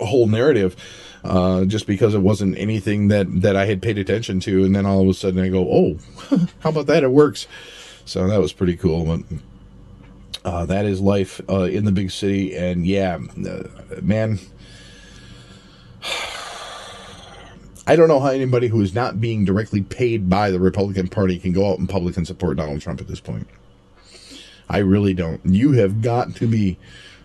whole 0.00 0.26
narrative. 0.26 0.74
Uh, 1.22 1.64
just 1.66 1.86
because 1.86 2.14
it 2.14 2.18
wasn't 2.18 2.58
anything 2.58 3.06
that, 3.06 3.28
that 3.42 3.54
I 3.54 3.66
had 3.66 3.80
paid 3.80 3.96
attention 3.96 4.40
to, 4.40 4.64
and 4.64 4.74
then 4.74 4.84
all 4.84 5.02
of 5.02 5.08
a 5.08 5.14
sudden 5.14 5.38
I 5.38 5.50
go, 5.50 5.68
"Oh, 5.70 5.98
how 6.58 6.70
about 6.70 6.86
that? 6.88 7.04
It 7.04 7.12
works." 7.12 7.46
So 8.06 8.26
that 8.26 8.40
was 8.40 8.52
pretty 8.52 8.76
cool. 8.76 9.04
But 9.04 9.20
uh, 10.44 10.66
that 10.66 10.84
is 10.84 11.00
life 11.00 11.40
uh, 11.48 11.62
in 11.62 11.84
the 11.84 11.92
big 11.92 12.10
city, 12.10 12.56
and 12.56 12.84
yeah, 12.84 13.20
uh, 13.48 13.68
man. 14.02 14.40
I 17.86 17.94
don't 17.94 18.08
know 18.08 18.18
how 18.18 18.30
anybody 18.30 18.66
who 18.66 18.80
is 18.80 18.96
not 18.96 19.20
being 19.20 19.44
directly 19.44 19.82
paid 19.82 20.28
by 20.28 20.50
the 20.50 20.58
Republican 20.58 21.06
Party 21.06 21.38
can 21.38 21.52
go 21.52 21.70
out 21.70 21.78
in 21.78 21.86
public 21.86 22.16
and 22.16 22.26
support 22.26 22.56
Donald 22.56 22.80
Trump 22.80 23.00
at 23.00 23.06
this 23.06 23.20
point. 23.20 23.46
I 24.68 24.78
really 24.78 25.14
don't. 25.14 25.40
You 25.44 25.72
have 25.72 26.02
got 26.02 26.34
to 26.36 26.46
be 26.46 26.78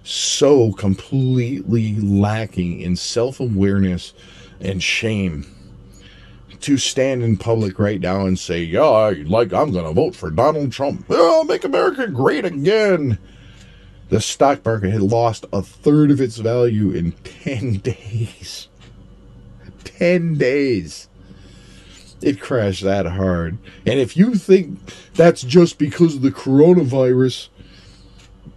so 0.03 0.71
completely 0.73 1.95
lacking 1.95 2.81
in 2.81 2.95
self 2.95 3.39
awareness 3.39 4.13
and 4.59 4.81
shame 4.81 5.45
to 6.61 6.77
stand 6.77 7.23
in 7.23 7.37
public 7.37 7.79
right 7.79 7.99
now 7.99 8.25
and 8.25 8.37
say, 8.37 8.61
yeah, 8.61 9.13
like 9.25 9.51
I'm 9.51 9.71
going 9.71 9.85
to 9.85 9.93
vote 9.93 10.15
for 10.15 10.29
Donald 10.29 10.71
Trump. 10.71 11.05
Oh, 11.09 11.43
make 11.43 11.63
America 11.63 12.07
great 12.07 12.45
again. 12.45 13.17
The 14.09 14.21
stock 14.21 14.63
market 14.65 14.91
had 14.91 15.01
lost 15.01 15.45
a 15.53 15.61
third 15.61 16.11
of 16.11 16.21
its 16.21 16.37
value 16.37 16.91
in 16.91 17.11
10 17.23 17.77
days. 17.77 18.67
10 19.83 20.37
days. 20.37 21.07
It 22.21 22.39
crashed 22.39 22.83
that 22.83 23.05
hard. 23.05 23.57
And 23.85 23.99
if 23.99 24.15
you 24.15 24.35
think 24.35 24.79
that's 25.13 25.41
just 25.41 25.77
because 25.77 26.15
of 26.15 26.21
the 26.21 26.31
coronavirus, 26.31 27.49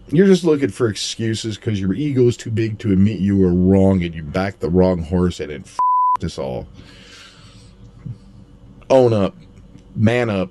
you're 0.08 0.26
just 0.26 0.44
looking 0.44 0.68
for 0.68 0.88
excuses 0.88 1.56
because 1.56 1.80
your 1.80 1.94
ego 1.94 2.28
is 2.28 2.36
too 2.36 2.50
big 2.50 2.78
to 2.80 2.92
admit 2.92 3.20
you 3.20 3.38
were 3.38 3.52
wrong 3.52 4.02
and 4.02 4.14
you 4.14 4.22
backed 4.22 4.60
the 4.60 4.68
wrong 4.68 5.02
horse 5.02 5.40
and 5.40 5.50
it 5.50 5.62
f***ed 5.62 6.24
us 6.24 6.38
all 6.38 6.68
own 8.90 9.12
up, 9.12 9.34
man 9.96 10.30
up, 10.30 10.50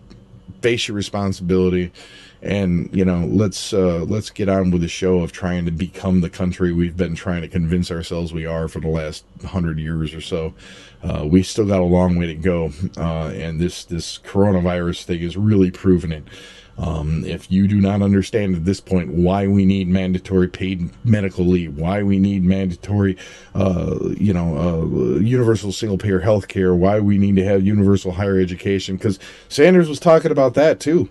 face 0.61 0.87
your 0.87 0.95
responsibility, 0.95 1.91
and 2.41 2.89
you 2.93 3.05
know 3.05 3.25
let's 3.27 3.73
uh, 3.73 4.03
let's 4.07 4.29
get 4.29 4.49
on 4.49 4.71
with 4.71 4.81
the 4.81 4.87
show 4.87 5.19
of 5.19 5.31
trying 5.31 5.65
to 5.65 5.71
become 5.71 6.21
the 6.21 6.29
country 6.29 6.73
we've 6.73 6.97
been 6.97 7.15
trying 7.15 7.41
to 7.41 7.47
convince 7.47 7.89
ourselves 7.89 8.33
we 8.33 8.45
are 8.45 8.67
for 8.67 8.79
the 8.79 8.87
last 8.87 9.23
hundred 9.45 9.79
years 9.79 10.13
or 10.13 10.21
so. 10.21 10.53
Uh, 11.03 11.25
we 11.25 11.43
still 11.43 11.65
got 11.65 11.81
a 11.81 11.83
long 11.83 12.15
way 12.15 12.27
to 12.27 12.35
go, 12.35 12.71
uh, 12.97 13.27
and 13.27 13.59
this 13.59 13.83
this 13.83 14.17
coronavirus 14.19 15.03
thing 15.03 15.21
is 15.21 15.35
really 15.35 15.69
proving 15.69 16.11
it. 16.11 16.23
Um, 16.77 17.23
if 17.25 17.51
you 17.51 17.67
do 17.67 17.79
not 17.79 18.01
understand 18.01 18.55
at 18.55 18.65
this 18.65 18.79
point 18.79 19.13
why 19.13 19.45
we 19.47 19.63
need 19.65 19.87
mandatory 19.87 20.47
paid 20.47 20.89
medical 21.05 21.45
leave, 21.45 21.77
why 21.77 22.01
we 22.01 22.17
need 22.17 22.43
mandatory, 22.43 23.15
uh, 23.53 23.95
you 24.17 24.33
know, 24.33 24.57
uh, 24.57 25.19
universal 25.19 25.71
single 25.71 25.99
payer 25.99 26.19
health 26.19 26.47
care, 26.47 26.73
why 26.73 26.99
we 26.99 27.17
need 27.19 27.35
to 27.35 27.43
have 27.43 27.63
universal 27.63 28.13
higher 28.13 28.39
education, 28.39 28.95
because 28.97 29.19
Sanders 29.49 29.87
was 29.87 29.99
talking 29.99 30.31
about 30.31 30.55
that 30.55 30.79
too. 30.79 31.09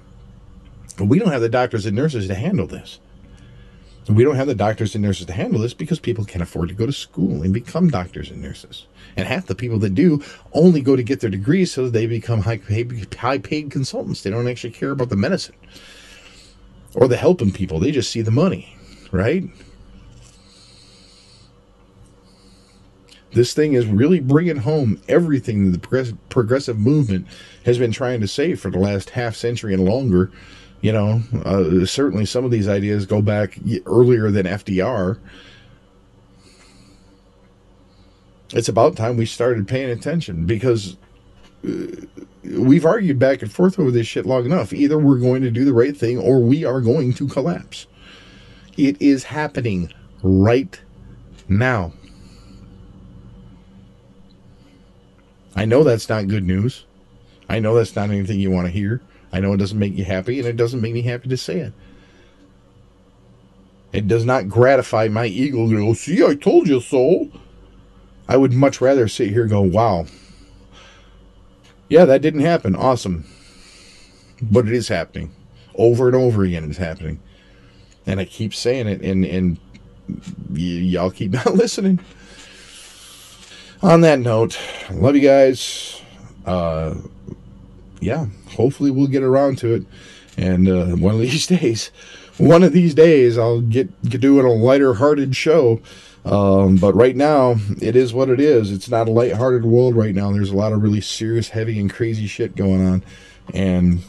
We 0.99 1.19
don't 1.19 1.31
have 1.33 1.41
the 1.41 1.49
doctors 1.49 1.87
and 1.87 1.95
nurses 1.95 2.27
to 2.27 2.35
handle 2.35 2.67
this. 2.67 2.99
We 4.09 4.25
don't 4.25 4.37
have 4.37 4.49
the 4.49 4.55
doctors 4.55 4.95
and 4.95 5.03
nurses 5.03 5.27
to 5.27 5.33
handle 5.33 5.61
this 5.61 5.75
because 5.75 6.01
people 6.01 6.25
can't 6.25 6.43
afford 6.43 6.69
to 6.71 6.75
go 6.75 6.87
to 6.87 6.93
school 6.93 7.43
and 7.43 7.55
become 7.55 7.89
doctors 7.89 8.31
and 8.31 8.43
nurses. 8.43 8.87
And 9.17 9.29
half 9.29 9.47
the 9.47 9.55
people 9.55 9.79
that 9.79 9.95
do 9.95 10.23
only 10.53 10.81
go 10.81 10.97
to 10.97 11.03
get 11.03 11.21
their 11.21 11.31
degrees 11.31 11.73
so 11.73 11.89
they 11.89 12.07
become 12.07 12.41
high 12.41 12.57
paid, 12.57 13.15
high 13.15 13.39
paid 13.39 13.71
consultants. 13.71 14.23
They 14.23 14.31
don't 14.31 14.49
actually 14.49 14.73
care 14.73 14.91
about 14.91 15.09
the 15.09 15.17
medicine 15.17 15.55
or 16.95 17.07
the 17.07 17.17
helping 17.17 17.53
people. 17.53 17.79
They 17.79 17.93
just 17.93 18.11
see 18.11 18.23
the 18.23 18.33
money, 18.33 18.77
right? 19.13 19.45
This 23.33 23.55
thing 23.55 23.73
is 23.73 23.87
really 23.87 24.21
bringing 24.21 24.59
home 24.59 25.01
everything 25.09 25.73
that 25.73 25.83
the 25.83 26.19
progressive 26.29 26.79
movement 26.79 27.27
has 27.65 27.79
been 27.79 27.93
trying 27.93 28.21
to 28.21 28.29
say 28.29 28.55
for 28.55 28.71
the 28.71 28.79
last 28.79 29.11
half 29.11 29.37
century 29.37 29.73
and 29.73 29.85
longer 29.85 30.31
you 30.83 30.93
know, 30.93 31.23
uh, 31.45 31.87
certainly 31.87 32.27
some 32.27 32.45
of 32.45 32.51
these 32.51 32.69
ideas 32.69 33.07
go 33.07 33.23
back 33.23 33.59
earlier 33.87 34.31
than 34.31 34.47
FDR. 34.47 35.19
It's 38.53 38.69
about 38.69 38.97
time 38.97 39.17
we 39.17 39.25
started 39.25 39.67
paying 39.67 39.91
attention 39.91 40.45
because 40.45 40.97
uh, 41.67 41.87
we've 42.43 42.85
argued 42.85 43.19
back 43.21 43.43
and 43.43 43.51
forth 43.51 43.79
over 43.79 43.93
this 43.93 44.09
shit 44.09 44.27
long 44.27 44.45
enough. 44.45 44.73
Either 44.73 44.99
we're 44.99 45.19
going 45.19 45.43
to 45.43 45.51
do 45.53 45.65
the 45.65 45.73
right 45.73 45.97
thing 45.97 46.19
or 46.19 46.41
we 46.41 46.65
are 46.65 46.81
going 46.81 47.15
to 47.15 47.29
collapse. 47.29 47.87
It 48.77 49.01
is 49.01 49.25
happening 49.25 49.93
right 50.23 50.79
now. 51.49 51.93
I 55.55 55.65
know 55.65 55.85
that's 55.85 56.09
not 56.09 56.27
good 56.27 56.45
news. 56.45 56.87
I 57.49 57.61
know 57.61 57.77
that's 57.77 57.95
not 57.95 58.11
anything 58.11 58.41
you 58.41 58.51
want 58.51 58.67
to 58.67 58.73
hear. 58.73 59.01
I 59.33 59.41
know 59.41 59.53
it 59.53 59.59
doesn't 59.59 59.79
make 59.79 59.97
you 59.97 60.05
happy, 60.05 60.39
and 60.39 60.47
it 60.47 60.57
doesn't 60.57 60.81
make 60.81 60.93
me 60.93 61.03
happy 61.03 61.29
to 61.29 61.37
say 61.37 61.61
it. 61.61 61.73
It 63.93 64.09
does 64.09 64.25
not 64.25 64.49
gratify 64.49 65.09
my 65.09 65.27
ego 65.27 65.69
to 65.69 65.77
go, 65.77 65.93
see, 65.95 66.25
I 66.25 66.35
told 66.35 66.69
you 66.69 66.81
so. 66.81 67.31
I 68.29 68.37
would 68.37 68.53
much 68.53 68.81
rather 68.81 69.09
sit 69.09 69.31
here 69.31 69.43
and 69.43 69.51
go, 69.51 69.61
wow. 69.61 70.07
Yeah, 71.89 72.07
that 72.07 72.23
didn't 72.23 72.41
happen. 72.41 72.75
Awesome. 72.75 73.25
But 74.41 74.67
it 74.67 74.73
is 74.75 74.89
happening. 74.89 75.35
Over 75.75 76.07
and 76.09 76.17
over 76.17 76.43
again, 76.45 76.65
it's 76.65 76.79
happening. 76.79 77.21
And 78.07 78.19
I 78.19 78.25
keep 78.25 78.55
saying 78.55 78.89
it, 78.89 79.03
and, 79.03 79.25
and 79.25 79.59
y- 80.51 80.59
y'all 80.59 81.11
keep 81.11 81.31
not 81.33 81.55
listening. 81.55 82.01
On 83.83 84.01
that 84.03 84.21
note, 84.21 84.59
love 84.91 85.17
you 85.17 85.23
guys. 85.23 86.01
Uh, 86.47 86.95
yeah, 88.03 88.27
hopefully 88.51 88.91
we'll 88.91 89.07
get 89.07 89.23
around 89.23 89.59
to 89.59 89.75
it. 89.75 89.87
And 90.37 90.69
uh, 90.69 90.87
one 90.97 91.15
of 91.15 91.21
these 91.21 91.47
days, 91.47 91.91
one 92.39 92.63
of 92.63 92.73
these 92.73 92.95
days, 92.95 93.39
I'll 93.39 93.61
get, 93.61 94.03
get 94.09 94.21
doing 94.21 94.47
a 94.47 94.53
lighter 94.53 94.95
hearted 94.95 95.37
show. 95.37 95.81
Um, 96.25 96.77
but 96.77 96.95
right 96.95 97.17
now, 97.17 97.57
it 97.81 97.97
is 97.97 98.15
what 98.15 98.29
it 98.29 98.39
is. 98.39 98.71
It's 98.71 98.89
not 98.89 99.09
a 99.09 99.11
light-hearted 99.11 99.65
world 99.65 99.97
right 99.97 100.15
now. 100.15 100.31
There's 100.31 100.51
a 100.51 100.57
lot 100.57 100.73
of 100.73 100.81
really 100.81 101.01
serious, 101.01 101.49
heavy, 101.49 101.81
and 101.81 101.93
crazy 101.93 102.29
shit 102.29 102.55
going 102.55 102.87
on, 102.87 103.05
and 103.53 104.05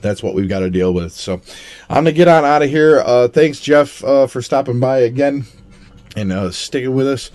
that's 0.00 0.22
what 0.22 0.34
we've 0.34 0.48
got 0.48 0.60
to 0.60 0.70
deal 0.70 0.94
with. 0.94 1.12
So, 1.12 1.42
I'm 1.90 1.96
gonna 1.96 2.12
get 2.12 2.28
on 2.28 2.46
out 2.46 2.62
of 2.62 2.70
here. 2.70 3.00
Uh, 3.04 3.28
thanks, 3.28 3.60
Jeff, 3.60 4.02
uh, 4.02 4.26
for 4.26 4.40
stopping 4.40 4.80
by 4.80 5.00
again 5.00 5.44
and 6.16 6.32
uh, 6.32 6.50
sticking 6.50 6.94
with 6.94 7.06
us. 7.06 7.30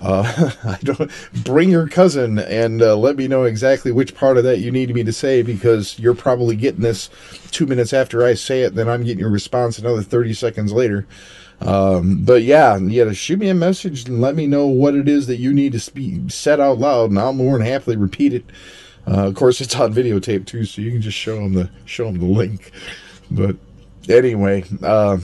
Uh, 0.00 0.50
I 0.64 0.78
don't 0.82 1.10
bring 1.44 1.70
your 1.70 1.88
cousin 1.88 2.38
and 2.38 2.82
uh, 2.82 2.96
let 2.96 3.16
me 3.16 3.28
know 3.28 3.44
exactly 3.44 3.92
which 3.92 4.14
part 4.14 4.36
of 4.36 4.44
that 4.44 4.58
you 4.58 4.70
need 4.70 4.94
me 4.94 5.04
to 5.04 5.12
say 5.12 5.42
because 5.42 5.98
you're 5.98 6.14
probably 6.14 6.56
getting 6.56 6.82
this 6.82 7.10
two 7.50 7.66
minutes 7.66 7.92
after 7.92 8.24
I 8.24 8.34
say 8.34 8.62
it. 8.62 8.74
Then 8.74 8.88
I'm 8.88 9.04
getting 9.04 9.20
your 9.20 9.30
response 9.30 9.78
another 9.78 10.02
30 10.02 10.34
seconds 10.34 10.72
later. 10.72 11.06
Um, 11.60 12.24
but 12.24 12.42
yeah, 12.42 12.76
yeah, 12.78 13.12
shoot 13.12 13.38
me 13.38 13.48
a 13.48 13.54
message 13.54 14.08
and 14.08 14.20
let 14.20 14.36
me 14.36 14.46
know 14.46 14.66
what 14.66 14.94
it 14.94 15.08
is 15.08 15.26
that 15.26 15.38
you 15.38 15.52
need 15.52 15.72
to 15.72 15.80
speak 15.80 16.30
said 16.30 16.60
out 16.60 16.78
loud, 16.78 17.10
and 17.10 17.18
I'll 17.18 17.32
more 17.32 17.58
than 17.58 17.66
happily 17.66 17.96
repeat 17.96 18.32
it. 18.32 18.44
Uh, 19.06 19.26
of 19.26 19.34
course, 19.34 19.60
it's 19.60 19.74
on 19.74 19.92
videotape 19.92 20.46
too, 20.46 20.64
so 20.64 20.82
you 20.82 20.92
can 20.92 21.00
just 21.00 21.16
show 21.16 21.36
them 21.36 21.54
the 21.54 21.70
show 21.84 22.04
them 22.04 22.18
the 22.18 22.26
link. 22.26 22.70
But 23.30 23.56
anyway, 24.08 24.64
uh, 24.82 25.18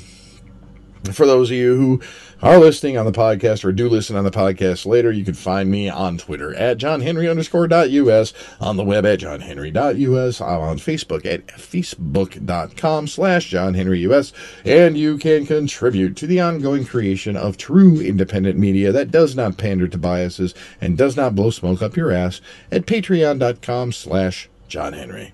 for 1.13 1.27
those 1.27 1.51
of 1.51 1.57
you 1.57 1.77
who 1.77 2.01
are 2.45 2.59
listening 2.59 2.99
on 2.99 3.07
the 3.07 3.13
podcast 3.13 3.65
or 3.65 3.73
do 3.73 3.89
listen 3.89 4.17
on 4.17 4.25
the 4.25 4.31
podcast 4.31 4.85
later, 4.85 5.11
you 5.11 5.25
can 5.25 5.33
find 5.33 5.71
me 5.71 5.89
on 5.89 6.19
Twitter 6.19 6.55
at 6.55 6.77
johnhenry 6.77 7.27
underscore 7.27 7.67
dot 7.67 7.89
us, 7.89 8.35
on 8.61 8.77
the 8.77 8.85
web 8.85 9.07
at 9.07 9.21
johnhenry.us, 9.21 10.43
I'm 10.43 10.61
on 10.61 10.77
Facebook 10.77 11.25
at 11.25 11.47
facebook.com 11.47 13.07
slash 13.09 13.51
johnhenryus, 13.51 14.35
and 14.63 14.99
you 14.99 15.17
can 15.17 15.47
contribute 15.47 16.19
to 16.19 16.27
the 16.27 16.43
ongoing 16.43 16.85
creation 16.85 17.35
of 17.35 17.57
true 17.57 17.99
independent 17.99 18.59
media 18.59 18.93
that 18.93 19.11
does 19.11 19.35
not 19.35 19.57
pander 19.57 19.89
to 19.89 19.97
biases 19.97 20.55
and 20.83 20.99
does 20.99 21.17
not 21.17 21.35
blow 21.35 21.49
smoke 21.49 21.81
up 21.81 21.97
your 21.97 22.13
ass 22.13 22.43
at 22.71 22.85
patreon.com 22.85 23.91
slash 23.91 24.51
johnhenry. 24.69 25.33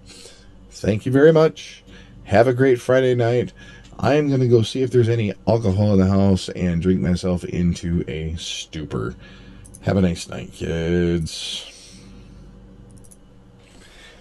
Thank 0.70 1.06
you 1.06 1.10
very 1.10 1.32
much. 1.32 1.82
Have 2.22 2.46
a 2.46 2.54
great 2.54 2.80
Friday 2.80 3.16
night. 3.16 3.52
I'm 4.02 4.28
going 4.28 4.40
to 4.40 4.48
go 4.48 4.62
see 4.62 4.82
if 4.82 4.90
there's 4.90 5.10
any 5.10 5.34
alcohol 5.46 5.92
in 5.92 5.98
the 5.98 6.06
house 6.06 6.48
and 6.50 6.80
drink 6.80 7.00
myself 7.00 7.44
into 7.44 8.02
a 8.08 8.34
stupor. 8.36 9.14
Have 9.82 9.98
a 9.98 10.00
nice 10.00 10.26
night, 10.26 10.52
kids. 10.54 11.69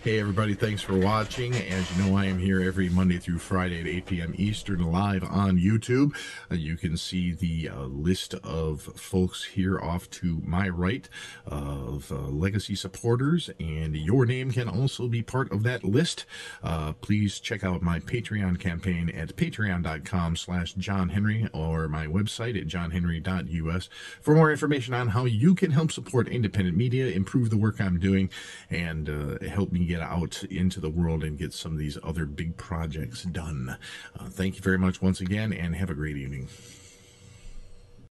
Hey 0.02 0.18
everybody, 0.22 0.54
thanks 0.54 0.82
for 0.82 0.98
watching. 0.98 1.54
As 1.54 1.98
you 1.98 2.06
know, 2.06 2.16
I 2.16 2.24
am 2.24 2.40
here 2.40 2.62
every 2.62 2.88
Monday 2.88 3.18
through 3.18 3.40
Friday 3.40 3.82
at 3.82 3.86
8 3.86 4.06
p.m. 4.06 4.34
Eastern 4.38 4.90
live 4.94 5.26
on 5.26 5.58
YouTube. 5.58 6.16
Uh, 6.50 6.56
you 6.56 6.78
can 6.78 6.96
see 6.96 7.34
the 7.34 7.68
uh, 7.68 7.82
list 7.82 8.34
of 8.36 8.82
folks 8.96 9.44
here 9.44 9.78
off 9.78 10.10
to 10.12 10.42
my 10.46 10.70
right 10.70 11.10
of 11.46 12.14
uh, 12.14 12.16
legacy 12.16 12.76
supporters, 12.76 13.50
and 13.60 13.98
your 13.98 14.26
name 14.26 14.52
can 14.52 14.70
also 14.70 15.10
be 15.10 15.22
part 15.22 15.52
of 15.52 15.64
that 15.64 15.84
list. 15.84 16.26
Uh, 16.64 16.94
please 16.94 17.38
check 17.42 17.66
out 17.66 17.82
my 17.82 18.00
Patreon 18.00 18.58
campaign 18.58 19.10
at 19.10 19.36
patreon.com 19.36 20.38
slash 20.38 20.76
johnhenry 20.76 21.50
or 21.52 21.90
my 21.90 22.08
website 22.08 22.58
at 22.58 22.68
johnhenry.us 22.68 23.90
for 24.22 24.34
more 24.34 24.50
information 24.50 24.94
on 24.94 25.10
how 25.10 25.26
you 25.26 25.54
can 25.54 25.72
help 25.72 25.92
support 25.92 26.30
independent 26.30 26.78
media, 26.78 27.08
improve 27.08 27.50
the 27.50 27.58
work 27.58 27.82
I'm 27.82 28.00
doing, 28.00 28.30
and 28.70 29.10
uh, 29.10 29.46
help 29.46 29.74
me 29.74 29.90
get 30.00 30.10
out 30.10 30.44
into 30.50 30.80
the 30.80 30.90
world 30.90 31.24
and 31.24 31.38
get 31.38 31.54
some 31.54 31.74
of 31.74 31.78
these 31.78 31.98
other 32.04 32.26
big 32.26 32.56
projects 32.58 33.24
done. 33.24 33.78
Uh, 34.18 34.30
thank 34.30 34.56
you 34.56 34.62
very 34.62 34.78
much 34.78 35.02
once 35.02 35.20
again, 35.20 35.52
and 35.52 35.76
have 35.76 35.90
a 35.90 35.94
great 35.94 36.18
evening. 36.18 36.48